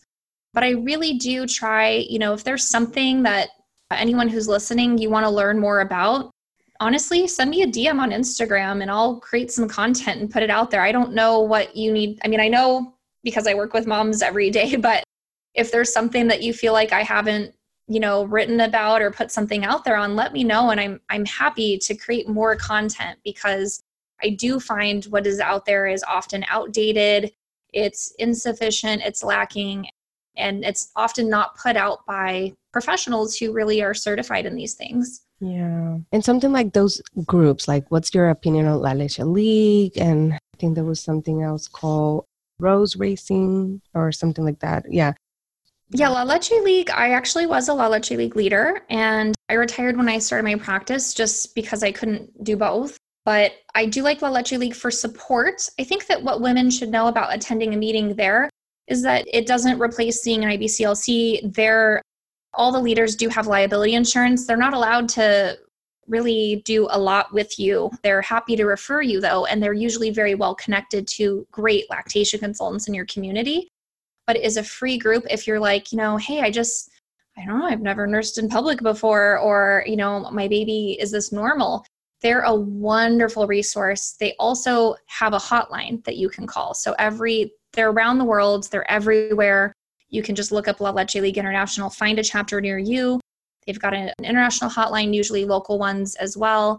But 0.53 0.63
I 0.63 0.71
really 0.71 1.13
do 1.15 1.47
try, 1.47 2.05
you 2.09 2.19
know, 2.19 2.33
if 2.33 2.43
there's 2.43 2.65
something 2.65 3.23
that 3.23 3.49
anyone 3.91 4.29
who's 4.29 4.47
listening 4.47 4.99
you 4.99 5.09
want 5.09 5.25
to 5.25 5.29
learn 5.29 5.59
more 5.59 5.81
about, 5.81 6.31
honestly, 6.79 7.27
send 7.27 7.49
me 7.49 7.63
a 7.63 7.67
DM 7.67 7.99
on 7.99 8.11
Instagram 8.11 8.81
and 8.81 8.89
I'll 8.91 9.19
create 9.19 9.51
some 9.51 9.67
content 9.67 10.21
and 10.21 10.31
put 10.31 10.43
it 10.43 10.49
out 10.49 10.71
there. 10.71 10.81
I 10.81 10.91
don't 10.91 11.13
know 11.13 11.39
what 11.39 11.75
you 11.75 11.91
need. 11.91 12.19
I 12.23 12.27
mean, 12.27 12.39
I 12.39 12.47
know 12.47 12.93
because 13.23 13.47
I 13.47 13.53
work 13.53 13.73
with 13.73 13.87
moms 13.87 14.21
every 14.21 14.49
day, 14.49 14.75
but 14.77 15.03
if 15.55 15.71
there's 15.71 15.91
something 15.91 16.27
that 16.27 16.43
you 16.43 16.53
feel 16.53 16.73
like 16.73 16.93
I 16.93 17.01
haven't, 17.01 17.53
you 17.89 17.99
know, 17.99 18.23
written 18.25 18.61
about 18.61 19.01
or 19.01 19.11
put 19.11 19.31
something 19.31 19.65
out 19.65 19.83
there 19.83 19.97
on, 19.97 20.15
let 20.15 20.31
me 20.31 20.43
know 20.43 20.69
and 20.69 20.79
I'm 20.79 21.01
I'm 21.09 21.25
happy 21.25 21.77
to 21.79 21.95
create 21.95 22.29
more 22.29 22.55
content 22.55 23.19
because 23.23 23.81
I 24.23 24.29
do 24.29 24.59
find 24.59 25.03
what 25.05 25.25
is 25.25 25.39
out 25.39 25.65
there 25.65 25.87
is 25.87 26.03
often 26.03 26.45
outdated, 26.49 27.31
it's 27.73 28.13
insufficient, 28.19 29.01
it's 29.03 29.23
lacking, 29.23 29.87
and 30.37 30.63
it's 30.63 30.91
often 30.95 31.29
not 31.29 31.57
put 31.57 31.75
out 31.75 32.05
by 32.05 32.53
professionals 32.71 33.35
who 33.35 33.51
really 33.51 33.81
are 33.81 33.93
certified 33.93 34.45
in 34.45 34.55
these 34.55 34.75
things. 34.75 35.21
Yeah. 35.39 35.97
And 36.11 36.23
something 36.23 36.51
like 36.51 36.73
those 36.73 37.01
groups, 37.25 37.67
like 37.67 37.89
what's 37.89 38.13
your 38.13 38.29
opinion 38.29 38.67
on 38.67 38.81
La 38.81 38.91
Leche 38.91 39.19
League? 39.19 39.97
And 39.97 40.33
I 40.33 40.39
think 40.59 40.75
there 40.75 40.83
was 40.83 40.99
something 41.01 41.41
else 41.41 41.67
called 41.67 42.25
Rose 42.59 42.97
Racing 42.97 43.81
or 43.95 44.11
something 44.11 44.43
like 44.45 44.59
that. 44.59 44.85
Yeah. 44.89 45.13
Yeah, 45.91 46.09
La 46.09 46.21
Leche 46.21 46.51
League, 46.63 46.91
I 46.91 47.11
actually 47.11 47.47
was 47.47 47.67
a 47.67 47.73
La 47.73 47.87
Leche 47.87 48.11
League 48.11 48.35
leader 48.35 48.81
and 48.89 49.35
I 49.49 49.53
retired 49.53 49.97
when 49.97 50.07
I 50.07 50.19
started 50.19 50.43
my 50.43 50.55
practice 50.55 51.15
just 51.15 51.55
because 51.55 51.81
I 51.81 51.91
couldn't 51.91 52.43
do 52.43 52.55
both. 52.55 52.97
But 53.25 53.53
I 53.75 53.85
do 53.85 54.03
like 54.03 54.21
La 54.21 54.29
Leche 54.29 54.53
League 54.53 54.75
for 54.75 54.91
support. 54.91 55.67
I 55.79 55.83
think 55.83 56.05
that 56.07 56.23
what 56.23 56.41
women 56.41 56.69
should 56.69 56.89
know 56.89 57.07
about 57.07 57.33
attending 57.33 57.73
a 57.73 57.77
meeting 57.77 58.15
there 58.15 58.49
is 58.87 59.01
that 59.03 59.25
it 59.31 59.47
doesn't 59.47 59.79
replace 59.79 60.21
seeing 60.21 60.43
an 60.43 60.51
IBCLC. 60.51 61.53
There, 61.53 62.01
all 62.53 62.71
the 62.71 62.79
leaders 62.79 63.15
do 63.15 63.27
have 63.29 63.47
liability 63.47 63.95
insurance. 63.95 64.45
They're 64.45 64.57
not 64.57 64.73
allowed 64.73 65.09
to 65.09 65.57
really 66.07 66.61
do 66.65 66.87
a 66.91 66.99
lot 66.99 67.33
with 67.33 67.57
you. 67.59 67.91
They're 68.03 68.21
happy 68.21 68.55
to 68.55 68.65
refer 68.65 69.01
you 69.01 69.21
though, 69.21 69.45
and 69.45 69.61
they're 69.61 69.73
usually 69.73 70.09
very 70.11 70.35
well 70.35 70.55
connected 70.55 71.07
to 71.15 71.47
great 71.51 71.89
lactation 71.89 72.39
consultants 72.39 72.87
in 72.87 72.93
your 72.93 73.05
community. 73.05 73.69
But 74.29 74.37
it 74.37 74.43
is 74.43 74.57
a 74.57 74.63
free 74.63 74.99
group 74.99 75.25
if 75.27 75.47
you're 75.47 75.59
like, 75.59 75.91
you 75.91 75.97
know, 75.97 76.15
hey, 76.17 76.41
I 76.41 76.51
just, 76.51 76.91
I 77.35 77.43
don't 77.43 77.57
know, 77.57 77.65
I've 77.65 77.81
never 77.81 78.05
nursed 78.05 78.37
in 78.37 78.47
public 78.47 78.79
before, 78.79 79.39
or, 79.39 79.83
you 79.87 79.95
know, 79.95 80.29
my 80.29 80.47
baby, 80.47 80.99
is 81.01 81.09
this 81.09 81.31
normal? 81.31 81.83
They're 82.21 82.41
a 82.41 82.53
wonderful 82.53 83.47
resource. 83.47 84.15
They 84.19 84.35
also 84.37 84.95
have 85.07 85.33
a 85.33 85.39
hotline 85.39 86.03
that 86.03 86.17
you 86.17 86.29
can 86.29 86.45
call. 86.45 86.75
So 86.75 86.93
every, 86.99 87.53
they're 87.73 87.89
around 87.89 88.19
the 88.19 88.23
world, 88.23 88.69
they're 88.69 88.91
everywhere. 88.91 89.73
You 90.09 90.21
can 90.21 90.35
just 90.35 90.51
look 90.51 90.67
up 90.67 90.79
La 90.79 90.91
Leche 90.91 91.15
League 91.15 91.39
International, 91.39 91.89
find 91.89 92.19
a 92.19 92.23
chapter 92.23 92.61
near 92.61 92.77
you. 92.77 93.19
They've 93.65 93.79
got 93.79 93.95
an 93.95 94.11
international 94.21 94.69
hotline, 94.69 95.11
usually 95.11 95.43
local 95.43 95.79
ones 95.79 96.13
as 96.17 96.37
well. 96.37 96.77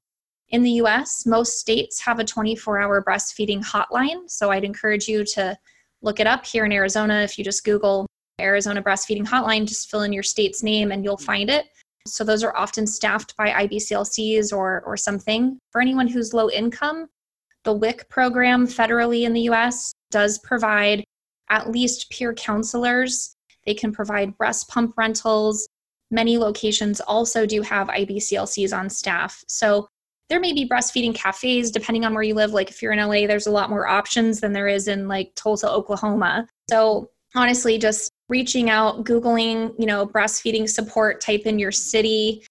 In 0.51 0.63
the 0.63 0.83
US, 0.83 1.27
most 1.27 1.59
states 1.59 2.01
have 2.01 2.21
a 2.21 2.25
24 2.25 2.81
hour 2.81 3.03
breastfeeding 3.03 3.61
hotline. 3.61 4.31
So 4.31 4.53
I'd 4.53 4.63
encourage 4.63 5.09
you 5.09 5.25
to 5.35 5.59
look 6.03 6.21
it 6.21 6.27
up 6.27 6.47
here 6.47 6.65
in 6.65 6.73
Arizona. 6.73 7.21
If 7.23 7.39
you 7.39 7.45
just 7.45 7.65
Google 7.65 8.07
Arizona 8.41 8.83
Breastfeeding 8.83 9.27
Hotline, 9.27 9.67
just 9.67 9.91
fill 9.91 10.03
in 10.03 10.13
your 10.13 10.23
state's 10.23 10.63
name 10.63 10.93
and 10.93 11.05
you'll 11.05 11.17
find 11.17 11.51
it. 11.51 11.67
So 12.07 12.25
those 12.25 12.43
are 12.43 12.57
often 12.57 12.87
staffed 12.87 13.37
by 13.37 13.67
IBCLCs 13.67 14.53
or, 14.53 14.83
or 14.87 14.97
something. 14.97 15.59
For 15.71 15.81
anyone 15.81 16.09
who's 16.09 16.33
low 16.33 16.51
income, 16.51 17.09
the 17.65 17.73
WIC 17.75 18.09
program 18.09 18.67
federally 18.67 19.23
in 19.25 19.35
the 19.35 19.43
US 19.43 19.93
does 20.11 20.39
provide 20.39 21.05
at 21.51 21.71
least 21.71 22.11
peer 22.11 22.33
counselors. 22.33 23.35
They 23.67 23.75
can 23.75 23.93
provide 23.93 24.37
breast 24.39 24.69
pump 24.69 24.95
rentals. 24.97 25.69
Many 26.11 26.39
locations 26.39 27.01
also 27.01 27.45
do 27.45 27.61
have 27.63 27.89
IBCLCs 27.89 28.77
on 28.77 28.89
staff. 28.89 29.45
So 29.47 29.89
there 30.31 30.41
may 30.41 30.53
be 30.53 30.67
breastfeeding 30.67 31.15
cafes 31.15 31.73
depending 31.73 32.05
on 32.05 32.15
where 32.15 32.23
you 32.23 32.35
live. 32.35 32.53
Like 32.53 32.71
if 32.71 32.81
you're 32.81 32.93
in 32.93 33.01
LA, 33.01 33.27
there's 33.27 33.49
a 33.49 33.51
lot 33.51 33.69
more 33.69 33.89
options 33.89 34.41
than 34.41 34.53
there 34.53 34.69
is 34.69 34.87
in 34.87 35.09
like 35.09 35.33
Tulsa, 35.35 35.69
Oklahoma. 35.69 36.47
So 36.71 37.11
honestly, 37.35 37.79
just 37.79 38.13
reaching 38.29 38.71
out, 38.71 39.05
Googling, 39.05 39.75
you 39.77 39.87
know, 39.87 40.07
breastfeeding 40.07 40.69
support, 40.69 41.21
type 41.21 41.43
in 41.47 41.59
your 41.59 41.73
city, 41.73 42.47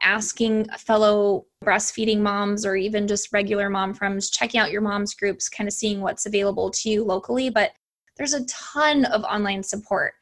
asking 0.00 0.64
fellow 0.78 1.44
breastfeeding 1.62 2.20
moms 2.20 2.64
or 2.64 2.76
even 2.76 3.06
just 3.06 3.30
regular 3.30 3.68
mom 3.68 3.92
friends, 3.92 4.30
checking 4.30 4.58
out 4.58 4.72
your 4.72 4.80
mom's 4.80 5.14
groups, 5.14 5.50
kind 5.50 5.68
of 5.68 5.74
seeing 5.74 6.00
what's 6.00 6.24
available 6.24 6.70
to 6.70 6.88
you 6.88 7.04
locally. 7.04 7.50
But 7.50 7.72
there's 8.16 8.32
a 8.32 8.44
ton 8.46 9.04
of 9.06 9.22
online 9.24 9.62
support. 9.62 10.14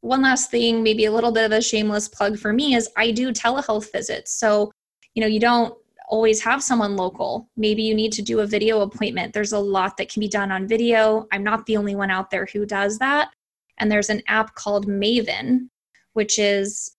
One 0.00 0.22
last 0.22 0.50
thing, 0.50 0.82
maybe 0.82 1.04
a 1.04 1.12
little 1.12 1.30
bit 1.30 1.44
of 1.44 1.52
a 1.52 1.62
shameless 1.62 2.08
plug 2.08 2.38
for 2.38 2.52
me 2.52 2.74
is 2.74 2.90
I 2.96 3.12
do 3.12 3.30
telehealth 3.30 3.92
visits. 3.92 4.32
So, 4.32 4.72
you 5.14 5.20
know, 5.20 5.28
you 5.28 5.38
don't 5.38 5.76
always 6.08 6.42
have 6.42 6.62
someone 6.62 6.96
local. 6.96 7.48
Maybe 7.56 7.82
you 7.82 7.94
need 7.94 8.12
to 8.12 8.22
do 8.22 8.40
a 8.40 8.46
video 8.46 8.80
appointment. 8.80 9.32
There's 9.32 9.52
a 9.52 9.58
lot 9.58 9.96
that 9.96 10.10
can 10.10 10.20
be 10.20 10.28
done 10.28 10.50
on 10.50 10.68
video. 10.68 11.26
I'm 11.32 11.44
not 11.44 11.66
the 11.66 11.76
only 11.76 11.94
one 11.94 12.10
out 12.10 12.30
there 12.30 12.46
who 12.52 12.66
does 12.66 12.98
that. 12.98 13.30
And 13.78 13.90
there's 13.90 14.10
an 14.10 14.22
app 14.28 14.54
called 14.54 14.86
Maven, 14.86 15.68
which 16.12 16.38
is 16.38 16.96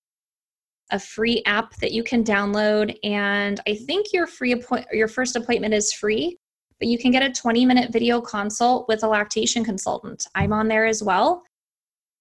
a 0.91 0.99
free 0.99 1.41
app 1.45 1.75
that 1.77 1.91
you 1.91 2.03
can 2.03 2.23
download. 2.23 2.97
And 3.03 3.59
I 3.67 3.75
think 3.75 4.13
your 4.13 4.27
free 4.27 4.51
appoint- 4.51 4.87
your 4.91 5.07
first 5.07 5.35
appointment 5.35 5.73
is 5.73 5.93
free, 5.93 6.37
but 6.79 6.87
you 6.87 6.97
can 6.97 7.11
get 7.11 7.23
a 7.23 7.31
20 7.31 7.65
minute 7.65 7.91
video 7.91 8.21
consult 8.21 8.87
with 8.87 9.03
a 9.03 9.07
lactation 9.07 9.63
consultant. 9.63 10.27
I'm 10.35 10.53
on 10.53 10.67
there 10.67 10.85
as 10.85 11.01
well. 11.01 11.43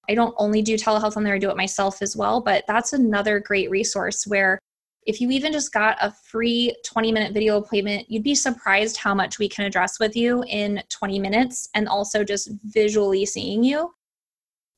I 0.09 0.15
don't 0.15 0.35
only 0.39 0.63
do 0.63 0.77
telehealth 0.77 1.17
on 1.17 1.25
there, 1.25 1.35
I 1.35 1.39
do 1.39 1.51
it 1.51 1.57
myself 1.57 2.03
as 2.03 2.17
well. 2.17 2.41
But 2.41 2.65
that's 2.67 2.93
another 2.93 3.41
great 3.41 3.71
resource 3.71 4.27
where 4.27 4.59
if 5.05 5.21
you 5.21 5.31
even 5.31 5.53
just 5.53 5.73
got 5.73 5.97
a 6.01 6.11
free 6.11 6.75
20 6.85 7.13
minute 7.13 7.33
video 7.33 7.57
appointment, 7.57 8.11
you'd 8.11 8.23
be 8.23 8.35
surprised 8.35 8.97
how 8.97 9.15
much 9.15 9.39
we 9.39 9.49
can 9.49 9.65
address 9.65 9.99
with 9.99 10.17
you 10.17 10.45
in 10.49 10.83
20 10.89 11.19
minutes 11.19 11.69
and 11.75 11.89
also 11.89 12.25
just 12.25 12.51
visually 12.65 13.27
seeing 13.27 13.65
you 13.65 13.93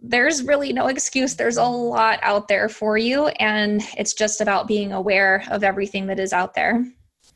there's 0.06 0.42
really 0.42 0.72
no 0.72 0.88
excuse. 0.88 1.34
There's 1.34 1.56
a 1.56 1.64
lot 1.64 2.18
out 2.22 2.46
there 2.46 2.68
for 2.68 2.98
you, 2.98 3.28
and 3.28 3.82
it's 3.96 4.12
just 4.12 4.40
about 4.40 4.68
being 4.68 4.92
aware 4.92 5.44
of 5.50 5.64
everything 5.64 6.06
that 6.06 6.20
is 6.20 6.32
out 6.32 6.54
there. 6.54 6.86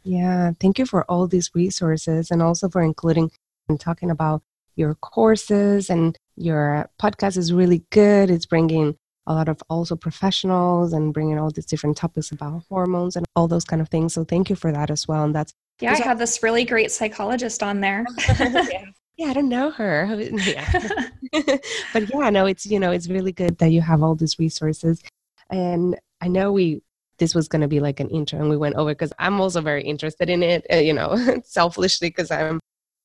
Yeah, 0.05 0.53
thank 0.61 0.79
you 0.79 0.87
for 0.87 1.05
all 1.11 1.27
these 1.27 1.51
resources 1.55 2.31
and 2.31 2.42
also 2.42 2.68
for 2.68 2.83
including 2.83 3.31
and 3.68 3.81
talking 3.81 4.11
about 4.11 4.42
your 4.77 4.94
courses 4.94 5.90
and 5.90 6.16
your 6.37 6.88
podcast 7.01 7.37
is 7.37 7.53
really 7.53 7.85
good. 7.90 8.31
It's 8.31 8.46
bringing 8.46 8.96
a 9.29 9.35
lot 9.35 9.49
of 9.49 9.62
also 9.69 9.95
professionals 9.95 10.93
and 10.93 11.12
bringing 11.12 11.38
all 11.38 11.51
these 11.51 11.67
different 11.67 11.97
topics 11.97 12.33
about 12.33 12.62
hormones 12.69 13.14
and 13.14 13.27
all 13.37 13.47
those 13.47 13.64
kind 13.64 13.83
of 13.83 13.88
things. 13.91 14.14
So 14.14 14.25
thank 14.25 14.49
you 14.49 14.57
for 14.57 14.73
that 14.73 14.91
as 14.91 15.07
well. 15.07 15.23
And 15.25 15.35
that's 15.35 15.53
yeah, 15.81 15.93
I 15.93 15.97
have 15.97 16.19
this 16.19 16.43
really 16.43 16.64
great 16.64 16.91
psychologist 16.91 17.62
on 17.62 17.81
there. 17.81 18.05
yeah 18.29 18.85
yeah, 19.19 19.27
I 19.27 19.33
don't 19.35 19.49
know 19.49 19.71
her. 19.71 20.07
Yeah. 20.33 20.88
but 21.93 22.09
yeah, 22.12 22.31
no, 22.31 22.47
it's, 22.47 22.64
you 22.64 22.81
know, 22.81 22.91
it's 22.91 23.09
really 23.09 23.33
good 23.33 23.59
that 23.59 23.71
you 23.71 23.83
have 23.83 24.03
all 24.03 24.14
these 24.14 24.38
resources. 24.38 25.03
And 25.51 25.99
I 26.21 26.29
know 26.29 26.51
we, 26.53 26.83
this 27.19 27.35
was 27.35 27.49
going 27.49 27.62
to 27.62 27.69
be 27.69 27.81
like 27.81 28.01
an 28.01 28.09
intro 28.09 28.41
and 28.41 28.49
we 28.49 28.57
went 28.57 28.77
over 28.77 28.93
because 28.93 29.12
I'm 29.19 29.41
also 29.41 29.61
very 29.61 29.85
interested 29.85 30.31
in 30.31 30.43
it, 30.43 30.67
uh, 30.73 30.77
you 30.77 30.95
know, 30.95 31.17
selfishly 31.45 32.09
because 32.09 32.31
I'm 32.31 32.61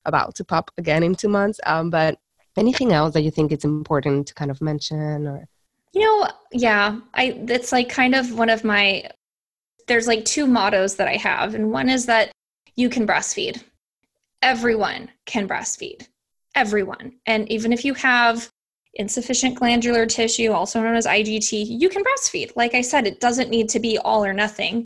about 0.06 0.36
to 0.36 0.46
pop 0.46 0.72
again 0.78 1.04
in 1.04 1.16
two 1.16 1.30
months. 1.30 1.60
Um, 1.66 1.90
but 1.90 2.18
anything 2.56 2.94
else 2.94 3.14
that 3.14 3.24
you 3.24 3.32
think 3.32 3.52
it's 3.52 3.66
important 3.66 4.28
to 4.28 4.34
kind 4.34 4.52
of 4.52 4.62
mention 4.62 5.28
or? 5.28 5.48
You 5.94 6.02
know, 6.02 6.28
yeah, 6.52 7.00
I, 7.14 7.40
it's 7.48 7.72
like 7.72 7.90
kind 7.90 8.16
of 8.16 8.38
one 8.38 8.50
of 8.50 8.64
my, 8.64 9.10
there's 9.88 10.08
like 10.08 10.26
two 10.26 10.48
mottos 10.48 10.96
that 10.96 11.08
I 11.08 11.18
have. 11.18 11.56
And 11.56 11.72
one 11.72 11.90
is 11.90 12.08
that 12.08 12.32
you 12.76 12.90
can 12.90 13.06
breastfeed 13.06 13.64
everyone 14.44 15.10
can 15.26 15.48
breastfeed. 15.48 16.08
Everyone. 16.54 17.14
And 17.26 17.50
even 17.52 17.74
if 17.74 17.84
you 17.84 17.96
have 17.96 18.50
insufficient 18.94 19.56
glandular 19.56 20.06
tissue, 20.06 20.52
also 20.52 20.84
known 20.84 20.96
as 20.96 21.08
IGT, 21.08 21.66
you 21.68 21.90
can 21.90 22.04
breastfeed. 22.04 22.52
Like 22.56 22.76
I 22.76 22.82
said, 22.82 23.08
it 23.08 23.20
doesn't 23.20 23.50
need 23.50 23.70
to 23.70 23.80
be 23.80 23.98
all 23.98 24.24
or 24.24 24.34
nothing. 24.34 24.86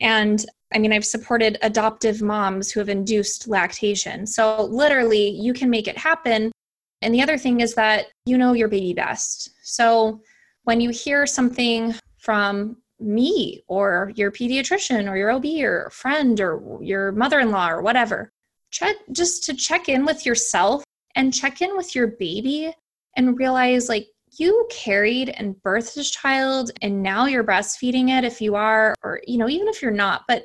And 0.00 0.44
I 0.72 0.78
mean, 0.78 0.92
I've 0.92 1.06
supported 1.06 1.58
adoptive 1.62 2.22
moms 2.22 2.70
who 2.70 2.78
have 2.78 2.90
induced 2.90 3.48
lactation. 3.48 4.26
So 4.26 4.64
literally, 4.64 5.30
you 5.30 5.54
can 5.54 5.70
make 5.70 5.88
it 5.88 5.96
happen. 5.96 6.52
And 7.00 7.12
the 7.12 7.22
other 7.22 7.38
thing 7.38 7.60
is 7.60 7.74
that 7.74 8.06
you 8.26 8.38
know 8.38 8.52
your 8.52 8.68
baby 8.68 8.92
best. 8.92 9.50
So 9.62 10.20
when 10.68 10.82
you 10.82 10.90
hear 10.90 11.24
something 11.24 11.94
from 12.18 12.76
me 13.00 13.64
or 13.68 14.12
your 14.16 14.30
pediatrician 14.30 15.10
or 15.10 15.16
your 15.16 15.30
OB 15.30 15.46
or 15.62 15.88
friend 15.88 16.38
or 16.42 16.78
your 16.82 17.10
mother 17.12 17.40
in 17.40 17.50
law 17.50 17.70
or 17.70 17.80
whatever, 17.80 18.30
check 18.70 18.94
just 19.10 19.44
to 19.44 19.54
check 19.54 19.88
in 19.88 20.04
with 20.04 20.26
yourself 20.26 20.84
and 21.14 21.32
check 21.32 21.62
in 21.62 21.74
with 21.74 21.94
your 21.94 22.08
baby 22.08 22.70
and 23.16 23.38
realize 23.38 23.88
like 23.88 24.08
you 24.36 24.68
carried 24.70 25.30
and 25.30 25.56
birthed 25.62 25.94
this 25.94 26.10
child 26.10 26.70
and 26.82 27.02
now 27.02 27.24
you're 27.24 27.42
breastfeeding 27.42 28.10
it 28.10 28.22
if 28.22 28.38
you 28.38 28.54
are 28.54 28.94
or 29.02 29.22
you 29.26 29.38
know 29.38 29.48
even 29.48 29.68
if 29.68 29.80
you're 29.80 29.90
not 29.90 30.24
but 30.28 30.44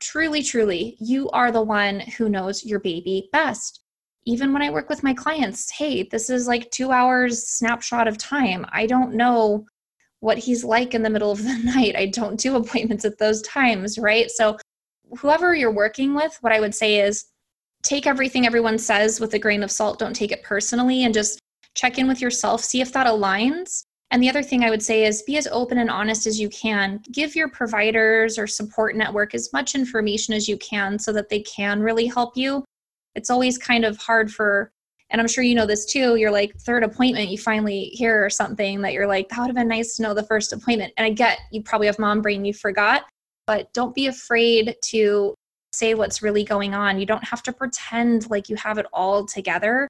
truly 0.00 0.42
truly 0.42 0.96
you 0.98 1.28
are 1.28 1.52
the 1.52 1.60
one 1.60 2.00
who 2.00 2.30
knows 2.30 2.64
your 2.64 2.80
baby 2.80 3.28
best 3.32 3.82
even 4.28 4.52
when 4.52 4.62
i 4.62 4.70
work 4.70 4.88
with 4.88 5.02
my 5.02 5.14
clients 5.14 5.70
hey 5.70 6.02
this 6.04 6.30
is 6.30 6.46
like 6.46 6.70
2 6.70 6.92
hours 6.92 7.46
snapshot 7.46 8.06
of 8.06 8.18
time 8.18 8.64
i 8.72 8.86
don't 8.86 9.14
know 9.14 9.64
what 10.20 10.38
he's 10.38 10.64
like 10.64 10.94
in 10.94 11.02
the 11.02 11.10
middle 11.10 11.30
of 11.30 11.42
the 11.42 11.58
night 11.64 11.96
i 11.96 12.06
don't 12.06 12.40
do 12.40 12.56
appointments 12.56 13.04
at 13.04 13.18
those 13.18 13.42
times 13.42 13.98
right 13.98 14.30
so 14.30 14.56
whoever 15.16 15.54
you're 15.54 15.72
working 15.72 16.14
with, 16.14 16.36
what 16.40 16.52
I 16.52 16.60
would 16.60 16.74
say 16.74 17.00
is 17.00 17.26
take 17.82 18.06
everything 18.06 18.46
everyone 18.46 18.78
says 18.78 19.20
with 19.20 19.34
a 19.34 19.38
grain 19.38 19.62
of 19.62 19.70
salt. 19.70 19.98
Don't 19.98 20.14
take 20.14 20.32
it 20.32 20.42
personally 20.42 21.04
and 21.04 21.14
just 21.14 21.38
check 21.74 21.98
in 21.98 22.08
with 22.08 22.20
yourself, 22.20 22.62
see 22.62 22.80
if 22.80 22.92
that 22.92 23.06
aligns. 23.06 23.82
And 24.10 24.22
the 24.22 24.28
other 24.28 24.42
thing 24.42 24.64
I 24.64 24.70
would 24.70 24.82
say 24.82 25.04
is 25.04 25.22
be 25.22 25.36
as 25.36 25.46
open 25.48 25.78
and 25.78 25.90
honest 25.90 26.26
as 26.26 26.40
you 26.40 26.48
can. 26.48 27.02
Give 27.12 27.36
your 27.36 27.48
providers 27.48 28.38
or 28.38 28.46
support 28.46 28.96
network 28.96 29.34
as 29.34 29.52
much 29.52 29.74
information 29.74 30.34
as 30.34 30.48
you 30.48 30.56
can 30.58 30.98
so 30.98 31.12
that 31.12 31.28
they 31.28 31.40
can 31.40 31.80
really 31.80 32.06
help 32.06 32.36
you. 32.36 32.64
It's 33.18 33.30
always 33.30 33.58
kind 33.58 33.84
of 33.84 33.96
hard 33.98 34.32
for, 34.32 34.70
and 35.10 35.20
I'm 35.20 35.26
sure 35.26 35.42
you 35.42 35.56
know 35.56 35.66
this 35.66 35.84
too, 35.84 36.14
you're 36.14 36.30
like 36.30 36.54
third 36.60 36.84
appointment, 36.84 37.30
you 37.30 37.36
finally 37.36 37.86
hear 37.92 38.30
something 38.30 38.80
that 38.82 38.92
you're 38.92 39.08
like, 39.08 39.28
that 39.28 39.40
would 39.40 39.48
have 39.48 39.56
been 39.56 39.66
nice 39.66 39.96
to 39.96 40.02
know 40.02 40.14
the 40.14 40.22
first 40.22 40.52
appointment. 40.52 40.92
And 40.96 41.04
I 41.04 41.10
get 41.10 41.40
you 41.50 41.62
probably 41.62 41.88
have 41.88 41.98
mom 41.98 42.22
brain, 42.22 42.44
you 42.44 42.54
forgot, 42.54 43.04
but 43.46 43.72
don't 43.72 43.94
be 43.94 44.06
afraid 44.06 44.76
to 44.90 45.34
say 45.72 45.94
what's 45.94 46.22
really 46.22 46.44
going 46.44 46.74
on. 46.74 47.00
You 47.00 47.06
don't 47.06 47.24
have 47.24 47.42
to 47.42 47.52
pretend 47.52 48.30
like 48.30 48.48
you 48.48 48.54
have 48.54 48.78
it 48.78 48.86
all 48.92 49.26
together 49.26 49.88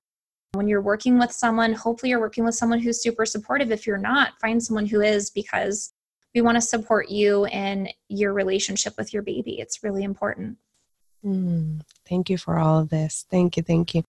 when 0.52 0.66
you're 0.66 0.80
working 0.80 1.18
with 1.18 1.30
someone, 1.30 1.74
hopefully 1.74 2.10
you're 2.10 2.20
working 2.20 2.44
with 2.44 2.54
someone 2.54 2.78
who's 2.78 3.02
super 3.02 3.26
supportive. 3.26 3.70
If 3.70 3.86
you're 3.86 3.98
not, 3.98 4.32
find 4.40 4.62
someone 4.62 4.86
who 4.86 5.02
is 5.02 5.30
because 5.30 5.92
we 6.34 6.40
want 6.40 6.56
to 6.56 6.60
support 6.62 7.10
you 7.10 7.46
in 7.46 7.88
your 8.08 8.32
relationship 8.32 8.94
with 8.96 9.12
your 9.12 9.22
baby. 9.22 9.60
It's 9.60 9.82
really 9.82 10.04
important. 10.04 10.56
Mm, 11.24 11.80
thank 12.08 12.30
you 12.30 12.38
for 12.38 12.58
all 12.58 12.78
of 12.80 12.88
this. 12.88 13.26
Thank 13.30 13.56
you. 13.56 13.62
Thank 13.62 13.94
you. 13.94 14.02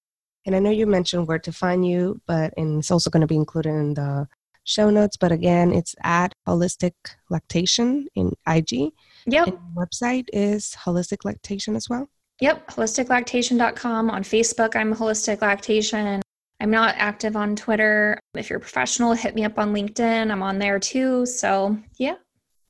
And 0.46 0.56
I 0.56 0.60
know 0.60 0.70
you 0.70 0.88
mentioned 0.88 1.28
where 1.28 1.40
to 1.40 1.52
find 1.52 1.86
you, 1.86 2.22
but 2.26 2.54
and 2.58 2.80
it's 2.80 2.92
also 2.92 3.10
going 3.10 3.22
to 3.22 3.28
be 3.28 3.36
included 3.36 3.70
in 3.70 3.94
the 3.94 4.28
show 4.64 4.90
notes. 4.90 5.18
But 5.18 5.32
again, 5.32 5.74
it's 5.74 5.96
at 6.04 6.34
Holistic 6.48 6.94
Lactation 7.30 8.08
in 8.16 8.34
IG. 8.48 8.92
Yep. 9.26 9.48
And 9.48 9.58
website 9.76 10.28
is 10.32 10.76
Holistic 10.86 11.26
Lactation 11.26 11.76
as 11.76 11.90
well. 11.90 12.10
Yep, 12.42 12.72
holisticlactation.com. 12.72 14.10
On 14.10 14.24
Facebook, 14.24 14.76
I'm 14.76 14.96
Holistic 14.96 15.42
Lactation. 15.42 16.22
I'm 16.62 16.72
not 16.72 16.96
active 16.98 17.36
on 17.36 17.56
Twitter. 17.56 18.20
If 18.34 18.50
you're 18.50 18.58
a 18.58 18.62
professional, 18.62 19.14
hit 19.14 19.36
me 19.36 19.44
up 19.44 19.60
on 19.60 19.74
LinkedIn. 19.74 20.32
I'm 20.32 20.44
on 20.44 20.58
there 20.58 20.80
too. 20.80 21.26
So, 21.26 21.78
yeah. 21.98 22.16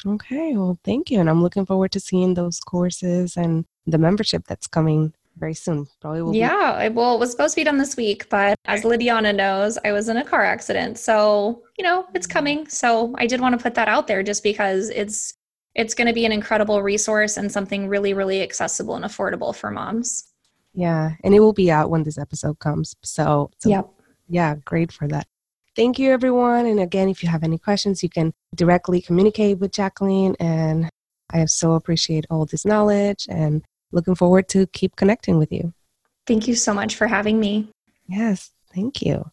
Okay. 0.05 0.55
Well, 0.55 0.79
thank 0.83 1.11
you. 1.11 1.19
And 1.19 1.29
I'm 1.29 1.41
looking 1.41 1.65
forward 1.65 1.91
to 1.91 1.99
seeing 1.99 2.33
those 2.33 2.59
courses 2.59 3.35
and 3.35 3.65
the 3.89 3.97
membership 3.97 4.45
that's 4.47 4.67
coming 4.67 5.13
very 5.37 5.53
soon. 5.53 5.87
Probably 6.01 6.21
will. 6.21 6.35
Yeah. 6.35 6.89
Be- 6.89 6.95
well, 6.95 7.15
it 7.15 7.19
was 7.19 7.31
supposed 7.31 7.55
to 7.55 7.61
be 7.61 7.63
done 7.63 7.77
this 7.77 7.95
week, 7.95 8.29
but 8.29 8.57
as 8.65 8.83
Lydiana 8.83 9.35
knows, 9.35 9.77
I 9.85 9.91
was 9.91 10.09
in 10.09 10.17
a 10.17 10.25
car 10.25 10.43
accident. 10.43 10.97
So, 10.97 11.63
you 11.77 11.83
know, 11.83 12.05
it's 12.13 12.27
coming. 12.27 12.67
So 12.67 13.15
I 13.17 13.25
did 13.25 13.39
want 13.41 13.57
to 13.57 13.63
put 13.63 13.75
that 13.75 13.87
out 13.87 14.07
there 14.07 14.23
just 14.23 14.43
because 14.43 14.89
it's 14.89 15.33
it's 15.75 15.93
going 15.93 16.07
to 16.07 16.13
be 16.13 16.25
an 16.25 16.31
incredible 16.31 16.81
resource 16.81 17.37
and 17.37 17.51
something 17.51 17.87
really 17.87 18.13
really 18.13 18.41
accessible 18.41 18.95
and 18.95 19.05
affordable 19.05 19.55
for 19.55 19.71
moms. 19.71 20.25
Yeah, 20.73 21.11
and 21.23 21.33
it 21.33 21.39
will 21.39 21.53
be 21.53 21.71
out 21.71 21.89
when 21.89 22.03
this 22.03 22.17
episode 22.17 22.59
comes. 22.59 22.95
So, 23.03 23.49
so 23.57 23.69
yep. 23.69 23.89
yeah, 24.27 24.55
great 24.65 24.91
for 24.91 25.07
that. 25.07 25.27
Thank 25.75 25.97
you, 25.97 26.11
everyone. 26.11 26.65
And 26.65 26.79
again, 26.79 27.09
if 27.09 27.23
you 27.23 27.29
have 27.29 27.43
any 27.43 27.57
questions, 27.57 28.03
you 28.03 28.09
can 28.09 28.33
directly 28.55 29.01
communicate 29.01 29.59
with 29.59 29.71
Jacqueline. 29.71 30.35
And 30.39 30.89
I 31.31 31.45
so 31.45 31.73
appreciate 31.73 32.25
all 32.29 32.45
this 32.45 32.65
knowledge 32.65 33.25
and 33.29 33.63
looking 33.91 34.15
forward 34.15 34.47
to 34.49 34.67
keep 34.67 34.95
connecting 34.95 35.37
with 35.37 35.51
you. 35.51 35.73
Thank 36.27 36.47
you 36.47 36.55
so 36.55 36.73
much 36.73 36.95
for 36.95 37.07
having 37.07 37.39
me. 37.39 37.69
Yes, 38.07 38.51
thank 38.73 39.01
you. 39.01 39.31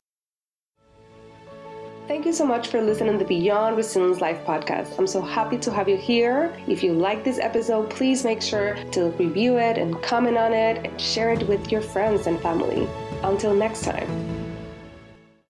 Thank 2.09 2.25
you 2.25 2.33
so 2.33 2.47
much 2.47 2.69
for 2.69 2.81
listening 2.81 3.15
to 3.15 3.19
the 3.19 3.25
Beyond 3.25 3.77
Resilience 3.77 4.21
Life 4.21 4.45
podcast. 4.45 4.97
I'm 4.97 5.09
so 5.09 5.21
happy 5.21 5.59
to 5.59 5.73
have 5.73 5.89
you 5.89 5.97
here. 5.97 6.57
If 6.69 6.85
you 6.85 6.93
like 6.93 7.25
this 7.25 7.41
episode, 7.41 7.91
please 7.91 8.23
make 8.23 8.41
sure 8.41 8.77
to 8.93 9.11
review 9.19 9.57
it 9.59 9.77
and 9.77 10.01
comment 10.03 10.37
on 10.37 10.53
it 10.53 10.87
and 10.87 11.01
share 11.01 11.33
it 11.33 11.49
with 11.49 11.73
your 11.73 11.81
friends 11.81 12.29
and 12.29 12.41
family. 12.41 12.89
Until 13.25 13.55
next 13.55 13.83
time. 13.83 14.46